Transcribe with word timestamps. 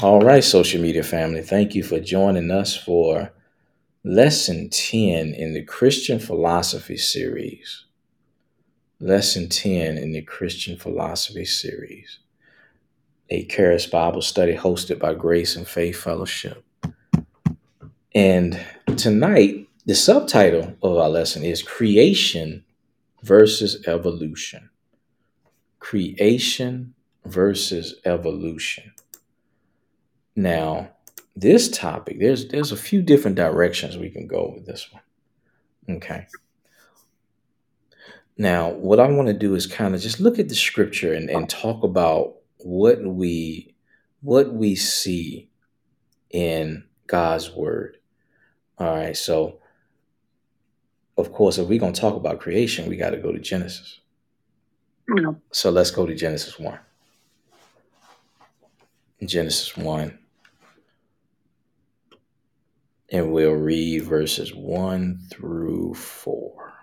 All 0.00 0.20
right, 0.20 0.44
social 0.44 0.80
media 0.80 1.02
family, 1.02 1.42
thank 1.42 1.74
you 1.74 1.82
for 1.82 1.98
joining 1.98 2.52
us 2.52 2.76
for 2.76 3.32
lesson 4.04 4.68
10 4.70 5.34
in 5.34 5.54
the 5.54 5.64
Christian 5.64 6.20
philosophy 6.20 6.96
series. 6.96 7.84
Lesson 9.00 9.48
10 9.48 9.98
in 9.98 10.12
the 10.12 10.22
Christian 10.22 10.78
philosophy 10.78 11.44
series. 11.44 12.20
A 13.30 13.44
Charis 13.46 13.86
Bible 13.86 14.22
study 14.22 14.54
hosted 14.54 15.00
by 15.00 15.14
Grace 15.14 15.56
and 15.56 15.66
Faith 15.66 16.00
Fellowship. 16.00 16.64
And 18.14 18.60
tonight, 18.96 19.66
the 19.84 19.96
subtitle 19.96 20.76
of 20.80 20.96
our 20.96 21.08
lesson 21.08 21.42
is 21.42 21.60
Creation 21.60 22.64
versus 23.24 23.84
Evolution. 23.84 24.70
Creation 25.80 26.94
versus 27.24 27.96
Evolution. 28.04 28.92
Now, 30.38 30.90
this 31.34 31.68
topic, 31.68 32.20
there's 32.20 32.46
there's 32.46 32.70
a 32.70 32.76
few 32.76 33.02
different 33.02 33.34
directions 33.34 33.98
we 33.98 34.08
can 34.08 34.28
go 34.28 34.52
with 34.54 34.66
this 34.66 34.88
one. 34.92 35.96
Okay. 35.96 36.28
Now, 38.36 38.70
what 38.70 39.00
I 39.00 39.08
want 39.08 39.26
to 39.26 39.34
do 39.34 39.56
is 39.56 39.66
kind 39.66 39.96
of 39.96 40.00
just 40.00 40.20
look 40.20 40.38
at 40.38 40.48
the 40.48 40.54
scripture 40.54 41.12
and, 41.12 41.28
and 41.28 41.50
talk 41.50 41.82
about 41.82 42.36
what 42.58 43.02
we 43.04 43.74
what 44.20 44.54
we 44.54 44.76
see 44.76 45.50
in 46.30 46.84
God's 47.08 47.50
word. 47.50 47.96
All 48.78 48.94
right. 48.94 49.16
So, 49.16 49.58
of 51.16 51.32
course, 51.32 51.58
if 51.58 51.66
we're 51.66 51.80
going 51.80 51.94
to 51.94 52.00
talk 52.00 52.14
about 52.14 52.38
creation, 52.38 52.88
we 52.88 52.96
got 52.96 53.10
to 53.10 53.16
go 53.16 53.32
to 53.32 53.40
Genesis. 53.40 53.98
Yeah. 55.16 55.32
So 55.50 55.70
let's 55.70 55.90
go 55.90 56.06
to 56.06 56.14
Genesis 56.14 56.60
1. 56.60 56.78
Genesis 59.26 59.76
1. 59.76 60.16
And 63.10 63.32
we'll 63.32 63.52
read 63.52 64.02
verses 64.04 64.54
1 64.54 65.18
through 65.30 65.94
4. 65.94 66.74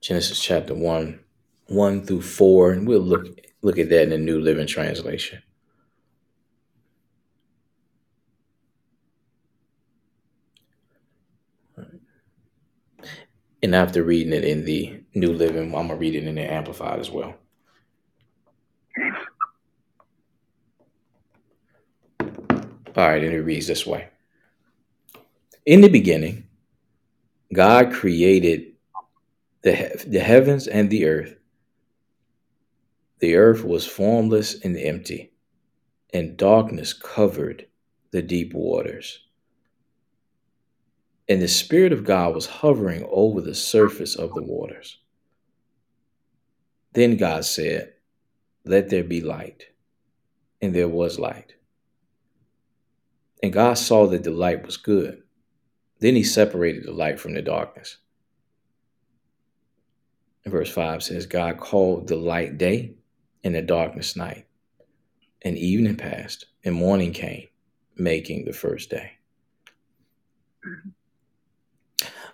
Genesis 0.00 0.40
chapter 0.40 0.74
1, 0.74 1.20
1 1.66 2.06
through 2.06 2.22
4. 2.22 2.72
And 2.72 2.88
we'll 2.88 3.00
look 3.00 3.26
look 3.62 3.78
at 3.78 3.88
that 3.90 4.02
in 4.02 4.10
the 4.10 4.18
New 4.18 4.40
Living 4.40 4.66
Translation. 4.66 5.40
And 13.62 13.76
after 13.76 14.02
reading 14.02 14.32
it 14.32 14.44
in 14.44 14.64
the 14.64 15.04
New 15.14 15.32
Living, 15.32 15.72
I'm 15.72 15.86
gonna 15.86 15.94
read 15.94 16.16
it 16.16 16.24
in 16.24 16.34
the 16.34 16.42
Amplified 16.42 16.98
as 16.98 17.12
well. 17.12 17.36
All 22.94 23.08
right, 23.08 23.22
and 23.22 23.32
it 23.32 23.40
reads 23.42 23.66
this 23.66 23.86
way. 23.86 24.08
In 25.64 25.80
the 25.80 25.88
beginning, 25.88 26.48
God 27.52 27.92
created 27.92 28.72
the, 29.62 29.74
he- 29.74 30.08
the 30.10 30.20
heavens 30.20 30.66
and 30.66 30.90
the 30.90 31.06
earth. 31.06 31.36
The 33.20 33.36
earth 33.36 33.64
was 33.64 33.86
formless 33.86 34.60
and 34.62 34.76
empty, 34.76 35.32
and 36.12 36.36
darkness 36.36 36.92
covered 36.92 37.66
the 38.10 38.22
deep 38.22 38.52
waters. 38.52 39.20
And 41.28 41.40
the 41.40 41.48
Spirit 41.48 41.92
of 41.92 42.04
God 42.04 42.34
was 42.34 42.46
hovering 42.46 43.06
over 43.10 43.40
the 43.40 43.54
surface 43.54 44.16
of 44.16 44.34
the 44.34 44.42
waters. 44.42 44.98
Then 46.92 47.16
God 47.16 47.44
said, 47.44 47.94
Let 48.64 48.90
there 48.90 49.04
be 49.04 49.20
light. 49.20 49.66
And 50.60 50.74
there 50.74 50.88
was 50.88 51.18
light. 51.18 51.54
And 53.42 53.52
God 53.52 53.74
saw 53.74 54.06
that 54.06 54.22
the 54.22 54.30
light 54.30 54.64
was 54.64 54.76
good. 54.76 55.22
Then 55.98 56.14
he 56.14 56.22
separated 56.22 56.84
the 56.84 56.92
light 56.92 57.18
from 57.18 57.34
the 57.34 57.42
darkness. 57.42 57.98
And 60.44 60.52
verse 60.52 60.70
5 60.70 61.02
says, 61.02 61.26
God 61.26 61.58
called 61.58 62.08
the 62.08 62.16
light 62.16 62.58
day 62.58 62.94
and 63.44 63.54
the 63.54 63.62
darkness 63.62 64.16
night. 64.16 64.46
And 65.42 65.56
evening 65.56 65.96
passed, 65.96 66.46
and 66.64 66.74
morning 66.74 67.12
came, 67.12 67.48
making 67.96 68.44
the 68.44 68.52
first 68.52 68.90
day. 68.90 69.12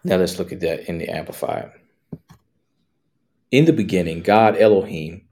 Now 0.05 0.17
let's 0.17 0.39
look 0.39 0.53
at 0.53 0.61
that 0.61 0.89
in 0.89 0.99
the 0.99 1.09
Amplified. 1.09 1.73
In 3.51 3.65
the 3.65 3.73
beginning, 3.73 4.21
God 4.21 4.59
Elohim 4.59 5.28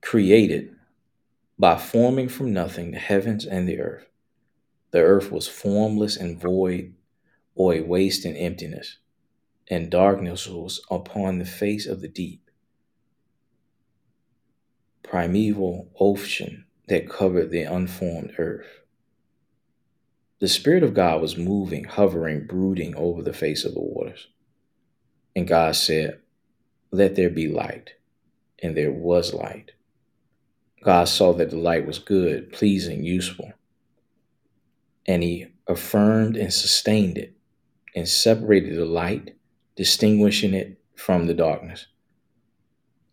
created 0.00 0.74
by 1.58 1.76
forming 1.76 2.28
from 2.28 2.52
nothing 2.52 2.92
the 2.92 2.98
heavens 2.98 3.44
and 3.44 3.68
the 3.68 3.80
earth. 3.80 4.06
The 4.90 5.00
earth 5.00 5.30
was 5.30 5.48
formless 5.48 6.16
and 6.16 6.40
void, 6.40 6.94
or 7.54 7.74
a 7.74 7.80
waste 7.80 8.24
and 8.24 8.36
emptiness, 8.36 8.98
and 9.68 9.90
darkness 9.90 10.46
was 10.46 10.80
upon 10.90 11.38
the 11.38 11.44
face 11.44 11.86
of 11.86 12.00
the 12.00 12.08
deep. 12.08 12.50
Primeval 15.02 15.90
ocean 15.98 16.66
that 16.86 17.08
covered 17.08 17.50
the 17.50 17.62
unformed 17.62 18.34
earth. 18.38 18.80
The 20.40 20.48
Spirit 20.48 20.84
of 20.84 20.94
God 20.94 21.20
was 21.20 21.36
moving, 21.36 21.84
hovering, 21.84 22.46
brooding 22.46 22.94
over 22.94 23.22
the 23.22 23.32
face 23.32 23.64
of 23.64 23.74
the 23.74 23.80
waters. 23.80 24.28
And 25.34 25.48
God 25.48 25.74
said, 25.74 26.20
Let 26.92 27.16
there 27.16 27.30
be 27.30 27.48
light. 27.48 27.90
And 28.62 28.76
there 28.76 28.92
was 28.92 29.34
light. 29.34 29.72
God 30.82 31.08
saw 31.08 31.32
that 31.34 31.50
the 31.50 31.56
light 31.56 31.86
was 31.86 31.98
good, 31.98 32.52
pleasing, 32.52 33.04
useful. 33.04 33.52
And 35.06 35.22
He 35.22 35.46
affirmed 35.66 36.36
and 36.36 36.52
sustained 36.52 37.18
it 37.18 37.36
and 37.94 38.08
separated 38.08 38.76
the 38.76 38.84
light, 38.84 39.36
distinguishing 39.76 40.54
it 40.54 40.80
from 40.94 41.26
the 41.26 41.34
darkness. 41.34 41.86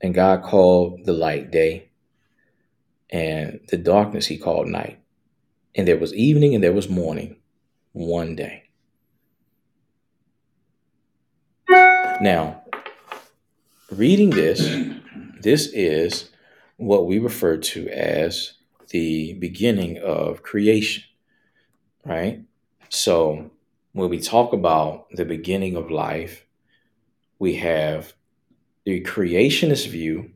And 0.02 0.14
God 0.14 0.44
called 0.44 1.06
the 1.06 1.14
light 1.14 1.52
day, 1.52 1.90
and 3.10 3.62
the 3.70 3.78
darkness 3.78 4.28
He 4.28 4.38
called 4.38 4.68
night. 4.68 5.00
And 5.74 5.88
there 5.88 5.98
was 5.98 6.14
evening 6.14 6.54
and 6.54 6.64
there 6.64 6.74
was 6.74 6.90
morning 6.90 7.38
one 7.92 8.36
day. 8.36 8.64
Now, 12.22 12.64
reading 13.92 14.30
this, 14.30 14.60
this 15.42 15.68
is 15.68 16.30
what 16.78 17.08
we 17.08 17.20
refer 17.20 17.58
to 17.58 17.88
as 17.90 18.54
the 18.90 19.34
beginning 19.34 19.98
of 20.00 20.44
creation, 20.44 21.04
right? 22.04 22.44
So, 22.90 23.52
when 23.94 24.10
we 24.10 24.20
talk 24.20 24.54
about 24.54 25.10
the 25.12 25.26
beginning 25.26 25.76
of 25.76 25.90
life, 25.90 26.46
we 27.40 27.56
have 27.56 28.14
the 28.84 29.02
creationist 29.02 29.88
view 29.88 30.32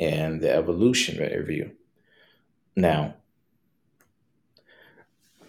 and 0.00 0.40
the 0.40 0.52
evolutionary 0.52 1.44
view. 1.44 1.72
Now, 2.74 3.14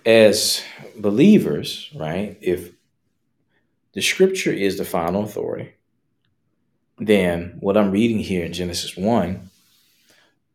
as 0.06 0.62
believers, 0.98 1.90
right, 1.96 2.38
if 2.42 2.72
the 3.94 4.02
scripture 4.02 4.52
is 4.52 4.78
the 4.78 4.86
final 4.86 5.24
authority, 5.24 5.74
then 6.98 7.58
what 7.60 7.78
I'm 7.78 7.92
reading 7.92 8.20
here 8.20 8.46
in 8.46 8.54
Genesis 8.54 8.96
1 8.96 9.50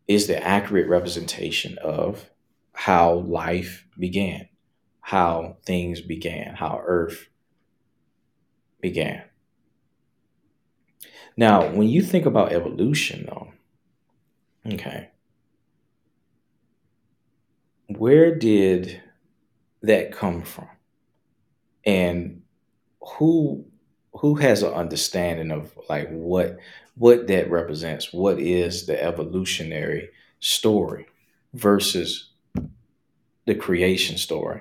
is 0.08 0.26
the 0.26 0.42
accurate 0.42 0.88
representation 0.88 1.78
of 1.78 2.30
how 2.74 3.14
life 3.14 3.86
began, 3.98 4.48
how 5.00 5.56
things 5.64 6.00
began, 6.00 6.54
how 6.54 6.80
earth 6.84 7.28
began. 8.80 9.22
Now, 11.36 11.70
when 11.70 11.88
you 11.88 12.02
think 12.02 12.26
about 12.26 12.52
evolution, 12.52 13.26
though, 13.26 13.52
okay, 14.74 15.10
where 17.88 18.34
did 18.34 19.02
that 19.82 20.12
come 20.12 20.42
from? 20.42 20.68
And 21.84 22.42
who 23.00 23.66
who 24.14 24.34
has 24.36 24.62
an 24.62 24.72
understanding 24.72 25.50
of 25.50 25.76
like 25.88 26.08
what 26.10 26.58
what 26.96 27.26
that 27.28 27.50
represents? 27.50 28.12
What 28.12 28.38
is 28.38 28.86
the 28.86 29.02
evolutionary 29.02 30.10
story 30.40 31.06
versus 31.54 32.30
the 33.46 33.54
creation 33.54 34.18
story 34.18 34.60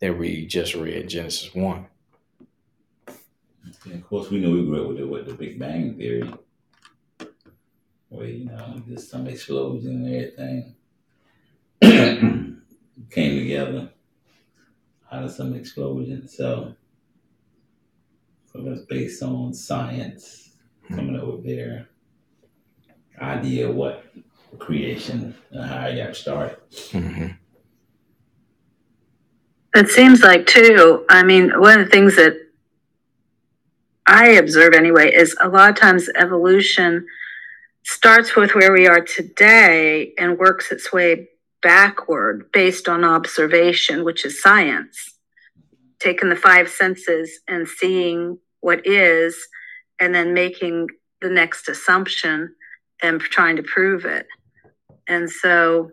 that 0.00 0.18
we 0.18 0.46
just 0.46 0.74
read 0.74 1.08
Genesis 1.08 1.54
1? 1.54 1.86
And 3.84 3.94
of 3.94 4.08
course, 4.08 4.30
we 4.30 4.40
know 4.40 4.50
we 4.50 4.64
grew 4.64 4.82
up 4.82 4.88
with 4.88 4.98
the, 4.98 5.06
with 5.06 5.26
the 5.26 5.34
Big 5.34 5.58
Bang 5.58 5.94
Theory, 5.96 6.30
where, 8.08 8.26
you 8.26 8.46
know, 8.46 8.82
there's 8.86 9.08
some 9.08 9.26
explosion 9.26 10.04
and 10.04 10.74
everything 11.80 12.62
came 13.10 13.38
together 13.38 13.90
out 15.10 15.24
of 15.24 15.30
some 15.30 15.54
explosion. 15.54 16.26
So, 16.28 16.74
so 18.52 18.62
that's 18.62 18.82
based 18.82 19.22
on 19.22 19.52
science 19.52 20.56
coming 20.88 21.16
up 21.16 21.26
with 21.26 21.44
their 21.44 21.88
idea 23.20 23.68
of 23.68 23.74
what 23.74 24.04
creation 24.58 25.34
and 25.50 25.64
how 25.70 25.86
it 25.86 25.96
got 25.96 26.16
started. 26.16 26.56
hmm 26.90 27.26
It 29.74 29.88
seems 29.88 30.22
like 30.22 30.46
too. 30.46 31.04
I 31.10 31.22
mean, 31.22 31.50
one 31.60 31.78
of 31.80 31.86
the 31.86 31.90
things 31.90 32.16
that 32.16 32.34
I 34.06 34.30
observe 34.30 34.72
anyway 34.72 35.12
is 35.12 35.36
a 35.40 35.48
lot 35.48 35.70
of 35.70 35.76
times 35.76 36.08
evolution 36.16 37.06
starts 37.84 38.34
with 38.34 38.54
where 38.54 38.72
we 38.72 38.86
are 38.86 39.02
today 39.02 40.14
and 40.18 40.38
works 40.38 40.72
its 40.72 40.92
way 40.92 41.28
backward 41.62 42.50
based 42.52 42.88
on 42.88 43.04
observation, 43.04 44.04
which 44.04 44.24
is 44.24 44.40
science. 44.40 45.17
Taking 46.00 46.28
the 46.28 46.36
five 46.36 46.68
senses 46.68 47.40
and 47.48 47.66
seeing 47.68 48.38
what 48.60 48.86
is, 48.86 49.36
and 50.00 50.14
then 50.14 50.34
making 50.34 50.88
the 51.20 51.28
next 51.28 51.68
assumption 51.68 52.54
and 53.02 53.20
trying 53.20 53.56
to 53.56 53.62
prove 53.62 54.04
it. 54.04 54.26
And 55.08 55.30
so, 55.30 55.90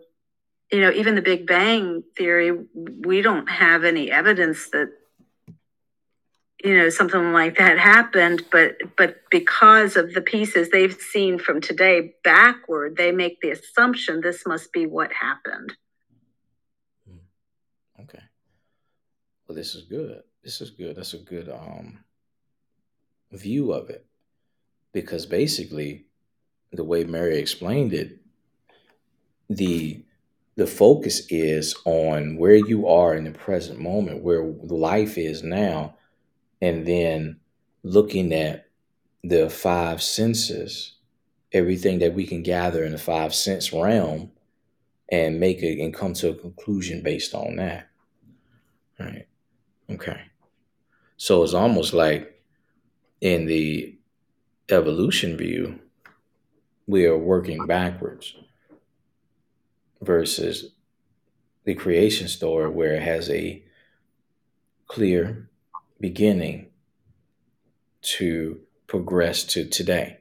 you 0.70 0.80
know, 0.80 0.90
even 0.92 1.14
the 1.14 1.22
Big 1.22 1.46
Bang 1.46 2.02
Theory, 2.16 2.52
we 2.74 3.22
don't 3.22 3.48
have 3.48 3.84
any 3.84 4.10
evidence 4.10 4.70
that 4.70 4.88
you 6.64 6.76
know 6.76 6.88
something 6.88 7.32
like 7.32 7.58
that 7.58 7.78
happened 7.78 8.42
but 8.50 8.76
but 8.96 9.16
because 9.30 9.96
of 9.96 10.14
the 10.14 10.20
pieces 10.20 10.70
they've 10.70 10.98
seen 11.00 11.38
from 11.38 11.60
today 11.60 12.14
backward 12.24 12.96
they 12.96 13.12
make 13.12 13.40
the 13.40 13.50
assumption 13.50 14.20
this 14.20 14.46
must 14.46 14.72
be 14.72 14.86
what 14.86 15.12
happened 15.12 15.74
Okay. 18.00 18.22
Well, 19.46 19.56
this 19.56 19.74
is 19.74 19.82
good. 19.82 20.22
This 20.42 20.60
is 20.60 20.70
good. 20.70 20.96
That's 20.96 21.14
a 21.14 21.18
good 21.18 21.48
um 21.48 22.04
view 23.32 23.72
of 23.72 23.90
it 23.90 24.06
because 24.92 25.26
basically 25.26 26.06
the 26.72 26.84
way 26.84 27.04
Mary 27.04 27.38
explained 27.38 27.92
it, 27.92 28.18
the 29.48 30.02
the 30.56 30.66
focus 30.66 31.26
is 31.28 31.76
on 31.84 32.38
where 32.38 32.54
you 32.54 32.88
are 32.88 33.14
in 33.14 33.24
the 33.24 33.30
present 33.30 33.78
moment, 33.78 34.22
where 34.22 34.42
life 34.42 35.18
is 35.18 35.42
now, 35.42 35.94
and 36.62 36.86
then 36.86 37.38
looking 37.82 38.32
at 38.32 38.66
the 39.22 39.50
five 39.50 40.02
senses, 40.02 40.94
everything 41.52 41.98
that 41.98 42.14
we 42.14 42.26
can 42.26 42.42
gather 42.42 42.84
in 42.84 42.92
the 42.92 42.98
five 42.98 43.34
sense 43.34 43.70
realm, 43.70 44.30
and 45.10 45.38
make 45.38 45.62
it 45.62 45.78
and 45.78 45.92
come 45.92 46.14
to 46.14 46.30
a 46.30 46.34
conclusion 46.34 47.02
based 47.02 47.34
on 47.34 47.56
that. 47.56 47.88
Right. 48.98 49.26
Okay. 49.90 50.20
So 51.16 51.42
it's 51.42 51.54
almost 51.54 51.92
like 51.92 52.42
in 53.20 53.46
the 53.46 53.96
evolution 54.68 55.36
view, 55.36 55.78
we 56.86 57.06
are 57.06 57.18
working 57.18 57.66
backwards 57.66 58.34
versus 60.00 60.72
the 61.64 61.74
creation 61.74 62.28
story 62.28 62.68
where 62.68 62.94
it 62.94 63.02
has 63.02 63.28
a 63.30 63.62
clear 64.86 65.48
beginning 66.00 66.68
to 68.02 68.60
progress 68.86 69.42
to 69.44 69.66
today. 69.68 70.18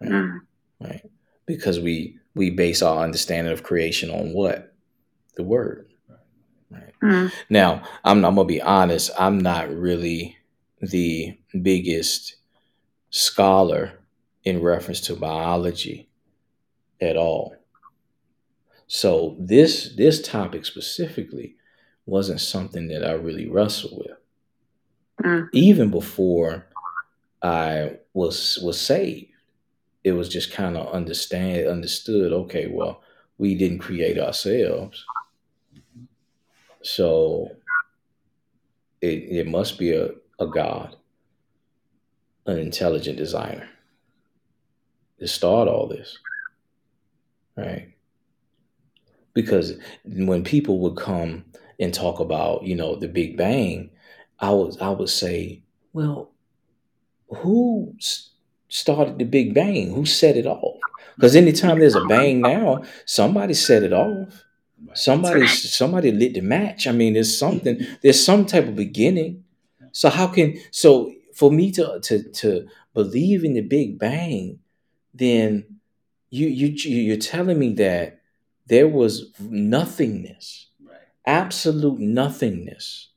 Right. 0.00 0.10
Mm. 0.10 0.40
right? 0.80 1.10
Because 1.46 1.78
we 1.78 2.18
we 2.34 2.50
base 2.50 2.82
our 2.82 3.02
understanding 3.02 3.52
of 3.52 3.62
creation 3.62 4.10
on 4.10 4.32
what? 4.32 4.74
The 5.36 5.44
word. 5.44 5.88
Mm. 7.02 7.32
Now, 7.50 7.82
I'm, 8.04 8.24
I'm 8.24 8.34
gonna 8.34 8.44
be 8.46 8.62
honest. 8.62 9.10
I'm 9.18 9.38
not 9.38 9.70
really 9.70 10.36
the 10.80 11.36
biggest 11.62 12.36
scholar 13.10 13.92
in 14.44 14.62
reference 14.62 15.00
to 15.02 15.16
biology 15.16 16.08
at 17.00 17.16
all. 17.16 17.56
So 18.86 19.36
this 19.38 19.94
this 19.96 20.22
topic 20.22 20.64
specifically 20.64 21.56
wasn't 22.06 22.40
something 22.40 22.88
that 22.88 23.04
I 23.04 23.12
really 23.12 23.48
wrestled 23.48 23.98
with, 23.98 24.16
Mm. 25.22 25.48
even 25.52 25.90
before 25.90 26.66
I 27.42 27.98
was 28.14 28.58
was 28.62 28.80
saved. 28.80 29.32
It 30.04 30.12
was 30.12 30.28
just 30.28 30.52
kind 30.52 30.76
of 30.76 30.92
understand 30.92 31.66
understood. 31.66 32.32
Okay, 32.32 32.68
well, 32.68 33.02
we 33.38 33.54
didn't 33.56 33.78
create 33.80 34.18
ourselves, 34.18 35.04
so 36.86 37.50
it 39.00 39.24
it 39.28 39.46
must 39.48 39.76
be 39.76 39.92
a 39.92 40.10
a 40.38 40.46
God, 40.46 40.94
an 42.46 42.58
intelligent 42.58 43.16
designer 43.18 43.68
to 45.18 45.26
start 45.26 45.66
all 45.66 45.88
this, 45.88 46.18
right? 47.56 47.92
Because 49.34 49.78
when 50.04 50.44
people 50.44 50.78
would 50.80 50.96
come 50.96 51.44
and 51.80 51.92
talk 51.92 52.20
about, 52.20 52.62
you 52.62 52.76
know, 52.76 52.94
the 52.96 53.08
Big 53.08 53.36
Bang, 53.36 53.90
I 54.38 54.50
was 54.50 54.78
I 54.80 54.90
would 54.90 55.08
say, 55.08 55.62
well, 55.92 56.30
who 57.28 57.94
started 58.68 59.18
the 59.18 59.24
Big 59.24 59.54
Bang? 59.54 59.92
Who 59.92 60.06
set 60.06 60.36
it 60.36 60.46
off? 60.46 60.76
Because 61.16 61.34
anytime 61.34 61.80
there's 61.80 61.96
a 61.96 62.00
bang 62.04 62.42
now, 62.42 62.82
somebody 63.06 63.54
set 63.54 63.82
it 63.82 63.92
off. 63.92 64.44
Right. 64.84 64.98
Somebody 64.98 65.46
somebody 65.46 66.12
lit 66.12 66.34
the 66.34 66.40
match. 66.42 66.86
I 66.86 66.92
mean, 66.92 67.14
there's 67.14 67.36
something. 67.36 67.80
There's 68.02 68.22
some 68.22 68.44
type 68.46 68.68
of 68.68 68.76
beginning. 68.76 69.44
So 69.92 70.10
how 70.10 70.26
can 70.26 70.58
so 70.70 71.12
for 71.34 71.50
me 71.50 71.70
to 71.72 71.98
to 72.02 72.22
to 72.32 72.68
believe 72.94 73.44
in 73.44 73.54
the 73.54 73.62
Big 73.62 73.98
Bang, 73.98 74.58
then 75.14 75.64
you 76.30 76.48
you 76.48 76.68
you're 76.90 77.16
telling 77.16 77.58
me 77.58 77.72
that 77.74 78.20
there 78.66 78.88
was 78.88 79.32
nothingness, 79.40 80.68
Right. 80.84 80.98
absolute 81.24 81.98
nothingness, 82.00 83.08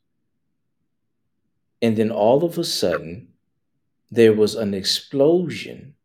and 1.82 1.98
then 1.98 2.12
all 2.12 2.44
of 2.46 2.58
a 2.58 2.64
sudden 2.64 3.30
there 4.12 4.34
was 4.34 4.56
an 4.56 4.74
explosion, 4.74 5.96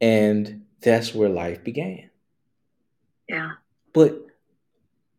and 0.00 0.64
that's 0.80 1.14
where 1.14 1.28
life 1.28 1.64
began. 1.64 2.10
yeah 3.28 3.52
But 3.96 4.26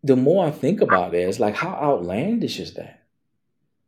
the 0.04 0.16
more 0.16 0.46
I 0.46 0.52
think 0.52 0.82
about 0.82 1.16
it, 1.16 1.28
it's 1.28 1.40
like 1.40 1.56
how 1.56 1.70
outlandish 1.70 2.60
is 2.60 2.76
that? 2.76 3.08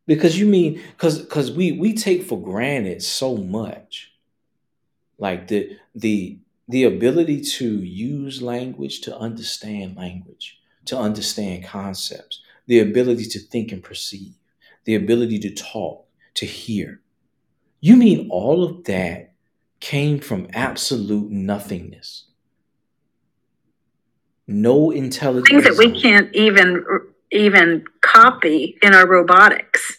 Because 0.07 0.39
you 0.39 0.47
mean 0.47 0.81
because 0.93 1.19
because 1.21 1.51
we 1.51 1.73
we 1.73 1.93
take 1.93 2.23
for 2.23 2.41
granted 2.41 3.03
so 3.03 3.37
much, 3.37 4.11
like 5.19 5.47
the 5.47 5.77
the 5.93 6.39
the 6.67 6.85
ability 6.85 7.41
to 7.41 7.83
use 7.83 8.41
language, 8.41 9.01
to 9.01 9.15
understand 9.15 9.95
language, 9.95 10.59
to 10.85 10.97
understand 10.97 11.65
concepts, 11.65 12.41
the 12.65 12.79
ability 12.79 13.25
to 13.25 13.37
think 13.37 13.71
and 13.71 13.83
perceive, 13.83 14.33
the 14.85 14.95
ability 14.95 15.37
to 15.37 15.53
talk, 15.53 16.07
to 16.33 16.47
hear. 16.47 16.99
You 17.79 17.95
mean 17.95 18.27
all 18.31 18.63
of 18.63 18.85
that 18.85 19.33
came 19.81 20.19
from 20.19 20.47
absolute 20.51 21.29
nothingness? 21.29 22.28
No 24.51 24.89
intelligence. 24.89 25.49
things 25.49 25.63
that 25.63 25.77
we 25.77 26.01
can't 26.01 26.33
even 26.35 26.83
even 27.31 27.85
copy 28.01 28.77
in 28.81 28.95
our 28.95 29.05
robotics 29.07 29.97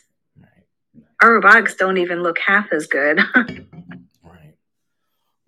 our 1.23 1.35
robotics 1.35 1.77
don't 1.77 1.99
even 1.99 2.23
look 2.25 2.39
half 2.41 2.73
as 2.73 2.87
good 2.89 3.21
Right. 4.25 4.55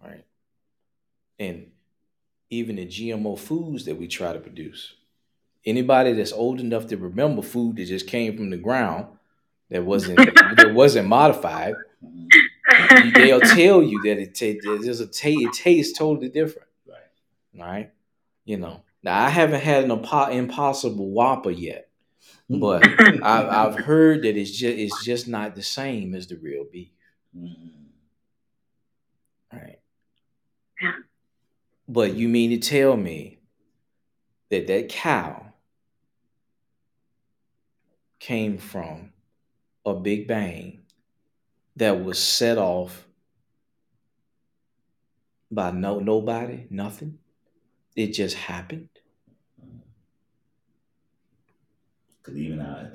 Right. 0.00 0.24
And 1.40 1.72
even 2.50 2.76
the 2.76 2.86
GMO 2.86 3.36
foods 3.38 3.86
that 3.86 3.96
we 3.96 4.06
try 4.06 4.32
to 4.32 4.38
produce. 4.38 4.94
Anybody 5.64 6.12
that's 6.12 6.32
old 6.32 6.60
enough 6.60 6.86
to 6.88 6.96
remember 6.96 7.42
food 7.42 7.76
that 7.76 7.86
just 7.86 8.06
came 8.06 8.36
from 8.36 8.50
the 8.50 8.56
ground 8.56 9.06
that 9.70 9.84
wasn't 9.84 10.18
that 10.56 10.72
wasn't 10.74 11.08
modified, 11.08 11.74
they'll 13.14 13.40
tell 13.40 13.82
you 13.82 14.00
that 14.04 14.18
it 14.20 14.34
ta- 14.34 14.78
there's 14.80 15.00
a 15.00 15.06
ta- 15.06 15.40
it 15.46 15.52
tastes 15.54 15.98
totally 15.98 16.28
different. 16.28 16.68
Right. 16.86 17.64
Right. 17.64 17.90
You 18.44 18.58
know. 18.58 18.82
Now 19.02 19.24
I 19.24 19.28
haven't 19.30 19.60
had 19.62 19.84
an 19.84 19.90
impo- 19.90 20.32
impossible 20.32 21.10
Whopper 21.10 21.50
yet, 21.50 21.88
but 22.50 22.86
I've, 23.00 23.24
I've 23.48 23.76
heard 23.76 24.22
that 24.22 24.36
it's 24.36 24.52
just 24.52 24.78
it's 24.78 25.04
just 25.04 25.28
not 25.28 25.56
the 25.56 25.62
same 25.62 26.14
as 26.14 26.28
the 26.28 26.36
real 26.36 26.66
beef. 26.72 26.90
Mhm. 27.36 27.70
Right. 29.52 29.80
Yeah. 30.80 30.92
But 31.88 32.14
you 32.14 32.28
mean 32.28 32.50
to 32.50 32.58
tell 32.58 32.96
me 32.96 33.38
that 34.50 34.66
that 34.68 34.88
cow 34.88 35.52
came 38.18 38.56
from 38.58 39.12
a 39.86 39.94
big 39.94 40.28
bang 40.28 40.82
that 41.76 42.04
was 42.04 42.22
set 42.22 42.58
off 42.58 43.06
by 45.52 45.70
no 45.70 46.00
nobody, 46.00 46.66
nothing? 46.68 47.20
It 47.96 48.08
just 48.14 48.36
happened. 48.36 48.91
Because 52.22 52.38
even 52.38 52.60
our, 52.60 52.92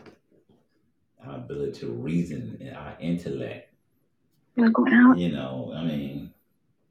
our 1.26 1.36
ability 1.38 1.80
to 1.82 1.92
reason 1.92 2.58
and 2.62 2.76
our 2.76 2.96
intellect, 3.00 3.74
Am 4.58 4.64
I 4.66 4.70
going 4.72 4.94
out? 4.94 5.18
you 5.18 5.32
know, 5.32 5.74
I 5.76 5.84
mean, 5.84 6.34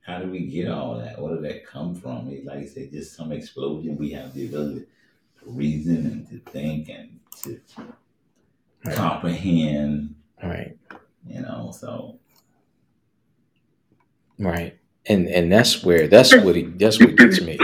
how 0.03 0.21
do 0.21 0.31
we 0.31 0.47
get 0.47 0.69
all 0.71 0.99
that? 0.99 1.21
Where 1.21 1.35
did 1.35 1.45
that 1.45 1.67
come 1.67 1.95
from? 1.95 2.29
It, 2.29 2.45
like 2.45 2.59
I 2.59 2.67
said, 2.67 2.93
just 2.93 3.17
some 3.17 3.33
explosion. 3.33 3.97
We 3.97 4.11
have 4.11 4.35
the 4.35 4.47
ability 4.47 4.81
to 5.41 5.51
reason 5.51 6.07
and 6.07 6.29
to 6.29 6.51
think 6.51 6.89
and 6.91 7.19
to 7.43 7.61
Right. 8.85 8.95
comprehend. 8.95 10.15
Right. 10.43 10.79
You 11.27 11.41
know, 11.41 11.73
so 11.77 12.21
Right. 14.39 14.79
And 15.07 15.27
and 15.29 15.51
that's 15.51 15.83
where 15.83 16.07
that's 16.09 16.33
what 16.37 16.57
it 16.57 16.79
that's 16.79 17.01
what 17.01 17.17
gets 17.17 17.41
me. 17.41 17.59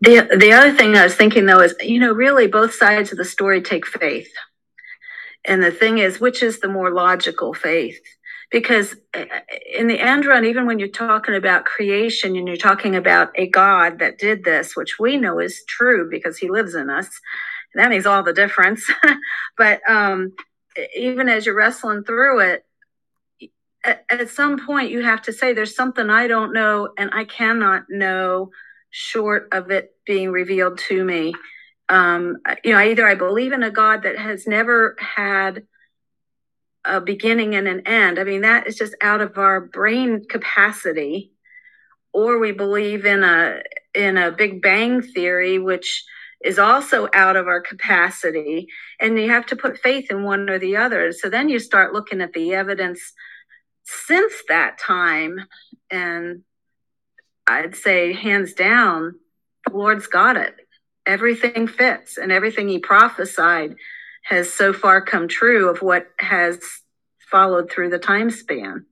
The 0.00 0.28
the 0.38 0.52
other 0.52 0.72
thing 0.72 0.96
I 0.96 1.04
was 1.04 1.14
thinking 1.14 1.46
though 1.46 1.60
is, 1.60 1.74
you 1.80 1.98
know, 1.98 2.12
really 2.12 2.46
both 2.46 2.74
sides 2.74 3.10
of 3.10 3.18
the 3.18 3.24
story 3.24 3.60
take 3.60 3.86
faith. 3.86 4.30
And 5.44 5.62
the 5.62 5.72
thing 5.72 5.98
is, 5.98 6.20
which 6.20 6.42
is 6.42 6.60
the 6.60 6.68
more 6.68 6.92
logical 6.92 7.54
faith? 7.54 8.00
Because 8.50 8.94
uh, 9.14 9.24
in 9.76 9.88
the 9.88 10.00
end 10.00 10.24
run, 10.24 10.44
even 10.44 10.66
when 10.66 10.78
you're 10.78 10.88
talking 10.88 11.34
about 11.34 11.64
creation 11.64 12.36
and 12.36 12.46
you're 12.46 12.56
talking 12.56 12.96
about 12.96 13.30
a 13.34 13.48
God 13.48 13.98
that 13.98 14.18
did 14.18 14.44
this, 14.44 14.76
which 14.76 14.98
we 14.98 15.16
know 15.16 15.38
is 15.38 15.64
true 15.66 16.08
because 16.10 16.38
he 16.38 16.48
lives 16.48 16.74
in 16.74 16.90
us, 16.90 17.08
that 17.74 17.90
makes 17.90 18.06
all 18.06 18.22
the 18.22 18.32
difference. 18.32 18.90
but 19.58 19.80
um, 19.88 20.32
even 20.96 21.28
as 21.28 21.44
you're 21.44 21.54
wrestling 21.54 22.04
through 22.04 22.40
it, 22.40 22.64
at, 23.84 24.04
at 24.10 24.28
some 24.30 24.64
point 24.64 24.90
you 24.90 25.02
have 25.02 25.22
to 25.22 25.32
say, 25.32 25.52
there's 25.52 25.76
something 25.76 26.08
I 26.08 26.26
don't 26.26 26.52
know 26.52 26.90
and 26.96 27.10
I 27.12 27.24
cannot 27.24 27.84
know 27.88 28.50
short 28.90 29.48
of 29.52 29.70
it 29.70 29.92
being 30.06 30.30
revealed 30.30 30.78
to 30.78 31.04
me. 31.04 31.34
Um, 31.88 32.38
you 32.64 32.72
know, 32.72 32.80
either 32.80 33.06
I 33.06 33.14
believe 33.14 33.52
in 33.52 33.62
a 33.62 33.70
God 33.70 34.02
that 34.02 34.18
has 34.18 34.46
never 34.46 34.96
had 34.98 35.64
a 36.84 37.00
beginning 37.00 37.54
and 37.54 37.68
an 37.68 37.86
end. 37.86 38.18
I 38.18 38.24
mean, 38.24 38.42
that 38.42 38.66
is 38.66 38.76
just 38.76 38.94
out 39.00 39.20
of 39.20 39.38
our 39.38 39.60
brain 39.60 40.24
capacity, 40.28 41.32
or 42.12 42.38
we 42.38 42.52
believe 42.52 43.04
in 43.04 43.22
a 43.22 43.62
in 43.94 44.16
a 44.16 44.32
Big 44.32 44.62
Bang 44.62 45.02
theory, 45.02 45.58
which 45.58 46.04
is 46.44 46.58
also 46.58 47.08
out 47.14 47.36
of 47.36 47.48
our 47.48 47.60
capacity. 47.60 48.68
And 49.00 49.18
you 49.18 49.30
have 49.30 49.46
to 49.46 49.56
put 49.56 49.78
faith 49.78 50.10
in 50.10 50.22
one 50.22 50.48
or 50.48 50.58
the 50.58 50.76
other. 50.76 51.12
So 51.12 51.28
then 51.28 51.48
you 51.48 51.58
start 51.58 51.92
looking 51.92 52.20
at 52.20 52.32
the 52.32 52.54
evidence 52.54 53.00
since 53.84 54.34
that 54.48 54.78
time, 54.78 55.40
and 55.90 56.42
I'd 57.48 57.74
say 57.74 58.12
hands 58.12 58.52
down, 58.52 59.14
the 59.66 59.76
Lord's 59.76 60.06
got 60.06 60.36
it. 60.36 60.54
Everything 61.06 61.66
fits, 61.66 62.18
and 62.18 62.30
everything 62.30 62.68
He 62.68 62.78
prophesied 62.78 63.74
has 64.24 64.52
so 64.52 64.72
far 64.72 65.00
come 65.00 65.26
true 65.26 65.70
of 65.70 65.80
what 65.80 66.08
has 66.20 66.60
followed 67.30 67.70
through 67.70 67.90
the 67.90 67.98
time 67.98 68.30
span. 68.30 68.84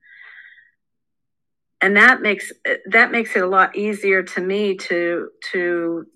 And 1.83 1.97
that 1.97 2.23
makes 2.23 2.53
that 2.87 3.13
makes 3.13 3.37
it 3.37 3.43
a 3.43 3.49
lot 3.49 3.77
easier 3.77 4.23
to 4.23 4.41
me 4.41 4.77
to 4.77 5.29
to 5.53 6.07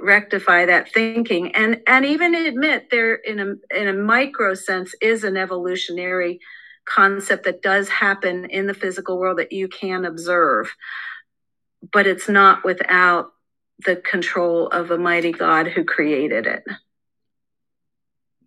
rectify 0.00 0.66
that 0.66 0.92
thinking 0.92 1.54
and 1.54 1.80
and 1.86 2.04
even 2.04 2.34
admit 2.34 2.88
there 2.90 3.14
in 3.14 3.38
a 3.40 3.78
in 3.78 3.88
a 3.88 3.92
micro 3.92 4.52
sense 4.52 4.94
is 5.00 5.24
an 5.24 5.36
evolutionary 5.36 6.38
concept 6.86 7.44
that 7.44 7.62
does 7.62 7.88
happen 7.88 8.44
in 8.50 8.66
the 8.66 8.74
physical 8.74 9.18
world 9.18 9.38
that 9.38 9.52
you 9.52 9.68
can 9.68 10.04
observe 10.04 10.74
but 11.92 12.06
it's 12.06 12.28
not 12.28 12.64
without 12.64 13.32
the 13.84 13.96
control 13.96 14.68
of 14.68 14.90
a 14.90 14.98
mighty 14.98 15.32
God 15.32 15.68
who 15.68 15.84
created 15.84 16.46
it. 16.46 16.64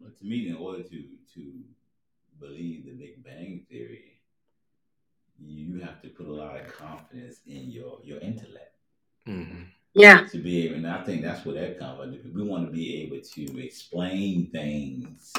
But 0.01 0.17
to 0.19 0.25
me, 0.25 0.49
in 0.49 0.55
order 0.55 0.83
to 0.83 1.03
to 1.35 1.63
believe 2.39 2.85
the 2.85 2.91
Big 2.91 3.23
Bang 3.23 3.65
theory, 3.69 4.21
you 5.39 5.79
have 5.81 6.01
to 6.01 6.09
put 6.09 6.27
a 6.27 6.31
lot 6.31 6.59
of 6.59 6.67
confidence 6.75 7.41
in 7.45 7.69
your 7.69 7.99
your 8.03 8.19
intellect 8.19 8.75
Mhm. 9.27 9.67
Yeah. 9.93 10.27
to 10.27 10.37
be 10.39 10.65
able. 10.65 10.75
And 10.77 10.87
I 10.87 11.03
think 11.03 11.21
that's 11.21 11.45
where 11.45 11.55
that 11.55 11.77
comes. 11.77 11.97
from. 12.21 12.33
We 12.33 12.43
want 12.43 12.65
to 12.67 12.71
be 12.71 13.03
able 13.03 13.21
to 13.21 13.63
explain 13.63 14.47
things 14.47 15.33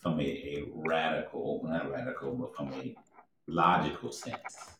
from 0.00 0.18
a, 0.20 0.24
a 0.24 0.64
radical, 0.74 1.60
not 1.64 1.90
radical, 1.90 2.34
but 2.34 2.56
from 2.56 2.72
a 2.74 2.96
logical 3.46 4.10
sense. 4.10 4.70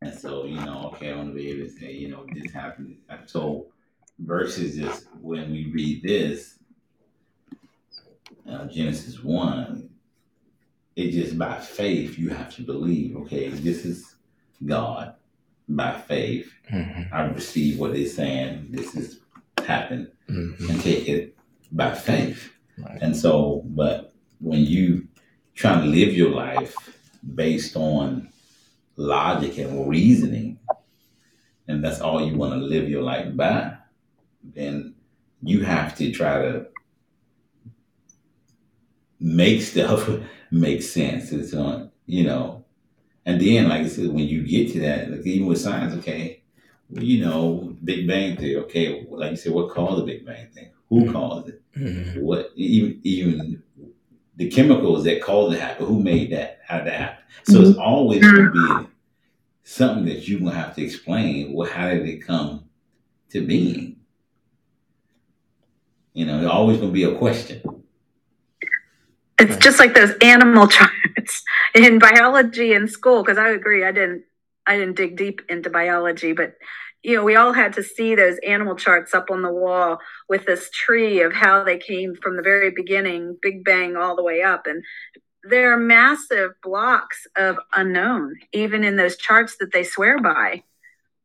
And 0.00 0.16
so, 0.16 0.44
you 0.44 0.56
know, 0.56 0.90
okay, 0.94 1.10
I 1.12 1.16
want 1.16 1.30
to 1.30 1.34
be 1.34 1.50
able 1.50 1.66
to 1.66 1.70
say, 1.70 1.92
you 1.92 2.08
know, 2.08 2.24
this 2.32 2.52
happened. 2.52 2.98
So, 3.26 3.66
versus 4.20 4.76
just 4.76 5.08
when 5.20 5.50
we 5.50 5.70
read 5.72 6.02
this, 6.02 6.58
uh, 8.48 8.66
Genesis 8.66 9.22
1, 9.22 9.88
it 10.96 11.10
just 11.10 11.36
by 11.38 11.58
faith, 11.58 12.18
you 12.18 12.28
have 12.30 12.54
to 12.56 12.62
believe, 12.62 13.16
okay, 13.16 13.48
this 13.48 13.84
is 13.84 14.14
God. 14.64 15.14
By 15.68 16.00
faith, 16.00 16.50
Mhm. 16.72 17.12
I 17.12 17.22
receive 17.26 17.78
what 17.78 17.92
they're 17.92 18.06
saying. 18.06 18.68
This 18.70 18.94
is 18.94 19.20
happened 19.64 20.10
Mhm. 20.28 20.68
and 20.70 20.80
take 20.80 21.08
it 21.08 21.36
by 21.72 21.94
faith. 21.94 22.52
Right. 22.78 22.98
And 23.02 23.14
so, 23.16 23.62
but 23.66 24.12
when 24.40 24.60
you 24.64 25.08
try 25.54 25.80
to 25.80 25.86
live 25.86 26.16
your 26.16 26.30
life 26.30 26.74
based 27.34 27.76
on 27.76 28.28
logic 28.98 29.56
and 29.58 29.88
reasoning, 29.88 30.58
and 31.68 31.82
that's 31.82 32.00
all 32.00 32.20
you 32.26 32.36
want 32.36 32.52
to 32.52 32.58
live 32.58 32.88
your 32.88 33.02
life 33.02 33.34
by, 33.36 33.74
then 34.42 34.94
you 35.42 35.62
have 35.62 35.96
to 35.96 36.10
try 36.10 36.42
to 36.42 36.66
make 39.20 39.62
stuff 39.72 40.08
make 40.50 40.82
sense. 40.82 41.32
It's 41.32 41.54
on, 41.54 41.90
you 42.06 42.24
know. 42.24 42.64
And 43.24 43.40
then, 43.40 43.68
like 43.68 43.82
I 43.82 43.88
said, 43.88 44.08
when 44.08 44.26
you 44.26 44.42
get 44.42 44.72
to 44.72 44.80
that, 44.80 45.10
like 45.10 45.26
even 45.26 45.46
with 45.46 45.60
science, 45.60 45.94
okay, 45.98 46.42
well, 46.88 47.04
you 47.04 47.24
know, 47.24 47.76
Big 47.84 48.06
Bang 48.08 48.36
theory, 48.36 48.56
okay, 48.64 49.06
like 49.10 49.32
you 49.32 49.36
said, 49.36 49.52
what 49.52 49.70
caused 49.70 50.00
the 50.00 50.06
Big 50.06 50.24
Bang 50.24 50.48
thing? 50.48 50.70
Who 50.88 51.04
Mhm. 51.04 51.12
caused 51.12 51.48
it? 51.50 51.62
Mhm. 51.76 52.22
what 52.22 52.50
even 52.56 53.00
even 53.04 53.62
the 54.38 54.48
chemicals 54.48 55.04
that 55.04 55.20
caused 55.20 55.54
it 55.54 55.58
to 55.58 55.64
happen, 55.64 55.86
who 55.86 56.00
made 56.00 56.30
that, 56.30 56.60
how 56.66 56.78
that 56.78 56.92
happen? 56.92 57.24
So 57.42 57.60
it's 57.60 57.70
mm-hmm. 57.70 57.80
always 57.80 58.20
gonna 58.22 58.50
be 58.50 58.88
something 59.64 60.04
that 60.06 60.28
you're 60.28 60.38
gonna 60.38 60.54
have 60.54 60.76
to 60.76 60.82
explain. 60.82 61.52
Well, 61.52 61.68
how 61.68 61.88
did 61.90 62.08
it 62.08 62.24
come 62.24 62.64
to 63.30 63.44
being? 63.44 63.96
You 66.14 66.26
know, 66.26 66.38
there's 66.38 66.50
always 66.50 66.78
gonna 66.78 66.92
be 66.92 67.02
a 67.02 67.16
question. 67.16 67.62
It's 69.40 69.56
just 69.56 69.80
like 69.80 69.94
those 69.94 70.14
animal 70.22 70.68
charts 70.68 71.42
in 71.74 71.98
biology 71.98 72.72
in 72.74 72.86
school. 72.86 73.24
Because 73.24 73.38
I 73.38 73.48
agree, 73.48 73.84
I 73.84 73.90
didn't, 73.90 74.22
I 74.68 74.76
didn't 74.76 74.96
dig 74.96 75.16
deep 75.16 75.42
into 75.48 75.68
biology, 75.68 76.32
but 76.32 76.54
you 77.08 77.16
know, 77.16 77.24
we 77.24 77.36
all 77.36 77.54
had 77.54 77.72
to 77.72 77.82
see 77.82 78.14
those 78.14 78.36
animal 78.46 78.76
charts 78.76 79.14
up 79.14 79.30
on 79.30 79.40
the 79.40 79.50
wall 79.50 79.98
with 80.28 80.44
this 80.44 80.68
tree 80.68 81.22
of 81.22 81.32
how 81.32 81.64
they 81.64 81.78
came 81.78 82.14
from 82.14 82.36
the 82.36 82.42
very 82.42 82.70
beginning, 82.70 83.38
Big 83.40 83.64
Bang, 83.64 83.96
all 83.96 84.14
the 84.14 84.22
way 84.22 84.42
up, 84.42 84.66
and 84.66 84.84
there 85.42 85.72
are 85.72 85.78
massive 85.78 86.50
blocks 86.62 87.26
of 87.34 87.56
unknown, 87.74 88.36
even 88.52 88.84
in 88.84 88.96
those 88.96 89.16
charts 89.16 89.56
that 89.58 89.72
they 89.72 89.84
swear 89.84 90.18
by. 90.18 90.62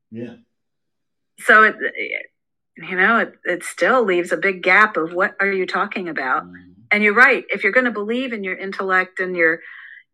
Yeah. 0.10 0.36
So 1.40 1.63
it, 1.63 1.75
it 1.82 2.28
you 2.78 2.96
know, 2.96 3.18
it, 3.20 3.34
it 3.44 3.63
still 3.66 4.06
leaves 4.06 4.32
a 4.32 4.38
big 4.38 4.63
gap 4.63 4.96
of 4.96 5.13
what 5.13 5.36
are 5.42 5.52
you 5.52 5.66
talking 5.66 6.08
about? 6.08 6.46
Mm-hmm. 6.46 6.72
and 6.92 7.04
you're 7.04 7.13
right 7.13 7.44
if 7.50 7.62
you're 7.62 7.74
going 7.74 7.92
to 7.92 7.92
believe 7.92 8.32
in 8.32 8.46
your 8.46 8.56
intellect 8.56 9.20
and 9.20 9.36
your 9.36 9.60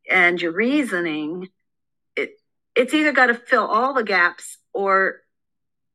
and 0.09 0.41
your 0.41 0.51
reasoning 0.51 1.49
it 2.15 2.31
it's 2.75 2.95
either 2.95 3.11
got 3.11 3.27
to 3.27 3.35
fill 3.35 3.67
all 3.67 3.93
the 3.93 4.03
gaps 4.03 4.57
or 4.73 5.21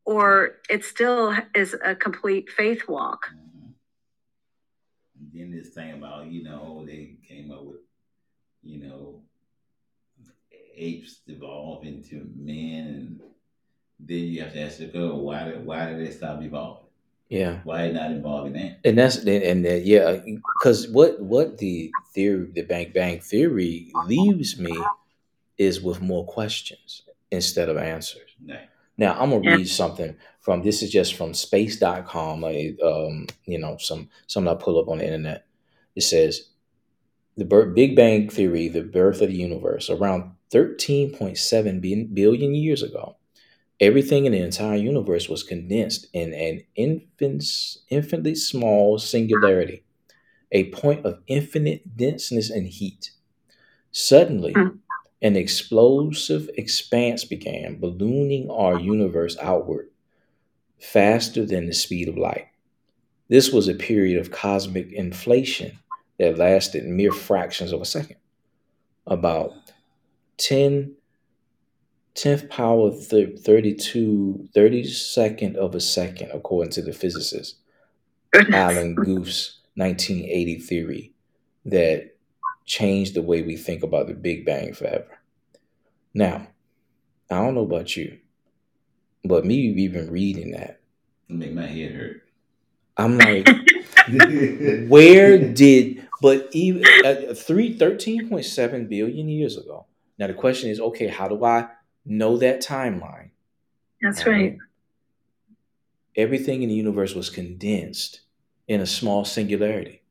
or 0.04 0.56
it 0.68 0.84
still 0.84 1.34
is 1.54 1.76
a 1.84 1.94
complete 1.94 2.50
faith 2.50 2.88
walk. 2.88 3.30
And 5.18 5.30
then 5.32 5.50
this 5.50 5.70
thing 5.70 5.94
about, 5.94 6.26
you 6.26 6.44
know, 6.44 6.84
they 6.87 7.16
came 7.26 7.50
up 7.50 7.64
with, 7.64 7.80
you 8.62 8.87
know, 8.87 9.23
apes 10.76 11.20
evolve 11.28 11.84
into 11.84 12.28
men 12.37 12.87
and 12.87 13.20
then 14.00 14.18
you 14.18 14.42
have 14.42 14.52
to 14.52 14.61
ask 14.61 14.78
the 14.78 14.88
oh, 14.88 14.92
girl, 14.92 15.20
why 15.20 15.44
did 15.44 15.64
why 15.64 15.87
did 15.87 16.04
they 16.04 16.11
stop 16.11 16.42
evolving? 16.42 16.84
Yeah. 17.28 17.61
Why 17.64 17.90
not 17.90 18.11
involving 18.11 18.56
ants? 18.56 18.80
And 18.84 18.99
that's 18.99 19.16
and, 19.16 19.28
and 19.28 19.64
then, 19.64 19.82
yeah, 19.84 20.20
because 20.56 20.88
what 20.88 21.20
what 21.20 21.58
the 21.58 21.90
theory, 22.12 22.50
the 22.52 22.62
bank 22.62 22.92
bank 22.92 23.23
theory 23.23 23.90
leaves 24.06 24.58
me 24.58 24.76
is 25.56 25.80
with 25.80 26.02
more 26.02 26.26
questions 26.26 27.02
instead 27.30 27.68
of 27.68 27.76
answers. 27.76 28.30
No. 28.44 28.58
Now 28.96 29.14
I'm 29.18 29.30
gonna 29.30 29.42
read 29.42 29.68
something 29.68 30.16
from 30.40 30.62
this 30.62 30.82
is 30.82 30.90
just 30.90 31.14
from 31.14 31.34
space.com, 31.34 32.44
a 32.44 32.76
um, 32.84 33.26
you 33.46 33.58
know, 33.58 33.76
some 33.78 34.08
something 34.26 34.52
I 34.52 34.54
pull 34.54 34.78
up 34.80 34.88
on 34.88 34.98
the 34.98 35.06
internet. 35.06 35.46
It 35.96 36.02
says 36.02 36.50
the 37.36 37.44
Big 37.74 37.96
Bang 37.96 38.28
Theory, 38.28 38.68
the 38.68 38.82
birth 38.82 39.20
of 39.20 39.28
the 39.28 39.36
universe, 39.36 39.90
around 39.90 40.32
13.7 40.52 41.80
bi- 41.82 42.08
billion 42.12 42.54
years 42.54 42.82
ago. 42.82 43.16
Everything 43.80 44.24
in 44.24 44.32
the 44.32 44.38
entire 44.38 44.76
universe 44.76 45.28
was 45.28 45.42
condensed 45.42 46.06
in 46.12 46.32
an 46.32 46.62
infant's, 46.76 47.78
infinitely 47.90 48.36
small 48.36 48.98
singularity, 48.98 49.82
a 50.52 50.70
point 50.70 51.04
of 51.04 51.20
infinite 51.26 51.96
denseness 51.96 52.50
and 52.50 52.68
heat. 52.68 53.10
Suddenly, 53.92 54.52
Hmm. 54.54 54.68
An 55.25 55.37
explosive 55.37 56.50
expanse 56.59 57.25
began, 57.25 57.81
ballooning 57.81 58.50
our 58.50 58.78
universe 58.78 59.38
outward 59.40 59.88
faster 60.78 61.47
than 61.47 61.64
the 61.64 61.73
speed 61.73 62.11
of 62.11 62.19
light. 62.19 62.49
This 63.28 63.50
was 63.50 63.66
a 63.66 63.75
period 63.75 64.21
of 64.21 64.31
cosmic 64.31 64.93
inflation 64.93 65.78
that 66.19 66.37
lasted 66.37 66.85
mere 66.85 67.11
fractions 67.11 67.73
of 67.73 67.81
a 67.81 67.87
second. 67.87 68.16
About 69.07 69.52
10 70.37 70.95
10th 72.14 72.49
power 72.50 72.93
32 72.93 74.49
32nd 74.54 75.57
of 75.57 75.75
a 75.75 75.81
second 75.81 76.31
according 76.33 76.71
to 76.71 76.83
the 76.83 76.93
physicist 76.93 77.57
Alan 78.52 78.95
Guth's 78.95 79.59
1980 79.75 80.59
theory 80.61 81.12
that 81.64 82.13
changed 82.64 83.14
the 83.14 83.23
way 83.23 83.42
we 83.42 83.56
think 83.56 83.83
about 83.83 84.06
the 84.06 84.14
Big 84.14 84.44
Bang 84.44 84.73
forever. 84.73 85.18
Now, 86.12 86.49
I 87.30 87.37
don't 87.37 87.54
know 87.54 87.62
about 87.62 87.97
you, 87.97 88.18
but 89.25 89.44
me 89.44 89.56
even 89.56 90.11
reading 90.11 90.52
that, 90.52 90.80
Make 91.28 91.52
my 91.52 91.66
head 91.66 91.92
hurt. 91.92 92.23
I'm 92.97 93.18
like, 93.18 93.49
where 94.88 95.38
did, 95.38 96.06
but 96.21 96.49
even 96.52 96.85
uh, 97.04 97.35
three, 97.35 97.76
13.7 97.76 98.88
billion 98.88 99.28
years 99.28 99.56
ago. 99.56 99.87
Now, 100.18 100.28
the 100.28 100.35
question 100.35 100.71
is, 100.71 100.78
okay, 100.78 101.09
how 101.09 101.28
do 101.28 101.44
I 101.44 101.68
know 102.04 102.37
that 102.38 102.62
timeline? 102.62 103.30
That's 104.00 104.25
All 104.26 104.33
right. 104.33 104.59
Everything 106.16 106.62
in 106.62 106.68
the 106.68 106.75
universe 106.75 107.14
was 107.14 107.30
condensed 107.30 108.21
in 108.68 108.80
a 108.80 108.87
small 108.87 109.25
singularity. 109.25 110.02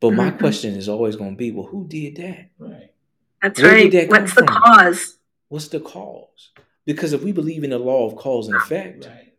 But 0.00 0.12
my 0.12 0.30
Mhm. 0.30 0.38
question 0.38 0.74
is 0.74 0.88
always 0.88 1.16
going 1.16 1.32
to 1.32 1.36
be, 1.36 1.50
well, 1.50 1.66
who 1.66 1.86
did 1.86 2.16
that? 2.16 2.50
right. 2.58 2.90
That's 3.42 3.60
Where 3.62 3.72
right. 3.72 3.92
that 3.92 4.08
What's 4.10 4.34
the 4.34 4.44
from? 4.44 4.46
cause? 4.48 5.18
What's 5.48 5.68
the 5.68 5.80
cause? 5.80 6.50
Because 6.84 7.12
if 7.14 7.22
we 7.22 7.32
believe 7.32 7.64
in 7.64 7.70
the 7.70 7.78
law 7.78 8.06
of 8.06 8.16
cause 8.16 8.48
and 8.48 8.56
effect, 8.56 9.06
Right. 9.06 9.32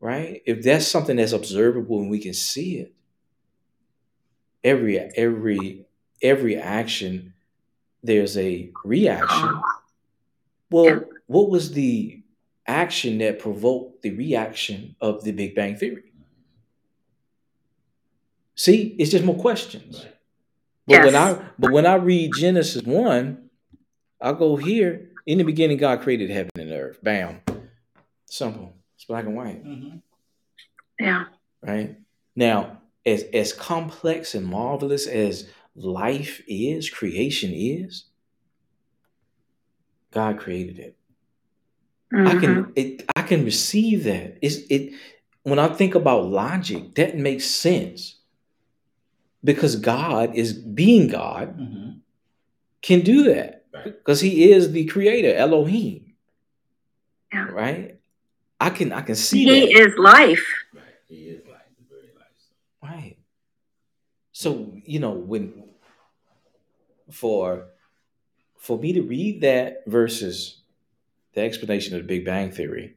right? 0.00 0.42
If 0.46 0.62
that's 0.62 0.86
something 0.86 1.16
that's 1.16 1.32
observable 1.32 2.00
and 2.00 2.10
we 2.10 2.20
can 2.20 2.32
see 2.34 2.78
it, 2.78 2.94
every 4.64 4.98
every 4.98 5.86
every 6.22 6.56
action 6.56 7.32
there's 8.02 8.36
a 8.36 8.70
reaction. 8.84 9.60
Well, 10.70 10.84
Yeah. 10.86 11.00
what 11.26 11.50
was 11.50 11.72
the 11.72 12.22
action 12.66 13.18
that 13.18 13.38
provoked 13.40 14.02
the 14.02 14.10
reaction 14.10 14.94
of 15.00 15.24
the 15.24 15.32
Big 15.32 15.54
Bang 15.56 15.76
theory? 15.76 16.07
See, 18.58 18.96
it's 18.98 19.12
just 19.12 19.24
more 19.24 19.38
questions. 19.38 20.04
Right. 20.04 20.14
But 20.88 21.04
when 21.04 21.14
I 21.14 21.44
but 21.60 21.70
when 21.70 21.86
I 21.86 21.94
read 21.94 22.32
Genesis 22.34 22.82
one, 22.82 23.50
I 24.20 24.32
go 24.32 24.56
here. 24.56 25.10
In 25.26 25.38
the 25.38 25.44
beginning, 25.44 25.76
God 25.76 26.00
created 26.00 26.28
heaven 26.30 26.50
and 26.58 26.72
earth. 26.72 26.98
Bam. 27.02 27.40
Simple. 28.26 28.74
It's 28.96 29.04
black 29.04 29.26
and 29.26 29.36
white. 29.36 29.64
Mhm. 29.64 30.02
Yeah. 30.98 31.26
Right? 31.62 31.96
Now, 32.34 32.82
as 33.06 33.22
as 33.32 33.52
complex 33.52 34.34
and 34.34 34.44
marvelous 34.44 35.06
as 35.06 35.48
life 35.76 36.42
is, 36.48 36.90
creation 36.90 37.52
is, 37.54 38.06
God 40.10 40.40
created 40.40 40.80
it. 40.80 40.96
I 42.12 42.34
Mhm. 42.34 42.40
can 42.40 42.72
it 42.74 43.04
I 43.14 43.22
can 43.22 43.44
receive 43.44 44.02
that. 44.04 44.38
It's 44.42 44.56
it 44.68 44.94
when 45.44 45.60
I 45.60 45.68
think 45.68 45.94
about 45.94 46.24
logic, 46.28 46.96
that 46.96 47.16
makes 47.16 47.44
sense. 47.44 48.17
Because 49.44 49.76
God 49.76 50.34
is 50.34 50.52
being 50.52 51.08
God 51.08 51.56
Mhm. 51.58 52.00
can 52.82 53.00
do 53.02 53.24
that. 53.24 53.64
Right. 53.72 53.84
Because 53.84 54.20
he 54.20 54.50
is 54.50 54.72
the 54.72 54.84
creator, 54.86 55.32
Elohim. 55.34 56.14
Yeah. 57.32 57.48
Right? 57.48 57.98
I 58.60 58.70
can 58.70 58.92
I 58.92 59.02
can 59.02 59.14
see 59.14 59.44
He 59.44 59.72
that. 59.74 59.88
is 59.88 59.94
life. 59.98 60.44
Right. 60.74 60.82
He 61.08 61.28
is 61.28 61.46
like 61.46 61.68
the 61.78 61.84
very 61.88 62.10
life. 62.16 62.82
Right. 62.82 63.16
So, 64.32 64.72
you 64.84 64.98
know, 64.98 65.12
when 65.12 65.64
for 67.10 67.68
for 68.56 68.78
me 68.78 68.92
to 68.94 69.02
read 69.02 69.40
that 69.42 69.84
versus 69.86 70.62
the 71.34 71.42
explanation 71.42 71.94
of 71.94 72.02
the 72.02 72.06
Big 72.08 72.24
Bang 72.24 72.50
Theory, 72.50 72.96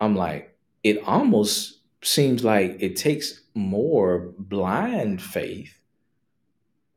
I'm 0.00 0.14
like, 0.14 0.56
it 0.84 1.02
almost 1.04 1.78
seems 2.02 2.44
like 2.44 2.76
it 2.80 2.96
takes 2.96 3.42
more 3.54 4.32
blind 4.38 5.22
faith 5.22 5.78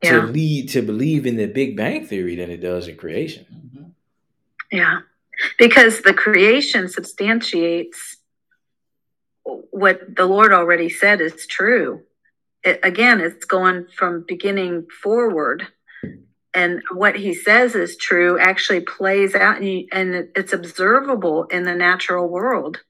to 0.02 0.22
lead 0.22 0.68
to 0.68 0.82
believe 0.82 1.26
in 1.26 1.36
the 1.36 1.46
Big 1.46 1.76
Bang 1.76 2.06
Theory 2.06 2.36
than 2.36 2.50
it 2.50 2.58
does 2.58 2.86
in 2.86 2.96
creation. 2.96 3.46
Mhm. 3.50 3.90
Yeah. 4.70 5.00
Because 5.58 6.02
the 6.02 6.14
creation 6.14 6.88
substantiates 6.88 8.18
what 9.70 10.16
the 10.16 10.26
Lord 10.26 10.52
already 10.52 10.88
said 10.88 11.20
is 11.20 11.46
true. 11.46 12.02
It, 12.64 12.80
again, 12.82 13.20
it's 13.20 13.44
going 13.44 13.86
from 13.96 14.24
beginning 14.26 14.86
forward. 15.02 15.68
And 16.54 16.82
what 16.90 17.16
he 17.16 17.34
says 17.34 17.74
is 17.74 17.96
true 17.96 18.38
actually 18.38 18.80
plays 18.80 19.34
out 19.34 19.58
and, 19.58 19.68
you, 19.68 19.86
and 19.92 20.28
it's 20.34 20.52
observable 20.52 21.44
in 21.44 21.64
the 21.64 21.74
natural 21.74 22.28
world. 22.28 22.80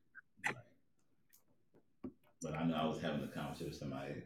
But 2.47 2.61
I 2.61 2.65
know 2.65 2.77
I 2.77 2.87
was 2.87 3.01
having 3.01 3.25
a 3.25 3.27
conversation 3.27 3.67
with 3.71 3.77
somebody 3.77 4.23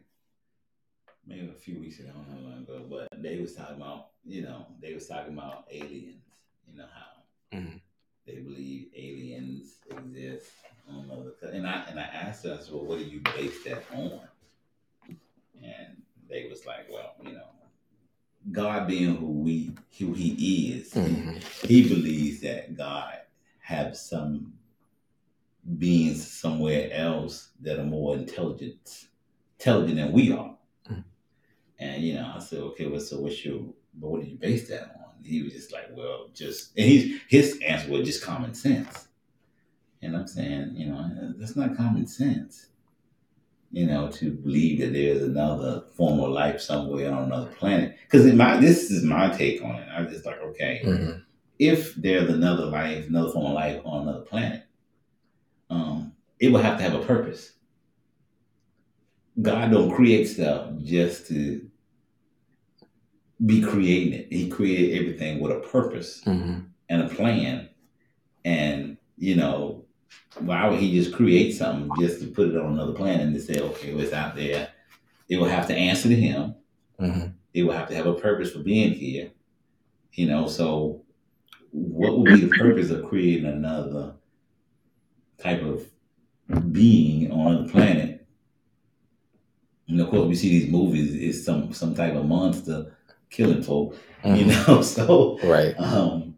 maybe 1.25 1.49
a 1.49 1.53
few 1.53 1.79
weeks 1.79 1.99
ago, 1.99 2.09
I 2.09 2.13
don't 2.13 2.29
know 2.43 2.49
how 2.49 2.53
long 2.53 2.63
ago, 2.63 2.85
but 2.87 3.21
they 3.21 3.39
was 3.39 3.55
talking 3.55 3.77
about, 3.77 4.09
you 4.23 4.43
know, 4.43 4.67
they 4.79 4.93
was 4.93 5.07
talking 5.07 5.33
about 5.33 5.65
aliens, 5.71 6.21
you 6.67 6.77
know 6.77 6.85
how 6.93 7.57
Mhm. 7.57 7.81
they 8.27 8.35
believe 8.35 8.91
aliens 8.95 9.79
exist 9.89 10.51
on 10.87 11.09
other 11.09 11.33
and 11.51 11.65
I 11.67 11.83
and 11.85 11.99
I 11.99 12.03
asked 12.03 12.45
us, 12.45 12.69
well, 12.69 12.85
what 12.85 12.99
do 12.99 13.05
you 13.05 13.21
base 13.21 13.63
that 13.63 13.83
on? 13.91 14.27
And 15.63 16.03
they 16.27 16.47
was 16.47 16.65
like, 16.65 16.91
well, 16.91 17.15
you 17.23 17.33
know, 17.33 17.47
God 18.51 18.87
being 18.87 19.15
who 19.15 19.31
we 19.31 19.75
who 19.97 20.13
he 20.13 20.73
is, 20.73 20.93
Mhm. 20.93 21.43
he 21.67 21.87
believes 21.87 22.41
that 22.41 22.75
God 22.75 23.19
have 23.59 23.97
some 23.97 24.59
beings 25.77 26.25
somewhere 26.25 26.89
else 26.91 27.49
that 27.61 27.79
are 27.79 27.83
more 27.85 28.15
intelligent, 28.15 29.07
intelligent 29.59 29.97
than 29.97 30.11
we 30.11 30.31
are. 30.31 30.57
Mhm. 30.89 31.03
And 31.79 32.03
you 32.03 32.15
know, 32.15 32.33
I 32.35 32.39
said, 32.39 32.59
okay, 32.59 32.87
well, 32.87 32.99
so 32.99 33.19
what's 33.21 33.43
your, 33.45 33.59
but 33.93 34.09
what 34.09 34.21
do 34.23 34.27
you 34.29 34.37
base 34.37 34.67
that 34.69 34.83
on? 34.83 35.23
He 35.23 35.43
was 35.43 35.53
just 35.53 35.71
like, 35.71 35.89
well, 35.95 36.29
just, 36.33 36.75
and 36.77 36.87
he, 36.87 37.19
his 37.27 37.59
answer 37.65 37.91
was 37.91 38.07
just 38.07 38.23
common 38.23 38.53
sense. 38.55 39.07
And 40.01 40.17
I'm 40.17 40.27
saying, 40.27 40.73
you 40.75 40.87
know, 40.87 41.33
that's 41.37 41.55
not 41.55 41.77
common 41.77 42.07
sense. 42.07 42.67
You 43.71 43.85
know, 43.85 44.09
to 44.13 44.31
believe 44.31 44.79
that 44.81 44.93
there's 44.93 45.21
another 45.21 45.83
form 45.95 46.19
of 46.19 46.31
life 46.31 46.59
somewhere 46.59 47.13
on 47.13 47.25
another 47.25 47.51
planet. 47.51 47.97
Because 48.03 48.25
my, 48.33 48.57
this 48.57 48.89
is 48.91 49.03
my 49.03 49.29
take 49.29 49.63
on 49.63 49.75
it. 49.75 49.87
I 49.89 50.01
was 50.01 50.11
just 50.11 50.25
like, 50.25 50.39
okay, 50.41 50.81
Mhm. 50.83 51.21
if 51.59 51.93
there's 51.95 52.29
another 52.29 52.65
life, 52.65 53.07
another 53.07 53.31
form 53.31 53.45
of 53.45 53.53
life 53.53 53.79
on 53.85 54.07
another 54.07 54.25
planet, 54.25 54.63
um, 55.71 56.11
it 56.39 56.51
will 56.51 56.61
have 56.61 56.77
to 56.77 56.83
have 56.83 56.93
a 56.93 57.05
purpose. 57.05 57.53
God 59.41 59.71
don't 59.71 59.91
create 59.95 60.25
stuff 60.25 60.69
just 60.83 61.27
to 61.27 61.65
be 63.43 63.61
creating 63.61 64.13
it. 64.13 64.27
He 64.31 64.49
created 64.49 64.99
everything 64.99 65.39
with 65.39 65.51
a 65.51 65.59
purpose 65.61 66.21
Mhm. 66.25 66.65
and 66.89 67.01
a 67.01 67.07
plan. 67.09 67.69
And, 68.43 68.97
you 69.17 69.35
know, 69.35 69.85
why 70.39 70.67
would 70.69 70.79
he 70.79 70.91
just 70.93 71.13
create 71.13 71.53
something 71.53 71.95
just 71.95 72.21
to 72.21 72.27
put 72.27 72.49
it 72.49 72.57
on 72.57 72.73
another 72.73 72.93
planet 72.93 73.25
and 73.25 73.33
to 73.35 73.41
say, 73.41 73.59
okay, 73.59 73.93
well, 73.93 74.03
it's 74.03 74.13
out 74.13 74.35
there? 74.35 74.69
It 75.29 75.37
will 75.37 75.47
have 75.47 75.67
to 75.67 75.75
answer 75.75 76.09
to 76.09 76.15
him. 76.15 76.55
Mhm. 76.99 77.33
It 77.53 77.63
will 77.63 77.73
have 77.73 77.87
to 77.87 77.95
have 77.95 78.05
a 78.07 78.13
purpose 78.13 78.51
for 78.51 78.59
being 78.59 78.91
here. 78.93 79.31
You 80.13 80.27
know, 80.27 80.47
so 80.47 81.03
what 81.71 82.19
would 82.19 82.33
be 82.33 82.41
the 82.41 82.55
purpose 82.57 82.89
of 82.89 83.05
creating 83.05 83.45
another 83.45 84.15
type 85.41 85.61
of 85.63 85.85
being 86.71 87.31
on 87.31 87.65
the 87.65 87.71
planet? 87.71 88.25
And 89.87 89.99
of 89.99 90.09
course, 90.09 90.27
we 90.27 90.35
see 90.35 90.49
these 90.59 90.71
movies. 90.71 91.13
It's 91.15 91.45
some 91.45 91.73
some 91.73 91.93
type 91.95 92.13
of 92.15 92.25
monster 92.25 92.95
killing 93.29 93.61
folk. 93.63 93.95
You 94.23 94.45
Mhm. 94.45 94.67
know, 94.67 94.81
so 94.95 95.39
Right. 95.43 95.73
um, 95.79 96.35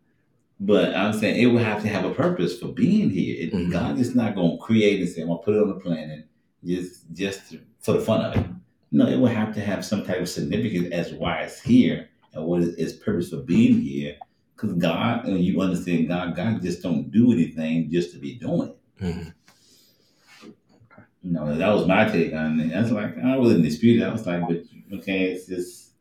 but 0.59 0.95
I'm 0.95 1.13
saying 1.13 1.41
it 1.41 1.47
would 1.53 1.61
have 1.63 1.81
to 1.83 1.89
have 1.89 2.05
a 2.05 2.13
purpose 2.13 2.57
for 2.59 2.69
being 2.69 3.09
here. 3.09 3.35
It, 3.47 3.53
Mhm. 3.53 3.71
God 3.71 3.99
is 3.99 4.15
not 4.15 4.35
going 4.35 4.51
to 4.51 4.57
create 4.57 4.99
and 5.01 5.09
say, 5.09 5.21
"I'm 5.21 5.27
going 5.27 5.39
to 5.39 5.43
put 5.45 5.55
it 5.55 5.61
on 5.61 5.67
the 5.69 5.75
planet 5.75 6.25
just 6.65 7.13
just 7.13 7.51
to- 7.51 7.59
for 7.79 7.93
the 7.93 7.99
fun 7.99 8.21
of 8.25 8.35
it." 8.37 8.45
No, 8.91 9.07
it 9.07 9.19
would 9.19 9.31
have 9.31 9.53
to 9.55 9.59
have 9.61 9.83
some 9.83 10.03
type 10.05 10.21
of 10.21 10.29
significance 10.29 10.89
as 10.91 11.13
why 11.13 11.41
it's 11.41 11.61
here 11.61 12.09
and 12.33 12.45
what 12.45 12.61
is 12.61 12.75
its 12.75 12.93
purpose 12.93 13.29
for 13.29 13.37
being 13.37 13.81
here. 13.81 14.15
Because 14.55 14.73
God, 14.77 15.25
and 15.27 15.43
you 15.43 15.61
understand, 15.61 16.07
God, 16.07 16.35
God 16.35 16.61
just 16.61 16.81
don't 16.83 17.11
do 17.11 17.31
anything 17.33 17.89
just 17.91 18.13
to 18.13 18.19
be 18.19 18.35
doing 18.35 18.69
it. 18.69 18.77
Mhm. 19.03 19.33
You 21.21 21.31
know, 21.31 21.55
that 21.57 21.69
was 21.73 21.87
my 21.87 22.05
take 22.05 22.33
on 22.33 22.59
it. 22.59 22.69
That's 22.69 22.91
like 22.91 23.17
I 23.17 23.37
wasn't 23.37 23.63
disputing. 23.63 24.03
I 24.03 24.11
was 24.11 24.25
like, 24.27 24.47
but 24.47 24.63
okay, 24.97 25.31
it's 25.31 25.47
just 25.47 25.91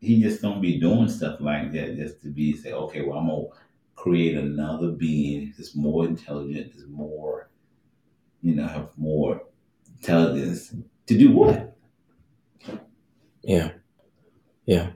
he 0.00 0.22
just 0.22 0.42
don't 0.42 0.60
be 0.60 0.78
doing 0.80 1.08
stuff 1.08 1.40
like 1.40 1.72
that 1.72 1.96
just 1.96 2.22
to 2.22 2.28
be 2.28 2.56
say, 2.56 2.72
okay, 2.72 3.02
well, 3.02 3.18
I'm 3.18 3.28
gonna 3.28 3.46
create 3.96 4.36
another 4.36 4.90
being 4.90 5.54
that's 5.56 5.76
more 5.76 6.06
intelligent, 6.06 6.72
that's 6.74 6.88
more, 6.88 7.50
you 8.42 8.54
know, 8.54 8.66
have 8.66 8.90
more 8.98 9.42
intelligence 9.98 10.74
to 11.06 11.18
do 11.18 11.32
what? 11.32 11.76
Yeah. 13.42 13.72
Yeah. 14.66 14.92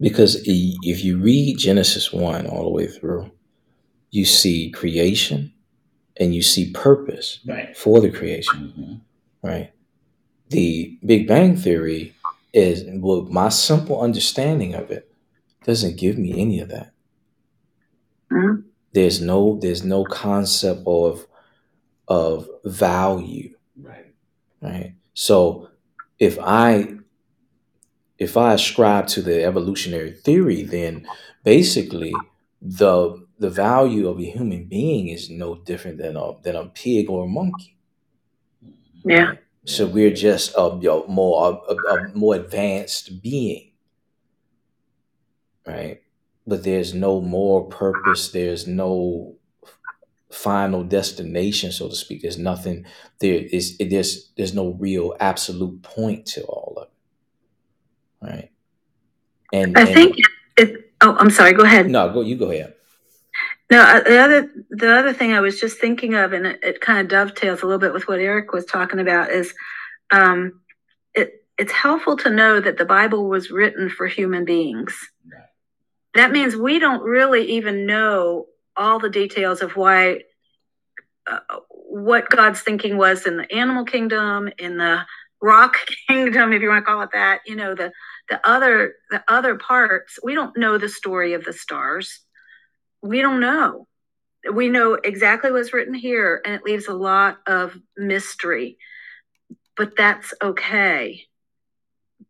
Because 0.00 0.42
if 0.46 1.04
you 1.04 1.18
read 1.18 1.58
Genesis 1.58 2.12
1 2.12 2.46
all 2.46 2.64
the 2.64 2.70
way 2.70 2.86
through, 2.88 3.30
you 4.10 4.24
see 4.24 4.70
creation 4.70 5.52
and 6.20 6.34
you 6.34 6.42
see 6.42 6.70
purpose 6.72 7.40
Right. 7.46 7.76
for 7.76 8.00
the 8.00 8.10
creation, 8.10 8.68
hmm 8.76 8.94
right? 9.42 9.72
The 10.50 10.98
Big 11.04 11.26
Bang 11.26 11.56
Theory 11.56 12.12
is, 12.52 12.84
well, 12.86 13.22
my 13.22 13.48
simple 13.48 14.00
understanding 14.02 14.74
of 14.74 14.90
it 14.90 15.10
doesn't 15.64 15.96
give 15.96 16.18
me 16.18 16.38
any 16.38 16.60
of 16.60 16.68
that. 16.68 16.92
Mhm. 18.30 18.64
There's 18.92 19.20
no, 19.22 19.58
there's 19.60 19.82
no 19.84 20.04
concept 20.04 20.82
of, 20.86 21.26
of 22.08 22.48
value, 22.64 23.54
Right. 23.80 24.12
right? 24.60 24.94
So 25.14 25.68
if 26.18 26.38
I, 26.38 26.96
if 28.18 28.36
I 28.36 28.52
ascribe 28.54 29.06
to 29.08 29.22
the 29.22 29.42
evolutionary 29.44 30.12
theory, 30.12 30.62
then 30.64 31.06
basically 31.44 32.12
the 32.60 33.24
the 33.40 33.50
value 33.50 34.06
of 34.06 34.18
a 34.18 34.24
human 34.24 34.66
being 34.66 35.08
is 35.08 35.30
no 35.30 35.56
different 35.56 35.96
than 35.96 36.14
a 36.14 36.32
than 36.42 36.54
a 36.54 36.66
pig 36.66 37.08
or 37.08 37.24
a 37.24 37.28
monkey. 37.28 37.78
Yeah. 39.02 39.32
So 39.64 39.86
we're 39.86 40.12
just 40.12 40.54
a, 40.56 40.78
you 40.80 40.88
know, 40.88 41.06
more 41.08 41.62
a, 41.68 41.74
a, 41.74 42.08
more 42.14 42.34
advanced 42.34 43.22
being, 43.22 43.72
right? 45.66 46.02
But 46.46 46.64
there's 46.64 46.92
no 46.92 47.20
more 47.20 47.66
purpose. 47.68 48.30
There's 48.30 48.66
no 48.66 49.36
final 50.30 50.84
destination, 50.84 51.72
so 51.72 51.88
to 51.88 51.96
speak. 51.96 52.22
There's 52.22 52.38
nothing. 52.38 52.84
There 53.20 53.40
is. 53.40 53.78
There's 53.78 54.32
there's 54.36 54.54
no 54.54 54.74
real 54.74 55.16
absolute 55.18 55.82
point 55.82 56.26
to 56.26 56.42
all 56.42 56.74
of 56.76 56.88
it, 56.88 58.30
right? 58.32 58.50
And 59.52 59.78
I 59.78 59.82
and 59.82 59.94
think 59.94 60.16
it, 60.58 60.92
oh, 61.00 61.16
I'm 61.18 61.30
sorry, 61.30 61.54
go 61.54 61.64
ahead. 61.64 61.88
no, 61.88 62.12
go 62.12 62.20
you 62.20 62.36
go 62.36 62.50
ahead. 62.50 62.74
No, 63.70 63.82
uh, 63.82 64.00
the 64.02 64.18
other 64.18 64.50
the 64.70 64.92
other 64.92 65.12
thing 65.12 65.32
I 65.32 65.40
was 65.40 65.60
just 65.60 65.78
thinking 65.78 66.14
of, 66.14 66.32
and 66.32 66.46
it, 66.46 66.58
it 66.62 66.80
kind 66.80 67.00
of 67.00 67.08
dovetails 67.08 67.62
a 67.62 67.66
little 67.66 67.78
bit 67.78 67.92
with 67.92 68.08
what 68.08 68.18
Eric 68.18 68.52
was 68.52 68.64
talking 68.64 68.98
about, 68.98 69.30
is 69.30 69.54
um, 70.10 70.60
it 71.14 71.44
it's 71.56 71.72
helpful 71.72 72.16
to 72.18 72.30
know 72.30 72.60
that 72.60 72.78
the 72.78 72.84
Bible 72.84 73.28
was 73.28 73.50
written 73.50 73.88
for 73.88 74.08
human 74.08 74.44
beings. 74.44 74.96
Right. 75.32 75.44
That 76.14 76.32
means 76.32 76.56
we 76.56 76.80
don't 76.80 77.02
really 77.02 77.44
even 77.52 77.86
know 77.86 78.46
all 78.76 78.98
the 78.98 79.10
details 79.10 79.62
of 79.62 79.76
why 79.76 80.22
uh, 81.28 81.38
what 81.68 82.28
God's 82.28 82.60
thinking 82.60 82.96
was 82.96 83.24
in 83.24 83.36
the 83.36 83.52
animal 83.54 83.84
kingdom, 83.84 84.48
in 84.58 84.78
the 84.78 85.04
rock 85.40 85.76
kingdom, 86.08 86.52
if 86.52 86.60
you 86.60 86.68
want 86.68 86.84
to 86.84 86.90
call 86.90 87.02
it 87.02 87.10
that. 87.12 87.40
You 87.46 87.54
know 87.54 87.76
the 87.76 87.92
the 88.28 88.40
other 88.48 88.94
the 89.10 89.22
other 89.28 89.54
parts. 89.56 90.18
We 90.24 90.34
don't 90.34 90.56
know 90.56 90.76
the 90.76 90.88
story 90.88 91.34
of 91.34 91.44
the 91.44 91.52
stars. 91.52 92.20
We 93.02 93.22
don't 93.22 93.40
know. 93.40 93.86
We 94.52 94.68
know 94.68 94.94
exactly 94.94 95.50
what's 95.50 95.72
written 95.72 95.94
here, 95.94 96.40
and 96.44 96.54
it 96.54 96.64
leaves 96.64 96.86
a 96.86 96.94
lot 96.94 97.38
of 97.46 97.76
mystery. 97.96 98.78
But 99.76 99.96
that's 99.96 100.32
okay 100.42 101.26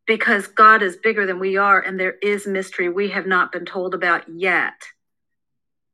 because 0.07 0.49
God 0.49 0.83
is 0.83 0.97
bigger 0.97 1.27
than 1.27 1.39
we 1.39 1.57
are, 1.57 1.81
and 1.81 1.99
there 1.99 2.17
is 2.23 2.47
mystery 2.47 2.89
we 2.89 3.11
have 3.11 3.27
not 3.27 3.53
been 3.53 3.65
told 3.65 3.95
about 3.95 4.29
yet. 4.29 4.75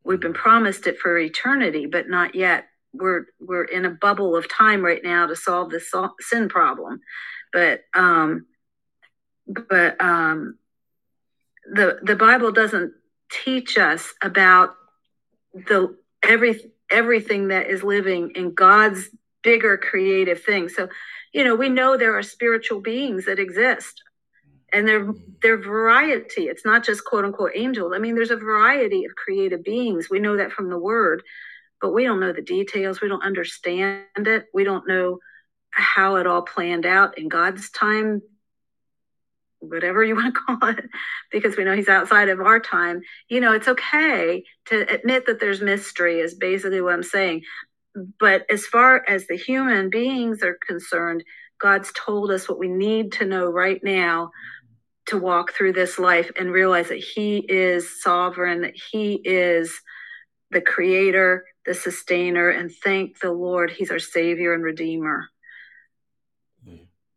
We've 0.04 0.20
been 0.20 0.32
promised 0.32 0.86
it 0.86 0.98
for 0.98 1.18
eternity, 1.18 1.86
but 1.86 2.08
not 2.08 2.34
yet. 2.34 2.66
We're 2.92 3.26
we're 3.40 3.64
in 3.64 3.84
a 3.84 3.90
bubble 3.90 4.36
of 4.36 4.48
time 4.48 4.82
right 4.82 5.02
now 5.02 5.26
to 5.26 5.36
solve 5.36 5.70
this 5.70 5.92
sin 6.20 6.48
problem, 6.48 7.00
but 7.52 7.82
um, 7.92 8.46
but 9.46 10.00
um, 10.02 10.58
the 11.70 11.98
the 12.02 12.16
Bible 12.16 12.52
doesn't 12.52 12.92
teach 13.30 13.78
us 13.78 14.14
about 14.22 14.74
the 15.54 15.96
every 16.22 16.60
everything 16.90 17.48
that 17.48 17.66
is 17.68 17.82
living 17.82 18.30
in 18.34 18.54
God's 18.54 19.08
bigger 19.42 19.76
creative 19.76 20.42
thing. 20.42 20.68
So, 20.68 20.88
you 21.32 21.44
know, 21.44 21.54
we 21.54 21.68
know 21.68 21.96
there 21.96 22.16
are 22.16 22.22
spiritual 22.22 22.80
beings 22.80 23.26
that 23.26 23.38
exist, 23.38 24.02
and 24.72 24.86
they're 24.86 25.08
they're 25.42 25.58
variety. 25.58 26.44
It's 26.44 26.64
not 26.64 26.84
just 26.84 27.04
quote 27.04 27.24
unquote 27.24 27.52
angels. 27.54 27.92
I 27.94 27.98
mean, 27.98 28.14
there's 28.14 28.30
a 28.30 28.36
variety 28.36 29.04
of 29.04 29.14
creative 29.14 29.64
beings. 29.64 30.10
We 30.10 30.18
know 30.18 30.36
that 30.36 30.52
from 30.52 30.68
the 30.68 30.78
word, 30.78 31.22
but 31.80 31.92
we 31.92 32.04
don't 32.04 32.20
know 32.20 32.32
the 32.32 32.42
details. 32.42 33.00
We 33.00 33.08
don't 33.08 33.22
understand 33.22 34.04
it. 34.16 34.46
We 34.52 34.64
don't 34.64 34.88
know 34.88 35.18
how 35.70 36.16
it 36.16 36.26
all 36.26 36.42
planned 36.42 36.86
out 36.86 37.18
in 37.18 37.28
God's 37.28 37.70
time, 37.70 38.22
whatever 39.68 40.02
you 40.04 40.14
want 40.14 40.34
to 40.34 40.40
call 40.58 40.70
it, 40.70 40.84
because 41.30 41.56
we 41.56 41.64
know 41.64 41.74
He's 41.74 41.88
outside 41.88 42.28
of 42.28 42.40
our 42.40 42.60
time. 42.60 43.00
You 43.28 43.40
know, 43.40 43.52
it's 43.52 43.68
okay 43.68 44.44
to 44.66 44.92
admit 44.92 45.26
that 45.26 45.40
there's 45.40 45.60
mystery, 45.60 46.20
is 46.20 46.34
basically 46.34 46.80
what 46.80 46.94
I'm 46.94 47.02
saying. 47.02 47.42
But 48.18 48.44
as 48.50 48.66
far 48.66 49.04
as 49.08 49.26
the 49.26 49.36
human 49.36 49.90
beings 49.90 50.42
are 50.42 50.58
concerned, 50.66 51.24
God's 51.58 51.92
told 51.92 52.30
us 52.30 52.48
what 52.48 52.58
we 52.58 52.68
need 52.68 53.12
to 53.12 53.24
know 53.24 53.46
right 53.46 53.82
now 53.82 54.30
to 55.06 55.18
walk 55.18 55.52
through 55.52 55.72
this 55.72 55.98
life 55.98 56.30
and 56.38 56.52
realize 56.52 56.88
that 56.88 56.98
He 56.98 57.38
is 57.38 58.02
sovereign, 58.02 58.62
that 58.62 58.74
He 58.90 59.14
is 59.24 59.72
the 60.50 60.60
creator, 60.60 61.44
the 61.64 61.74
sustainer, 61.74 62.50
and 62.50 62.70
thank 62.84 63.18
the 63.20 63.32
Lord, 63.32 63.70
He's 63.70 63.90
our 63.90 63.98
Savior 63.98 64.52
and 64.52 64.62
Redeemer. 64.62 65.28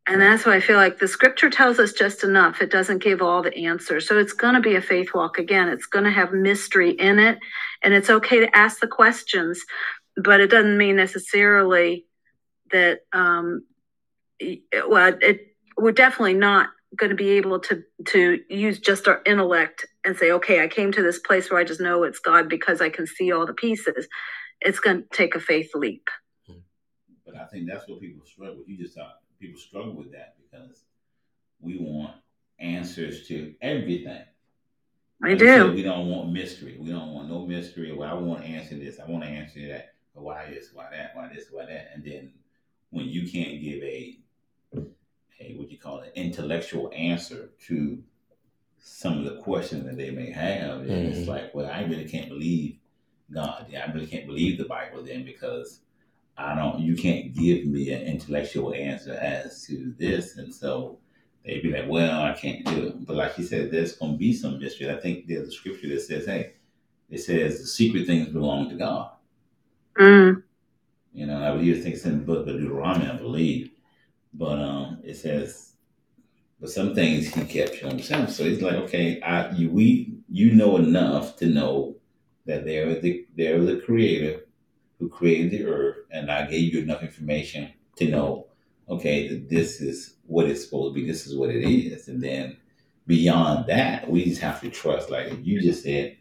And 0.09 0.19
that's 0.19 0.43
why 0.43 0.55
I 0.55 0.59
feel 0.59 0.77
like 0.77 0.97
the 0.97 1.07
scripture 1.07 1.51
tells 1.51 1.77
us 1.77 1.93
just 1.93 2.23
enough. 2.23 2.63
It 2.63 2.71
doesn't 2.71 3.03
give 3.03 3.21
all 3.21 3.43
the 3.43 3.55
answers. 3.55 4.07
So 4.07 4.17
it's 4.17 4.33
going 4.33 4.55
to 4.55 4.59
be 4.59 4.75
a 4.75 4.81
faith 4.81 5.13
walk 5.13 5.37
again. 5.37 5.69
It's 5.69 5.85
going 5.85 6.05
to 6.05 6.09
have 6.09 6.33
mystery 6.33 6.91
in 6.93 7.19
it. 7.19 7.37
And 7.83 7.93
it's 7.93 8.09
okay 8.09 8.39
to 8.39 8.57
ask 8.57 8.79
the 8.79 8.87
questions, 8.87 9.63
but 10.17 10.41
it 10.41 10.49
doesn't 10.49 10.79
mean 10.79 10.95
necessarily 10.95 12.07
that, 12.71 13.01
um, 13.13 13.63
well, 14.87 15.15
it, 15.21 15.55
we're 15.77 15.91
definitely 15.91 16.33
not 16.33 16.69
going 16.95 17.11
to 17.11 17.15
be 17.15 17.29
able 17.29 17.59
to 17.59 17.83
to 18.07 18.39
use 18.49 18.79
just 18.79 19.07
our 19.07 19.21
intellect 19.27 19.85
and 20.03 20.17
say, 20.17 20.31
okay, 20.31 20.63
I 20.63 20.67
came 20.67 20.91
to 20.91 21.03
this 21.03 21.19
place 21.19 21.51
where 21.51 21.59
I 21.59 21.63
just 21.63 21.81
know 21.81 22.01
it's 22.01 22.17
God 22.17 22.49
because 22.49 22.81
I 22.81 22.89
can 22.89 23.05
see 23.05 23.31
all 23.31 23.45
the 23.45 23.53
pieces. 23.53 24.07
It's 24.61 24.79
going 24.79 25.03
to 25.03 25.07
take 25.15 25.35
a 25.35 25.39
faith 25.39 25.69
leap. 25.75 26.07
But 27.23 27.35
I 27.35 27.45
think 27.45 27.69
that's 27.69 27.87
what 27.87 28.01
people 28.01 28.25
struggle. 28.25 28.57
With 28.57 28.69
you 28.69 28.77
just 28.77 28.95
thought 28.95 29.19
people 29.39 29.59
struggle 29.59 29.93
with 29.93 30.11
that 30.11 30.35
because 30.37 30.83
we 31.61 31.77
want 31.77 32.15
answers 32.59 33.27
to 33.27 33.53
everything. 33.61 34.21
I 35.21 35.27
Like 35.31 35.39
you 35.41 35.47
said, 35.47 35.63
do. 35.67 35.73
we 35.73 35.83
don't 35.83 36.07
want 36.07 36.31
mystery. 36.31 36.77
We 36.79 36.89
don't 36.89 37.13
want 37.13 37.29
no 37.29 37.45
mystery. 37.45 37.91
Well, 37.93 38.09
I 38.09 38.13
want 38.13 38.41
to 38.43 38.47
answer 38.47 38.75
this. 38.75 38.99
I 38.99 39.09
want 39.09 39.23
to 39.23 39.29
answer 39.29 39.67
that. 39.69 39.93
But 40.15 40.23
why 40.23 40.49
this? 40.49 40.69
Why 40.73 40.87
that? 40.91 41.11
Why 41.15 41.29
this? 41.33 41.45
Why 41.51 41.65
that? 41.65 41.91
And 41.93 42.03
then 42.03 42.31
when 42.89 43.05
you 43.05 43.29
can't 43.29 43.61
give 43.61 43.83
a 43.83 44.17
a 45.41 45.53
what 45.55 45.71
you 45.71 45.77
call 45.77 45.99
an 45.99 46.11
intellectual 46.15 46.91
answer 46.93 47.49
to 47.67 48.03
some 48.77 49.17
of 49.19 49.23
the 49.25 49.41
questions 49.41 49.85
that 49.85 49.95
they 49.97 50.09
may 50.11 50.31
have, 50.31 50.85
then 50.85 51.05
Mhm. 51.05 51.11
it's 51.15 51.27
like, 51.29 51.53
well, 51.55 51.69
I 51.69 51.83
really 51.83 52.07
can't 52.09 52.27
believe 52.29 52.77
God. 53.31 53.67
Yeah, 53.69 53.85
I 53.85 53.91
really 53.93 54.07
can't 54.07 54.25
believe 54.25 54.57
the 54.57 54.65
Bible 54.65 55.03
then 55.03 55.23
because 55.23 55.81
I 56.39 56.55
don't. 56.55 56.79
You 56.81 56.95
can't 56.95 57.33
give 57.35 57.65
me 57.67 57.91
an 57.91 58.03
intellectual 58.03 58.73
answer 58.73 59.13
as 59.15 59.65
to 59.67 59.93
this, 59.99 60.37
and 60.37 60.53
so 60.53 60.99
they'd 61.45 61.63
be 61.63 61.71
like, 61.71 61.89
"Well, 61.89 62.23
I 62.23 62.33
can't 62.33 62.65
do 62.65 62.87
it." 62.87 63.05
But 63.05 63.17
like 63.17 63.37
you 63.37 63.45
said, 63.45 63.71
there's 63.71 63.97
going 63.97 64.13
to 64.13 64.19
be 64.19 64.33
some 64.33 64.59
mystery. 64.59 64.91
I 64.91 64.97
think 64.99 65.27
there's 65.27 65.49
a 65.49 65.51
scripture 65.53 65.89
that 65.89 66.01
says, 66.01 66.27
"Hey, 66.27 66.53
it 67.09 67.19
says 67.19 67.61
the 67.61 67.67
secret 67.67 68.07
things 68.07 68.29
belong 68.29 68.69
to 68.69 68.75
God." 68.77 69.11
Mm, 69.99 70.43
You 71.13 71.27
know, 71.27 71.43
I 71.43 71.55
believe 71.55 71.85
it's 71.85 72.05
in 72.05 72.19
the 72.19 72.25
book 72.25 72.47
of 72.47 72.55
Deuteronomy, 72.57 73.07
I 73.09 73.17
believe. 73.17 73.71
But 74.33 74.59
um, 74.59 74.99
it 75.03 75.15
says, 75.17 75.73
but 76.59 76.69
some 76.71 76.95
things 76.95 77.33
he 77.33 77.45
kept 77.45 77.79
to 77.79 77.89
himself. 77.89 78.31
So 78.31 78.45
he's 78.45 78.61
like, 78.61 78.75
okay, 78.75 79.21
I 79.21 79.51
you 79.51 79.71
we 79.71 80.15
you 80.29 80.53
know 80.53 80.77
enough 80.77 81.37
to 81.37 81.47
know 81.47 81.97
that 82.45 82.65
there 82.65 82.89
is 82.89 83.01
the 83.03 83.27
there 83.35 83.57
is 83.57 83.69
a 83.69 83.81
creator 83.81 84.41
who 84.99 85.09
created 85.09 85.51
the 85.51 85.65
earth, 85.65 85.97
and 86.11 86.29
I 86.29 86.45
gave 86.45 86.73
you 86.73 86.81
enough 86.81 87.01
information 87.01 87.71
to 87.95 88.09
know, 88.09 88.47
okay, 88.89 89.27
that 89.29 89.49
this 89.49 89.81
is 89.81 90.15
what 90.25 90.49
it's 90.49 90.63
supposed 90.65 90.93
to 90.93 91.01
be. 91.01 91.07
This 91.07 91.25
is 91.25 91.35
what 91.35 91.49
it 91.49 91.63
is, 91.63 92.07
and 92.07 92.21
then 92.21 92.57
beyond 93.07 93.67
that, 93.67 94.09
we 94.09 94.25
just 94.25 94.41
have 94.41 94.61
to 94.61 94.69
trust. 94.69 95.09
Like 95.09 95.33
you 95.43 95.61
just 95.61 95.83
said, 95.83 96.17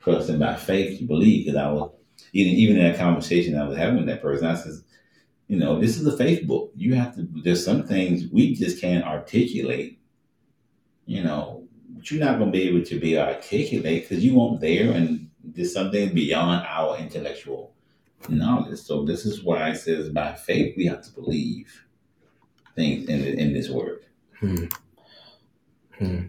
trust 0.00 0.28
trusting 0.28 0.38
by 0.38 0.56
faith, 0.56 1.00
you 1.00 1.06
believe. 1.06 1.46
Because 1.46 1.58
I 1.58 1.70
was 1.70 1.90
even 2.32 2.54
even 2.54 2.76
in 2.76 2.84
that 2.84 2.98
conversation 2.98 3.58
I 3.58 3.66
was 3.66 3.76
having 3.76 3.96
with 3.96 4.06
that 4.06 4.22
person, 4.22 4.46
I 4.46 4.54
says, 4.54 4.84
you 5.48 5.58
know, 5.58 5.80
this 5.80 5.98
is 5.98 6.06
a 6.06 6.16
faith 6.16 6.46
book. 6.46 6.72
You 6.76 6.94
have 6.94 7.14
to. 7.16 7.26
There's 7.42 7.64
some 7.64 7.86
things 7.86 8.30
we 8.30 8.54
just 8.54 8.80
can't 8.80 9.04
articulate. 9.04 9.98
You 11.06 11.24
know, 11.24 11.66
you're 12.02 12.24
not 12.24 12.38
going 12.38 12.52
to 12.52 12.58
be 12.58 12.68
able 12.68 12.84
to 12.84 13.00
be 13.00 13.18
articulate 13.18 14.08
because 14.08 14.24
you 14.24 14.38
weren't 14.38 14.60
there 14.60 14.92
and 14.92 15.30
there's 15.42 15.72
something 15.72 16.14
beyond 16.14 16.66
our 16.66 16.98
intellectual 16.98 17.74
knowledge. 18.28 18.78
So 18.78 19.04
this 19.04 19.24
is 19.24 19.42
why 19.42 19.70
it 19.70 19.76
says 19.76 20.08
by 20.10 20.34
faith 20.34 20.76
we 20.76 20.86
have 20.86 21.02
to 21.02 21.12
believe 21.12 21.84
things 22.74 23.08
in, 23.08 23.38
in 23.38 23.52
this 23.52 23.68
word. 23.68 24.04
Hmm. 24.38 24.64
Hmm. 25.98 26.20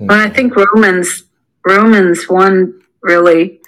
Well, 0.00 0.20
I 0.20 0.30
think 0.30 0.54
Romans 0.54 1.24
Romans 1.66 2.28
one 2.28 2.80
really 3.02 3.60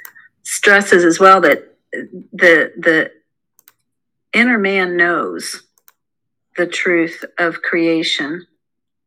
stresses 0.42 1.04
as 1.04 1.18
well 1.18 1.40
that 1.40 1.76
the 1.92 2.72
the 2.76 3.10
inner 4.32 4.58
man 4.58 4.96
knows 4.96 5.62
the 6.56 6.66
truth 6.66 7.24
of 7.38 7.62
creation 7.62 8.46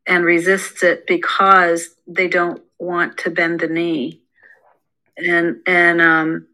and 0.06 0.26
resists 0.26 0.84
it 0.84 1.08
because 1.08 1.96
they 2.08 2.28
don't 2.28 2.62
want 2.80 3.18
to 3.18 3.30
bend 3.30 3.62
the 3.62 3.68
knee 3.68 4.22
and 5.18 5.58
and 5.66 6.02
um 6.02 6.48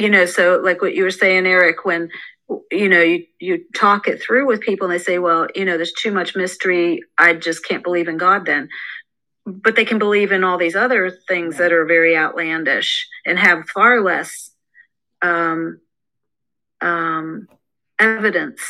you 0.00 0.08
know 0.08 0.26
so 0.26 0.60
like 0.64 0.80
what 0.82 0.94
you 0.94 1.04
were 1.04 1.10
saying 1.10 1.46
eric 1.46 1.84
when 1.84 2.10
you 2.70 2.88
know 2.88 3.00
you 3.00 3.24
you 3.38 3.64
talk 3.74 4.08
it 4.08 4.20
through 4.20 4.46
with 4.46 4.60
people 4.60 4.86
and 4.86 4.94
they 4.94 5.02
say 5.02 5.18
well 5.18 5.46
you 5.54 5.64
know 5.64 5.76
there's 5.76 5.92
too 5.92 6.10
much 6.10 6.34
mystery 6.34 7.00
i 7.18 7.32
just 7.32 7.64
can't 7.64 7.84
believe 7.84 8.08
in 8.08 8.16
god 8.16 8.44
then 8.44 8.68
but 9.46 9.76
they 9.76 9.84
can 9.84 9.98
believe 9.98 10.32
in 10.32 10.44
all 10.44 10.58
these 10.58 10.76
other 10.76 11.10
things 11.28 11.56
that 11.58 11.72
are 11.72 11.84
very 11.84 12.16
outlandish 12.16 13.08
and 13.24 13.38
have 13.38 13.68
far 13.68 14.00
less 14.00 14.50
um, 15.22 15.80
um, 16.80 17.48
evidence, 17.98 18.60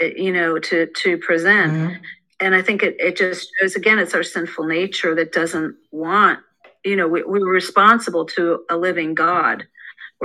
eh, 0.00 0.12
you 0.16 0.32
know, 0.32 0.58
to 0.58 0.86
to 0.86 1.18
present. 1.18 1.72
Mm-hmm. 1.72 1.94
And 2.40 2.54
I 2.54 2.60
think 2.60 2.82
it, 2.82 2.96
it 2.98 3.16
just 3.16 3.48
shows 3.58 3.76
again, 3.76 3.98
it's 3.98 4.14
our 4.14 4.22
sinful 4.22 4.66
nature 4.66 5.14
that 5.14 5.32
doesn't 5.32 5.76
want, 5.90 6.40
you 6.84 6.94
know, 6.94 7.08
we, 7.08 7.22
we're 7.22 7.48
responsible 7.48 8.26
to 8.26 8.64
a 8.68 8.76
living 8.76 9.14
God. 9.14 9.66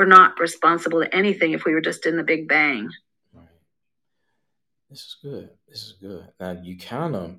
We're 0.02 0.08
not 0.08 0.40
responsible 0.40 1.00
to 1.02 1.16
anything 1.16 1.52
if 1.52 1.64
we 1.64 1.76
were 1.76 1.80
just 1.80 2.08
in 2.08 2.18
the 2.18 2.24
Big 2.24 2.48
Bang. 2.48 2.90
Right. 3.32 3.46
This 4.90 5.02
is 5.02 5.18
good. 5.22 5.50
This 5.70 5.84
is 5.84 5.92
good. 5.92 6.28
Now 6.40 6.60
you 6.60 6.76
kind 6.76 7.16
of 7.16 7.36